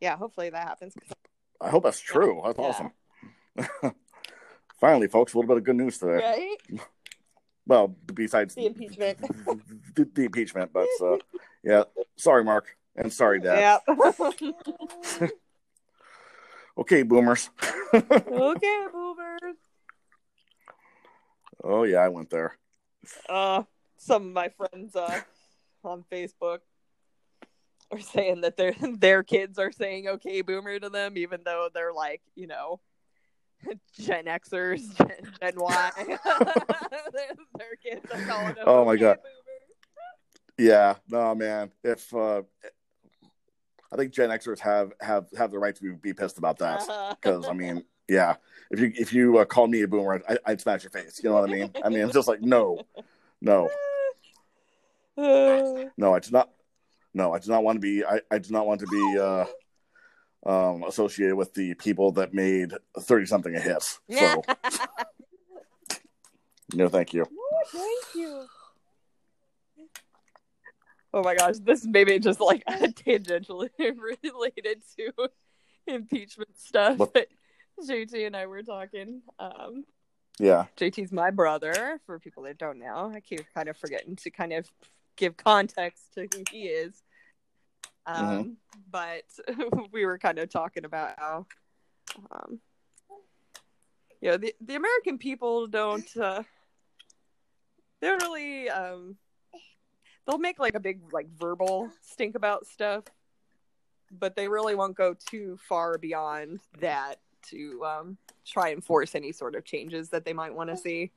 yeah, 0.00 0.16
hopefully 0.16 0.50
that 0.50 0.68
happens. 0.68 0.94
I 1.60 1.70
hope 1.70 1.82
that's 1.82 2.00
true. 2.00 2.40
That's 2.44 2.58
yeah. 2.58 2.90
awesome. 3.64 3.94
Finally, 4.80 5.08
folks, 5.08 5.34
a 5.34 5.38
little 5.38 5.48
bit 5.48 5.56
of 5.56 5.64
good 5.64 5.76
news 5.76 5.98
today. 5.98 6.22
Right? 6.22 6.80
Well, 7.66 7.96
besides 8.12 8.54
the 8.54 8.66
impeachment, 8.66 9.18
the, 9.94 10.08
the 10.12 10.24
impeachment, 10.24 10.72
but 10.72 10.88
uh, 11.02 11.16
yeah, 11.64 11.84
sorry, 12.16 12.44
Mark, 12.44 12.76
and 12.94 13.12
sorry, 13.12 13.40
Dad. 13.40 13.80
Yeah. 13.88 15.28
okay, 16.78 17.02
boomers. 17.02 17.50
okay, 17.94 18.86
boomers. 18.92 19.56
Oh 21.62 21.84
yeah, 21.84 21.98
I 21.98 22.08
went 22.08 22.30
there. 22.30 22.58
Uh, 23.28 23.62
some 23.96 24.26
of 24.26 24.32
my 24.32 24.50
friends 24.50 24.94
uh, 24.94 25.20
on 25.82 26.04
Facebook 26.12 26.58
are 27.90 28.00
saying 28.00 28.42
that 28.42 28.56
their 28.56 28.74
their 28.98 29.22
kids 29.22 29.58
are 29.58 29.72
saying 29.72 30.08
"okay, 30.08 30.42
boomer" 30.42 30.78
to 30.78 30.90
them, 30.90 31.16
even 31.16 31.40
though 31.44 31.68
they're 31.72 31.94
like, 31.94 32.20
you 32.34 32.46
know, 32.46 32.80
Gen 33.98 34.26
Xers, 34.26 34.94
Gen, 34.98 35.32
Gen 35.40 35.54
Y. 35.56 35.90
their, 37.56 37.76
kids 37.82 38.04
are 38.12 38.26
calling 38.26 38.54
them. 38.54 38.64
Oh 38.66 38.84
my 38.84 38.96
god. 38.96 39.18
Boomer. 39.22 39.43
Yeah, 40.58 40.94
no 41.08 41.34
man. 41.34 41.70
If 41.82 42.14
uh, 42.14 42.42
I 43.92 43.96
think 43.96 44.12
Gen 44.12 44.30
Xers 44.30 44.58
have 44.60 44.92
have 45.00 45.26
have 45.36 45.50
the 45.50 45.58
right 45.58 45.74
to 45.74 45.82
be, 45.82 45.90
be 45.92 46.14
pissed 46.14 46.38
about 46.38 46.58
that 46.58 47.16
because 47.20 47.48
I 47.48 47.52
mean, 47.52 47.84
yeah, 48.08 48.36
if 48.70 48.80
you 48.80 48.92
if 48.94 49.12
you 49.12 49.38
uh, 49.38 49.44
call 49.44 49.66
me 49.66 49.82
a 49.82 49.88
boomer, 49.88 50.22
I, 50.28 50.38
I'd 50.46 50.60
smash 50.60 50.84
your 50.84 50.90
face. 50.90 51.20
You 51.22 51.30
know 51.30 51.36
what 51.36 51.50
I 51.50 51.52
mean? 51.52 51.70
I 51.84 51.88
mean, 51.88 52.00
it's 52.00 52.14
just 52.14 52.28
like 52.28 52.40
no, 52.40 52.80
no, 53.40 53.68
no. 55.16 56.14
I 56.14 56.20
do 56.20 56.30
not. 56.30 56.50
No, 57.16 57.32
I 57.32 57.38
do 57.38 57.50
not 57.50 57.62
want 57.62 57.76
to 57.76 57.80
be. 57.80 58.04
I, 58.04 58.20
I 58.30 58.38
do 58.38 58.52
not 58.52 58.66
want 58.66 58.80
to 58.80 58.86
be. 58.86 59.18
Uh, 59.18 59.46
um, 60.46 60.84
associated 60.84 61.36
with 61.36 61.54
the 61.54 61.74
people 61.74 62.12
that 62.12 62.34
made 62.34 62.72
30 62.98 63.26
something 63.26 63.54
a 63.54 63.60
hit. 63.60 63.82
So, 64.10 64.42
no, 66.74 66.88
thank 66.88 67.14
you. 67.14 67.24
thank 67.72 68.04
you. 68.14 68.46
Oh 71.14 71.22
my 71.22 71.36
gosh, 71.36 71.58
this 71.62 71.86
maybe 71.86 72.18
just 72.18 72.40
like 72.40 72.64
tangentially 72.68 73.70
related 73.78 74.82
to 74.96 75.12
impeachment 75.86 76.58
stuff. 76.58 76.98
But 76.98 77.28
JT 77.80 78.26
and 78.26 78.36
I 78.36 78.46
were 78.46 78.64
talking. 78.64 79.22
Um, 79.38 79.84
yeah. 80.40 80.64
JT's 80.76 81.12
my 81.12 81.30
brother, 81.30 82.00
for 82.04 82.18
people 82.18 82.42
that 82.42 82.58
don't 82.58 82.80
know. 82.80 83.12
I 83.14 83.20
keep 83.20 83.42
kind 83.54 83.68
of 83.68 83.76
forgetting 83.76 84.16
to 84.16 84.30
kind 84.30 84.52
of 84.54 84.68
give 85.16 85.36
context 85.36 86.02
to 86.14 86.22
who 86.22 86.42
he 86.50 86.62
is. 86.64 87.00
Mm-hmm. 88.08 88.24
Um, 88.24 88.38
mm-hmm. 88.38 88.50
But 88.90 89.88
we 89.92 90.04
were 90.06 90.18
kind 90.18 90.40
of 90.40 90.50
talking 90.50 90.84
about 90.84 91.14
how, 91.16 91.46
um, 92.32 92.58
you 94.20 94.32
know, 94.32 94.36
the, 94.36 94.52
the 94.60 94.74
American 94.74 95.18
people 95.18 95.68
don't, 95.68 96.16
uh, 96.16 96.42
they 98.00 98.08
don't 98.08 98.22
really, 98.22 98.68
um, 98.68 99.16
they'll 100.26 100.38
make 100.38 100.58
like 100.58 100.74
a 100.74 100.80
big, 100.80 101.12
like, 101.12 101.28
verbal 101.38 101.90
stink 102.02 102.34
about 102.34 102.66
stuff, 102.66 103.04
but 104.10 104.36
they 104.36 104.48
really 104.48 104.74
won't 104.74 104.96
go 104.96 105.14
too 105.14 105.58
far 105.68 105.98
beyond 105.98 106.60
that 106.80 107.16
to 107.50 107.84
um, 107.84 108.16
try 108.46 108.70
and 108.70 108.82
force 108.82 109.14
any 109.14 109.32
sort 109.32 109.54
of 109.54 109.64
changes 109.64 110.08
that 110.10 110.24
they 110.24 110.32
might 110.32 110.54
want 110.54 110.70
to 110.70 110.76
see. 110.76 111.10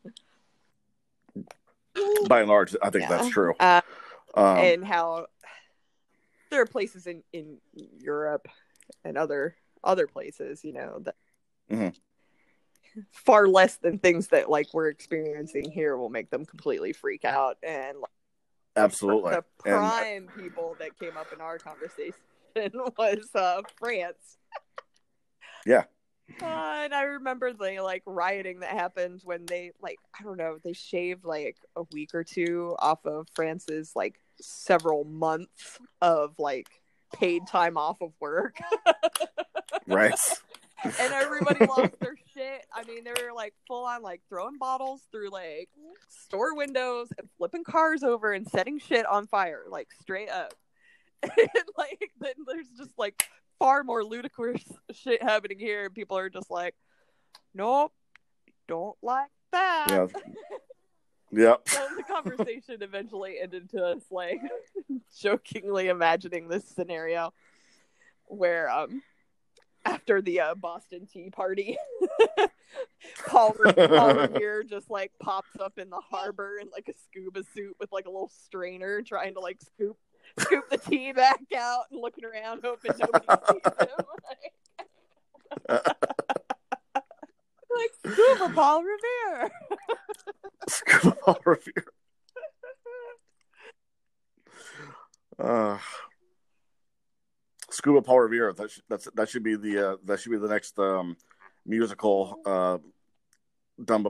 By 2.27 2.41
and 2.41 2.49
large, 2.49 2.75
I 2.81 2.89
think 2.89 3.03
yeah. 3.03 3.09
that's 3.09 3.29
true. 3.29 3.53
Uh, 3.59 3.81
um, 4.35 4.57
and 4.57 4.85
how 4.85 5.27
there 6.49 6.61
are 6.61 6.65
places 6.65 7.07
in 7.07 7.23
in 7.33 7.57
Europe 7.99 8.47
and 9.03 9.17
other 9.17 9.55
other 9.83 10.07
places, 10.07 10.63
you 10.63 10.73
know, 10.73 10.99
that 10.99 11.15
Mhm. 11.71 11.95
far 13.11 13.47
less 13.47 13.77
than 13.77 13.99
things 13.99 14.27
that 14.27 14.49
like 14.49 14.73
we're 14.73 14.89
experiencing 14.89 15.71
here 15.71 15.97
will 15.97 16.09
make 16.09 16.29
them 16.29 16.45
completely 16.45 16.93
freak 16.93 17.25
out 17.25 17.57
and 17.63 17.99
like, 17.99 18.11
Absolutely. 18.77 19.31
the 19.31 19.43
And 19.65 19.75
prime 19.75 20.29
people 20.37 20.75
that 20.79 20.97
came 20.99 21.17
up 21.17 21.33
in 21.33 21.41
our 21.41 21.57
conversation 21.57 22.13
was 22.97 23.29
uh 23.35 23.61
France. 23.77 24.37
Yeah. 25.65 25.83
Uh, 26.41 26.45
and 26.45 26.93
I 26.93 27.01
remember 27.03 27.51
the 27.51 27.81
like 27.81 28.03
rioting 28.05 28.61
that 28.61 28.69
happened 28.69 29.19
when 29.25 29.45
they 29.45 29.71
like 29.81 29.97
I 30.17 30.23
don't 30.23 30.37
know 30.37 30.59
they 30.63 30.71
shaved 30.71 31.25
like 31.25 31.57
a 31.75 31.83
week 31.91 32.11
or 32.13 32.23
two 32.23 32.73
off 32.79 33.05
of 33.05 33.27
France's 33.35 33.91
like 33.97 34.21
several 34.39 35.03
months 35.03 35.77
of 36.01 36.35
like 36.37 36.67
paid 37.13 37.47
time 37.47 37.77
off 37.77 38.01
of 38.01 38.11
work 38.21 38.59
right. 39.87 40.13
and 40.85 41.13
everybody 41.13 41.65
lost 41.65 41.99
their 41.99 42.15
shit. 42.37 42.65
I 42.73 42.83
mean, 42.83 43.03
they 43.03 43.11
were 43.11 43.33
like 43.33 43.53
full 43.67 43.85
on 43.85 44.01
like 44.01 44.21
throwing 44.29 44.57
bottles 44.57 45.01
through 45.11 45.29
like 45.29 45.69
store 46.09 46.55
windows 46.55 47.09
and 47.17 47.27
flipping 47.37 47.63
cars 47.63 48.03
over 48.03 48.33
and 48.33 48.47
setting 48.47 48.79
shit 48.79 49.05
on 49.05 49.27
fire, 49.27 49.63
like 49.69 49.87
straight 50.01 50.29
up. 50.29 50.53
and 51.23 51.63
like 51.77 52.11
then 52.19 52.33
there's 52.45 52.69
just 52.77 52.91
like 52.97 53.23
far 53.59 53.83
more 53.83 54.03
ludicrous 54.03 54.63
shit 54.91 55.21
happening 55.21 55.59
here, 55.59 55.85
and 55.85 55.93
people 55.93 56.17
are 56.17 56.29
just 56.29 56.51
like, 56.51 56.75
Nope, 57.53 57.93
don't 58.67 58.97
like 59.01 59.29
that. 59.51 59.87
Yeah. 59.89 60.07
Yep. 61.29 61.67
So 61.67 61.85
the 61.97 62.03
conversation 62.03 62.81
eventually 62.81 63.35
ended 63.41 63.69
to 63.71 63.83
us 63.83 64.01
like 64.09 64.39
jokingly 65.21 65.89
imagining 65.89 66.47
this 66.47 66.63
scenario 66.63 67.33
where 68.27 68.69
um 68.69 69.01
after 69.87 70.21
the 70.21 70.41
uh, 70.41 70.55
Boston 70.55 71.07
Tea 71.11 71.29
Party, 71.29 71.77
Paul, 73.27 73.53
Paul 73.53 74.15
Revere 74.15 74.63
just 74.69 74.89
like 74.89 75.11
pops 75.19 75.55
up 75.59 75.77
in 75.77 75.89
the 75.89 76.01
harbor 76.09 76.57
in 76.59 76.69
like 76.71 76.87
a 76.89 76.93
scuba 77.05 77.43
suit 77.53 77.75
with 77.79 77.91
like 77.91 78.05
a 78.05 78.09
little 78.09 78.31
strainer, 78.45 79.01
trying 79.01 79.33
to 79.35 79.39
like 79.39 79.59
scoop 79.61 79.97
scoop 80.39 80.69
the 80.69 80.77
tea 80.77 81.11
back 81.13 81.41
out 81.55 81.85
and 81.91 82.01
looking 82.01 82.25
around, 82.25 82.61
hoping 82.63 82.91
nobody 82.99 83.25
sees 83.49 83.61
him. 83.79 84.05
like 87.75 87.91
scuba 88.05 88.53
Paul 88.53 88.83
Revere. 88.83 89.51
Scuba 90.67 91.17
Paul 91.23 91.39
Revere. 91.45 91.85
Uh, 95.39 95.77
Scuba 97.69 98.01
Paul 98.01 98.21
Revere. 98.21 98.53
That 98.53 98.71
sh- 98.71 98.79
that's 98.89 99.07
that 99.15 99.29
should 99.29 99.43
be 99.43 99.55
the 99.55 99.91
uh, 99.91 99.97
that 100.05 100.19
should 100.19 100.31
be 100.31 100.37
the 100.37 100.47
next 100.47 100.79
um, 100.79 101.15
musical 101.67 102.39
uh, 102.45 102.77
done 103.83 104.03
by, 104.03 104.09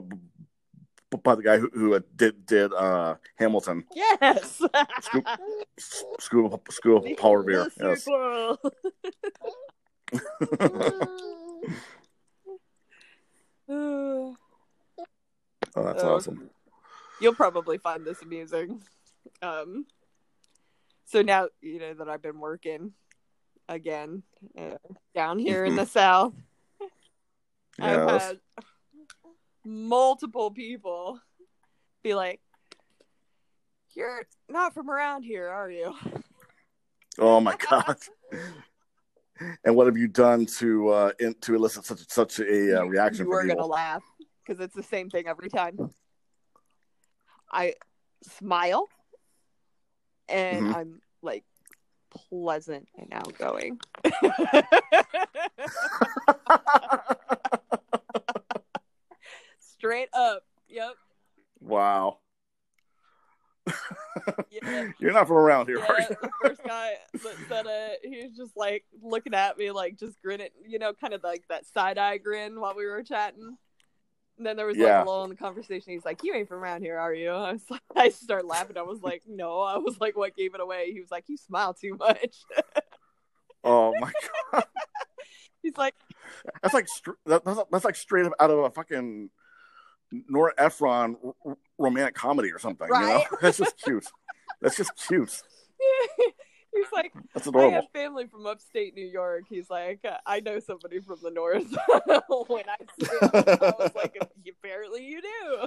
by 1.22 1.34
the 1.34 1.42
guy 1.42 1.58
who, 1.58 1.68
who 1.72 2.00
did 2.16 2.46
did 2.46 2.72
uh, 2.72 3.16
Hamilton. 3.36 3.84
Yes. 3.94 4.62
Scoop- 5.00 5.26
Scuba 6.20 6.60
Scuba 6.70 7.14
Paul 7.16 7.36
Revere. 7.38 7.68
Yes. 7.80 8.06
oh, 13.68 14.36
that's 15.74 16.02
Oh. 16.02 16.08
awesome. 16.14 16.50
You'll 17.20 17.34
probably 17.34 17.78
find 17.78 18.04
this 18.04 18.22
amusing. 18.22 18.82
Um, 19.42 19.86
so 21.04 21.22
now 21.22 21.48
you 21.60 21.80
know 21.80 21.94
that 21.94 22.08
I've 22.08 22.22
been 22.22 22.38
working 22.38 22.92
again 23.68 24.22
uh, 24.56 24.76
down 25.14 25.38
here 25.38 25.64
in 25.64 25.74
the 25.74 25.86
south. 25.86 26.34
I've 27.80 28.08
had 28.08 28.40
multiple 29.64 30.50
people 30.50 31.20
be 32.02 32.14
like, 32.14 32.40
"You're 33.94 34.26
not 34.48 34.74
from 34.74 34.90
around 34.90 35.22
here, 35.22 35.48
are 35.48 35.70
you?" 35.70 35.94
Oh 37.18 37.40
my 37.40 37.56
god. 37.70 37.96
And 39.64 39.76
what 39.76 39.86
have 39.86 39.96
you 39.96 40.08
done 40.08 40.46
to 40.58 40.88
uh, 40.88 41.12
in, 41.20 41.34
to 41.42 41.54
elicit 41.54 41.84
such 41.84 42.08
such 42.08 42.40
a 42.40 42.80
uh, 42.80 42.84
reaction 42.84 43.26
You 43.26 43.32
are 43.32 43.46
gonna 43.46 43.66
laugh 43.66 44.02
because 44.44 44.60
it's 44.60 44.74
the 44.74 44.82
same 44.82 45.10
thing 45.10 45.28
every 45.28 45.48
time. 45.48 45.76
I 47.50 47.74
smile, 48.22 48.88
and 50.28 50.66
Mhm. 50.66 50.74
I'm 50.74 51.00
like 51.22 51.44
pleasant 52.10 52.88
and 52.98 53.12
outgoing. 53.12 53.78
Straight 59.60 60.08
up. 60.12 60.44
Yep. 60.68 60.94
wow. 61.60 62.18
Yeah. 64.50 64.88
You're 64.98 65.12
not 65.12 65.26
from 65.28 65.36
around 65.36 65.66
here, 65.66 65.78
Yeah, 65.78 66.08
the 66.08 66.30
first 66.42 66.62
guy 66.64 66.94
that 67.12 67.36
said 67.48 67.66
it, 67.68 68.00
he 68.02 68.24
was 68.26 68.36
just 68.36 68.56
like 68.56 68.84
looking 69.02 69.34
at 69.34 69.58
me, 69.58 69.70
like 69.70 69.98
just 69.98 70.20
grinning, 70.22 70.48
you 70.66 70.78
know, 70.78 70.92
kind 70.92 71.14
of 71.14 71.22
like 71.22 71.44
that 71.48 71.66
side 71.66 71.98
eye 71.98 72.18
grin 72.18 72.60
while 72.60 72.74
we 72.74 72.86
were 72.86 73.02
chatting. 73.02 73.56
And 74.38 74.46
then 74.46 74.56
there 74.56 74.66
was 74.66 74.76
like 74.76 74.86
Yeah. 74.86 75.02
a 75.02 75.04
lull 75.04 75.24
in 75.24 75.30
the 75.30 75.36
conversation. 75.36 75.92
He's 75.92 76.04
like, 76.04 76.22
"You 76.22 76.32
ain't 76.34 76.48
from 76.48 76.58
around 76.58 76.82
here, 76.82 76.96
are 76.98 77.12
you?" 77.12 77.30
I 77.32 77.52
was 77.52 77.62
like, 77.68 77.82
I 77.94 78.08
started 78.10 78.46
laughing. 78.46 78.78
I 78.78 78.82
was 78.82 79.02
like, 79.02 79.24
"No." 79.28 79.60
I 79.60 79.76
was 79.78 79.98
like, 80.00 80.16
"What 80.16 80.36
gave 80.36 80.54
it 80.54 80.60
away?" 80.60 80.92
He 80.92 81.00
was 81.00 81.10
like, 81.10 81.24
"You 81.28 81.36
smile 81.36 81.74
too 81.74 81.96
much." 81.96 82.44
Oh 83.64 83.92
my 84.00 84.12
god. 84.52 84.64
He's 85.62 85.76
like, 85.76 85.94
That's 86.62 86.72
like 86.72 86.86
that's, 87.26 87.44
that's 87.72 87.84
like 87.84 87.96
straight 87.96 88.24
up 88.24 88.32
out 88.38 88.50
of 88.50 88.60
a 88.60 88.70
fucking 88.70 89.30
Nora 90.28 90.52
Ephron 90.56 91.16
romantic 91.76 92.14
comedy 92.14 92.52
or 92.52 92.60
something. 92.60 92.86
You 92.86 92.94
know, 93.00 93.14
Right. 93.16 93.26
that's 93.42 93.58
just 93.58 93.76
cute. 93.82 94.06
That's 94.62 94.76
just 94.76 94.92
cute. 95.08 95.42
He's 96.74 96.86
like, 96.92 97.12
That's 97.34 97.48
I 97.48 97.68
have 97.68 97.84
family 97.92 98.26
from 98.26 98.46
upstate 98.46 98.94
New 98.94 99.06
York. 99.06 99.44
He's 99.48 99.70
like, 99.70 100.04
I 100.26 100.40
know 100.40 100.60
somebody 100.60 101.00
from 101.00 101.18
the 101.22 101.30
north. 101.30 101.66
when 102.48 102.64
I 102.68 102.76
see 102.98 103.06
him, 103.06 103.30
I 103.32 103.72
was 103.78 103.92
like, 103.96 104.16
apparently 104.48 105.06
you 105.06 105.22
do. 105.22 105.66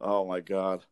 Oh 0.00 0.26
my 0.26 0.40
god. 0.40 0.84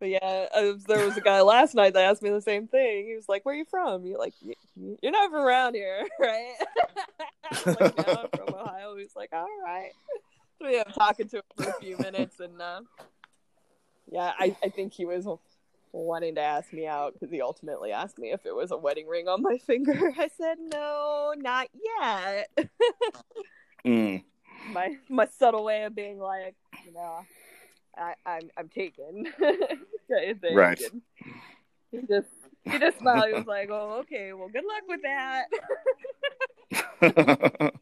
But 0.00 0.08
yeah, 0.10 0.46
uh, 0.54 0.74
there 0.86 1.04
was 1.06 1.16
a 1.16 1.20
guy 1.20 1.40
last 1.40 1.74
night 1.74 1.94
that 1.94 2.04
asked 2.04 2.22
me 2.22 2.30
the 2.30 2.40
same 2.40 2.66
thing. 2.66 3.06
He 3.06 3.14
was 3.14 3.28
like, 3.28 3.44
"Where 3.44 3.54
are 3.54 3.58
you 3.58 3.64
from?" 3.64 4.04
You're 4.04 4.18
like, 4.18 4.34
"Y- 4.44 4.54
"You're 5.02 5.12
not 5.12 5.30
from 5.30 5.40
around 5.40 5.74
here, 5.74 6.04
right?" 6.20 6.54
I 7.50 7.62
was 7.64 7.80
like, 7.80 8.06
"No, 8.06 8.14
I'm 8.14 8.28
from 8.36 8.54
Ohio." 8.54 8.96
He's 8.96 9.14
like, 9.16 9.30
"All 9.32 9.46
right." 9.64 9.92
So 10.60 10.68
yeah, 10.68 10.82
I'm 10.86 10.92
talking 10.92 11.28
to 11.28 11.36
him 11.36 11.42
for 11.56 11.70
a 11.70 11.72
few 11.74 11.96
minutes, 11.96 12.40
and 12.40 12.60
uh, 12.60 12.80
yeah, 14.10 14.32
I, 14.38 14.56
I 14.62 14.68
think 14.68 14.92
he 14.92 15.04
was 15.04 15.26
wanting 15.94 16.34
to 16.34 16.40
ask 16.40 16.72
me 16.72 16.86
out 16.86 17.12
because 17.14 17.30
he 17.30 17.40
ultimately 17.40 17.92
asked 17.92 18.18
me 18.18 18.32
if 18.32 18.44
it 18.46 18.54
was 18.54 18.72
a 18.72 18.76
wedding 18.76 19.06
ring 19.06 19.28
on 19.28 19.42
my 19.42 19.58
finger. 19.66 20.12
I 20.18 20.28
said, 20.36 20.58
"No, 20.60 21.34
not 21.36 21.68
yet." 22.00 22.48
Mm. 23.86 24.24
my 24.72 24.96
my 25.10 25.26
subtle 25.26 25.62
way 25.62 25.84
of 25.84 25.94
being 25.94 26.18
like, 26.18 26.54
you 26.86 26.92
know, 26.94 27.18
I, 27.98 28.14
I'm 28.24 28.48
I'm 28.56 28.70
taken. 28.70 29.26
kind 29.38 30.30
of 30.30 30.40
thing. 30.40 30.56
Right. 30.56 30.80
And 30.80 31.02
He 31.90 31.98
just 32.08 32.28
he 32.64 32.78
just 32.78 32.98
smiled. 32.98 33.28
He 33.28 33.34
was 33.34 33.44
like, 33.46 33.68
"Oh, 33.70 33.98
okay. 34.00 34.32
Well, 34.32 34.48
good 34.48 34.64
luck 34.64 34.84
with 34.88 35.02
that." 35.02 35.48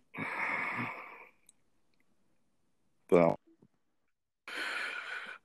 so, 3.11 3.39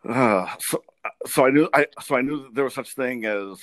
uh, 0.09 0.47
so, 0.59 0.83
so 1.25 1.45
I 1.45 1.49
knew 1.49 1.69
I 1.73 1.87
so 2.01 2.15
I 2.15 2.21
knew 2.21 2.43
that 2.43 2.55
there 2.55 2.63
was 2.63 2.73
such 2.73 2.93
thing 2.93 3.25
as 3.25 3.59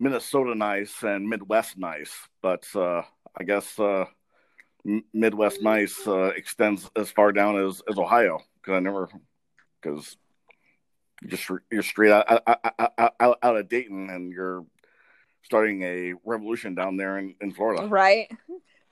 Minnesota 0.00 0.54
nice 0.54 1.02
and 1.02 1.28
Midwest 1.28 1.76
nice, 1.76 2.12
but 2.42 2.66
uh, 2.74 3.02
I 3.36 3.44
guess 3.44 3.78
uh, 3.78 4.04
M- 4.86 5.04
Midwest 5.12 5.62
nice 5.62 6.06
uh, 6.06 6.30
extends 6.36 6.88
as 6.96 7.10
far 7.10 7.32
down 7.32 7.58
as, 7.58 7.82
as 7.90 7.98
Ohio 7.98 8.40
because 8.56 8.76
I 8.76 8.80
never 8.80 9.08
because 9.80 10.16
you 11.22 11.28
just 11.28 11.50
you're 11.70 11.82
straight 11.82 12.12
out, 12.12 12.30
out, 12.30 12.60
out, 12.78 13.12
out, 13.18 13.38
out 13.42 13.56
of 13.56 13.68
Dayton 13.68 14.08
and 14.10 14.32
you're 14.32 14.64
starting 15.42 15.82
a 15.82 16.14
revolution 16.24 16.74
down 16.74 16.96
there 16.96 17.18
in, 17.18 17.34
in 17.40 17.52
Florida. 17.52 17.86
right. 17.86 18.30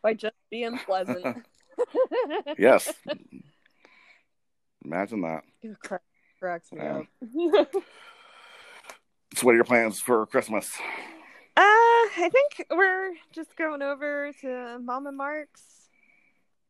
By 0.03 0.14
just 0.14 0.37
being 0.51 0.79
pleasant. 0.79 1.45
Yes. 2.57 2.91
Imagine 4.85 5.21
that. 5.21 5.43
Cracks 6.47 6.71
me 6.71 6.79
Yeah. 6.81 7.03
up. 7.61 7.75
So, 9.37 9.45
what 9.45 9.53
are 9.53 9.57
your 9.57 9.65
plans 9.65 10.01
for 10.01 10.25
Christmas? 10.27 10.71
Uh, 11.57 11.61
I 11.61 12.31
think 12.33 12.65
we're 12.71 13.11
just 13.33 13.55
going 13.57 13.83
over 13.83 14.31
to 14.41 14.79
Mom 14.79 15.07
and 15.09 15.17
Mark's, 15.17 15.91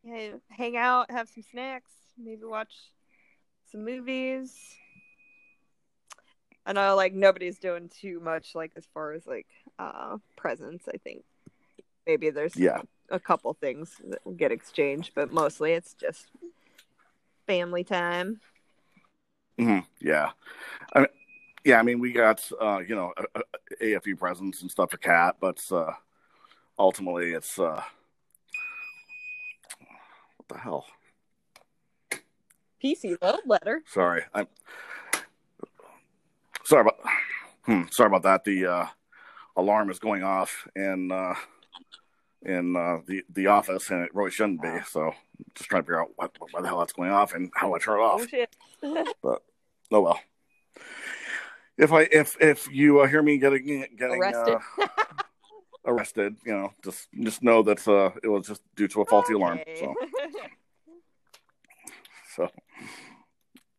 yeah, 0.03 0.31
hang 0.49 0.77
out, 0.77 1.11
have 1.11 1.29
some 1.29 1.45
snacks, 1.49 1.93
maybe 2.19 2.43
watch 2.45 2.73
some 3.71 3.85
movies. 3.85 4.57
I 6.65 6.73
know, 6.73 6.97
like 6.97 7.13
nobody's 7.13 7.59
doing 7.59 7.89
too 7.91 8.19
much, 8.19 8.55
like 8.55 8.73
as 8.77 8.87
far 8.95 9.13
as 9.13 9.27
like 9.27 9.47
uh 9.79 10.17
presents. 10.35 10.89
I 10.89 10.97
think 10.97 11.23
maybe 12.07 12.31
there's 12.31 12.57
Yeah. 12.57 12.81
a 13.11 13.21
couple 13.21 13.53
things 13.53 14.01
that 14.09 14.37
get 14.39 14.51
exchanged, 14.51 15.13
but 15.15 15.31
mostly 15.31 15.73
it's 15.73 15.93
just 15.93 16.27
family 17.47 17.85
time. 17.85 18.41
Hmm 19.59 19.79
Yeah. 20.01 20.31
I 20.93 21.01
mean, 21.01 21.09
yeah, 21.65 21.79
I 21.79 21.83
mean, 21.83 21.99
we 21.99 22.13
got, 22.13 22.49
uh, 22.61 22.79
you 22.79 22.95
know, 22.95 23.13
a, 23.17 23.41
a, 23.41 23.97
AFE 23.97 24.19
presents 24.19 24.63
and 24.63 24.71
stuff 24.71 24.91
for 24.91 24.99
Cat, 24.99 25.37
but 25.41 25.61
uh, 25.73 25.93
ultimately 26.79 27.33
it's, 27.33 27.59
uh, 27.59 27.83
what 30.37 30.49
the 30.49 30.59
hell? 30.59 30.87
PC 32.83 33.17
load 33.21 33.41
letter. 33.47 33.83
Sorry. 33.87 34.23
I'm 34.33 34.47
sorry 36.65 36.83
about, 36.83 36.99
hmm, 37.65 37.83
sorry 37.91 38.09
about 38.09 38.23
that. 38.23 38.45
The 38.45 38.67
uh, 38.67 38.87
alarm 39.57 39.91
is 39.91 39.99
going 39.99 40.23
off 40.23 40.69
and 40.77 41.11
uh, 41.11 41.35
in 42.47 42.77
uh, 42.77 43.01
the, 43.07 43.25
the 43.35 43.49
office 43.49 43.91
and 43.91 44.05
it 44.05 44.15
really 44.15 44.31
shouldn't 44.31 44.63
be. 44.63 44.71
So 44.89 45.13
just 45.55 45.69
trying 45.69 45.83
to 45.83 45.87
figure 45.87 46.01
out 46.01 46.11
what, 46.15 46.31
why 46.53 46.63
the 46.63 46.69
hell 46.69 46.79
that's 46.79 46.93
going 46.93 47.11
off 47.11 47.35
and 47.35 47.51
how 47.55 47.75
I 47.75 47.79
turn 47.79 47.99
it 47.99 48.03
off. 48.03 48.21
Oh 48.23 48.27
shit. 48.27 48.57
oh 48.83 49.39
well. 49.91 50.21
If 51.77 51.93
I 51.93 52.03
if 52.03 52.37
if 52.41 52.71
you 52.71 53.01
uh, 53.01 53.07
hear 53.07 53.23
me 53.23 53.39
getting 53.39 53.85
getting 53.99 54.23
Arrested. 54.23 54.59
uh, 54.81 54.87
arrested, 55.87 56.37
you 56.45 56.53
know, 56.53 56.73
just 56.83 57.09
just 57.21 57.43
know 57.43 57.63
that 57.65 57.87
uh, 57.87 58.11
it 58.23 58.29
was 58.29 58.47
just 58.47 58.63
due 58.77 58.89
to 58.89 59.03
a 59.03 59.07
faulty 59.07 59.35
alarm. 59.35 59.61
So 59.75 59.95
so. 62.37 62.49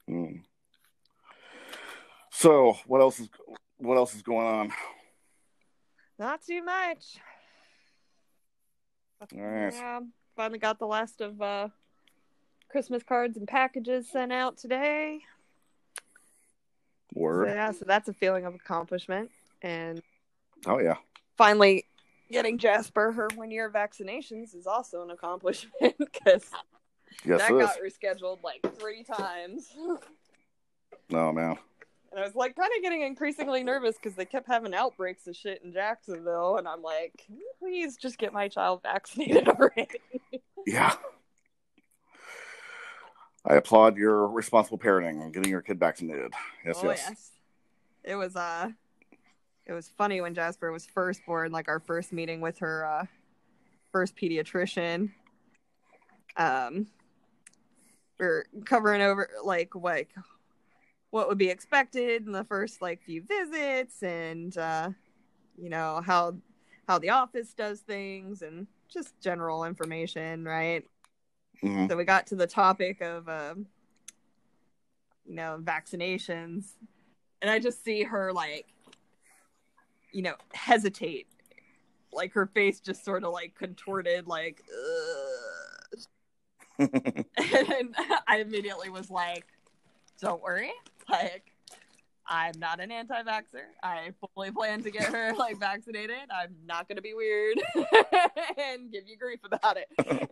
mm. 0.09 0.41
So 2.31 2.77
what 2.85 3.01
else 3.01 3.19
is 3.19 3.29
what 3.77 3.97
else 3.97 4.13
is 4.13 4.21
going 4.21 4.45
on? 4.45 4.73
Not 6.19 6.41
too 6.45 6.63
much. 6.63 7.17
Yeah, 9.33 9.99
finally 10.35 10.59
got 10.59 10.79
the 10.79 10.87
last 10.87 11.21
of 11.21 11.41
uh, 11.41 11.69
Christmas 12.69 13.03
cards 13.03 13.37
and 13.37 13.47
packages 13.47 14.07
sent 14.09 14.31
out 14.31 14.57
today. 14.57 15.19
So, 17.13 17.19
Word. 17.19 17.47
yeah, 17.47 17.71
so 17.71 17.85
that's 17.85 18.07
a 18.09 18.13
feeling 18.13 18.45
of 18.45 18.55
accomplishment. 18.55 19.31
And 19.61 20.01
Oh 20.65 20.79
yeah. 20.79 20.95
finally 21.37 21.85
getting 22.31 22.57
Jasper 22.57 23.11
her 23.13 23.27
one 23.35 23.51
year 23.51 23.69
vaccinations 23.71 24.55
is 24.55 24.67
also 24.67 25.01
an 25.03 25.11
accomplishment 25.11 25.95
because 25.97 26.51
Yes, 27.25 27.39
that 27.39 27.49
got 27.51 27.77
rescheduled 27.83 28.43
like 28.43 28.65
three 28.79 29.03
times. 29.03 29.73
Oh 31.13 31.31
man. 31.31 31.55
And 32.11 32.19
I 32.21 32.23
was 32.23 32.35
like 32.35 32.55
kind 32.55 32.71
of 32.75 32.81
getting 32.81 33.01
increasingly 33.01 33.63
nervous 33.63 33.95
because 33.95 34.15
they 34.15 34.25
kept 34.25 34.47
having 34.47 34.73
outbreaks 34.73 35.27
of 35.27 35.35
shit 35.35 35.61
in 35.63 35.73
Jacksonville. 35.73 36.57
And 36.57 36.67
I'm 36.67 36.81
like, 36.81 37.25
please 37.59 37.97
just 37.97 38.17
get 38.17 38.33
my 38.33 38.47
child 38.47 38.81
vaccinated 38.83 39.47
already? 39.47 39.87
Yeah. 40.65 40.93
I 43.45 43.55
applaud 43.55 43.97
your 43.97 44.27
responsible 44.27 44.77
parenting 44.77 45.21
and 45.21 45.33
getting 45.33 45.49
your 45.49 45.61
kid 45.61 45.79
vaccinated. 45.79 46.33
Yes, 46.65 46.79
oh, 46.81 46.89
yes. 46.89 47.31
It 48.03 48.15
was 48.15 48.35
uh 48.35 48.69
it 49.65 49.73
was 49.73 49.89
funny 49.97 50.21
when 50.21 50.33
Jasper 50.33 50.71
was 50.71 50.85
first 50.85 51.21
born, 51.25 51.51
like 51.51 51.67
our 51.67 51.79
first 51.79 52.13
meeting 52.13 52.41
with 52.41 52.59
her 52.59 52.85
uh 52.85 53.05
first 53.91 54.15
pediatrician. 54.15 55.11
Um 56.35 56.87
we're 58.19 58.45
covering 58.65 59.01
over 59.01 59.29
like 59.43 59.75
like 59.75 60.09
what 61.17 61.27
would 61.27 61.37
be 61.39 61.49
expected 61.49 62.27
in 62.27 62.31
the 62.31 62.43
first 62.43 62.79
like 62.79 63.01
few 63.01 63.23
visits 63.23 64.03
and 64.03 64.55
uh 64.59 64.87
you 65.57 65.67
know 65.67 65.99
how 66.05 66.35
how 66.87 66.99
the 66.99 67.09
office 67.09 67.55
does 67.55 67.79
things 67.79 68.43
and 68.43 68.67
just 68.87 69.19
general 69.19 69.65
information, 69.65 70.45
right? 70.45 70.85
Mhm. 71.63 71.89
So 71.89 71.97
we 71.97 72.05
got 72.05 72.27
to 72.27 72.35
the 72.35 72.47
topic 72.47 73.01
of, 73.01 73.27
um, 73.27 73.65
you 75.25 75.33
know, 75.35 75.59
vaccinations, 75.61 76.75
and 77.41 77.49
I 77.51 77.59
just 77.59 77.83
see 77.83 78.03
her 78.03 78.31
like, 78.31 78.67
you 80.13 80.21
know, 80.21 80.35
hesitate, 80.53 81.27
like 82.13 82.31
her 82.33 82.45
face 82.45 82.79
just 82.79 83.03
sort 83.03 83.23
of 83.23 83.33
like 83.33 83.55
contorted, 83.55 84.27
like, 84.27 84.63
and 86.79 87.95
I 88.27 88.37
immediately 88.37 88.89
was 88.89 89.09
like, 89.09 89.45
"Don't 90.21 90.41
worry, 90.41 90.71
like." 91.09 91.51
I'm 92.29 92.59
not 92.59 92.81
an 92.81 92.91
anti-vaxxer. 92.91 93.63
I 93.81 94.11
fully 94.35 94.51
plan 94.51 94.83
to 94.83 94.91
get 94.91 95.05
her 95.05 95.33
like 95.37 95.57
vaccinated. 95.61 96.17
I'm 96.29 96.53
not 96.65 96.89
gonna 96.89 97.01
be 97.01 97.13
weird 97.13 97.57
and 97.75 98.91
give 98.91 99.07
you 99.07 99.15
grief 99.17 99.39
about 99.45 99.77
it 99.77 99.87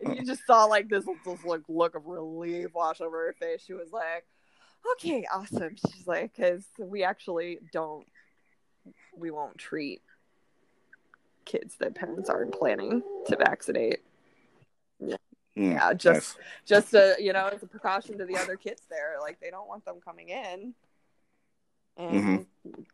and 0.06 0.16
you 0.16 0.24
just 0.24 0.46
saw 0.46 0.64
like 0.64 0.88
this, 0.88 1.04
this 1.24 1.44
like 1.44 1.62
look 1.68 1.94
of 1.94 2.06
relief 2.06 2.74
wash 2.74 3.00
over 3.00 3.26
her 3.26 3.34
face. 3.40 3.62
She 3.64 3.72
was 3.72 3.92
like, 3.92 4.26
"Okay, 4.92 5.26
awesome." 5.32 5.76
She's 5.76 6.06
like, 6.06 6.36
"Because 6.36 6.64
we 6.78 7.04
actually 7.04 7.58
don't, 7.72 8.06
we 9.16 9.30
won't 9.30 9.58
treat 9.58 10.02
kids 11.44 11.76
that 11.78 11.94
parents 11.94 12.28
aren't 12.28 12.52
planning 12.52 13.02
to 13.26 13.36
vaccinate. 13.36 14.00
Yeah, 15.56 15.94
just 15.94 16.36
nice. 16.38 16.46
just 16.66 16.94
a 16.94 17.16
you 17.18 17.32
know, 17.32 17.46
as 17.46 17.62
a 17.62 17.66
precaution 17.66 18.18
to 18.18 18.26
the 18.26 18.36
other 18.36 18.56
kids 18.56 18.82
there. 18.90 19.16
Like 19.20 19.40
they 19.40 19.50
don't 19.50 19.66
want 19.66 19.86
them 19.86 19.96
coming 20.04 20.28
in 20.28 20.74
and 21.96 22.44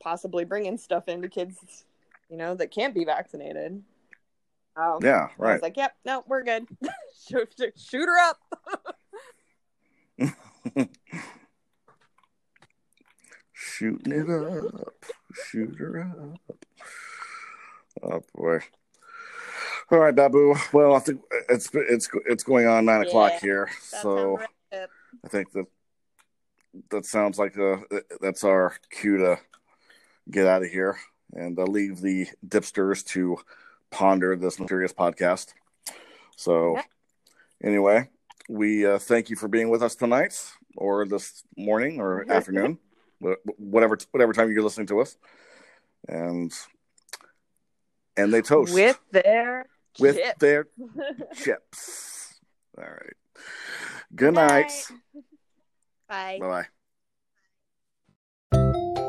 possibly 0.01 0.45
bringing 0.45 0.79
stuff 0.79 1.09
into 1.09 1.29
kids, 1.29 1.85
you 2.31 2.37
know, 2.37 2.55
that 2.55 2.71
can't 2.71 2.95
be 2.95 3.05
vaccinated." 3.05 3.83
Um, 4.77 4.99
Yeah, 5.03 5.29
I 5.39 5.43
right. 5.43 5.53
was 5.55 5.63
like, 5.63 5.77
"Yep, 5.77 5.93
no, 6.05 6.23
we're 6.29 6.45
good. 6.45 6.67
shoot, 7.29 7.53
shoot 7.77 8.07
her 8.07 8.19
up." 8.19 8.39
Shooting 13.53 14.13
it 14.13 14.31
up, 14.31 14.95
shoot 15.35 15.77
her 15.79 16.01
up. 16.01 16.57
Oh 18.03 18.23
boy. 18.35 18.61
All 19.91 19.99
right, 19.99 20.15
Babu. 20.15 20.55
Well, 20.73 20.95
I 20.95 21.01
think 21.01 21.21
it's 21.49 21.69
it's 21.75 22.09
it's 22.27 22.45
going 22.45 22.67
on 22.67 22.85
nine 22.85 23.03
o'clock 23.03 23.33
here, 23.41 23.69
so 23.81 24.37
right. 24.37 24.49
I 25.25 25.29
think 25.29 25.53
that 25.53 25.67
that 26.91 27.05
sounds 27.05 27.39
like 27.39 27.59
uh 27.59 27.77
that's 28.21 28.45
our 28.45 28.75
cue 28.91 29.19
to 29.19 29.39
get 30.31 30.47
out 30.47 30.63
of 30.63 30.71
here 30.71 30.97
and 31.35 31.59
uh, 31.59 31.65
leave 31.65 32.01
the 32.01 32.27
dipsters 32.47 33.05
to 33.07 33.37
ponder 33.91 34.37
this 34.37 34.59
mysterious 34.59 34.93
podcast. 34.93 35.53
So, 36.37 36.77
Yeah. 36.77 36.83
anyway, 37.63 38.09
we 38.49 38.87
uh, 38.87 38.99
thank 38.99 39.29
you 39.31 39.37
for 39.37 39.49
being 39.49 39.69
with 39.69 39.83
us 39.83 39.95
tonight, 39.95 40.35
or 40.77 41.07
this 41.07 41.43
morning, 41.57 42.01
or 42.01 42.25
afternoon, 42.31 42.79
whatever 43.59 43.99
whatever 44.11 44.33
time 44.33 44.51
you're 44.51 44.63
listening 44.63 44.87
to 44.89 45.01
us, 45.01 45.17
and 46.09 46.53
and 48.17 48.33
they 48.33 48.43
toast 48.43 48.75
with 48.75 48.99
their 49.11 49.67
with 49.99 50.17
chip. 50.17 50.39
their 50.39 50.67
chips. 51.35 52.41
All 52.79 52.85
right. 52.85 53.17
Good 54.15 54.35
night. 54.35 54.71
Bye. 56.09 56.39
Bye 56.41 56.67
bye. 58.53 59.09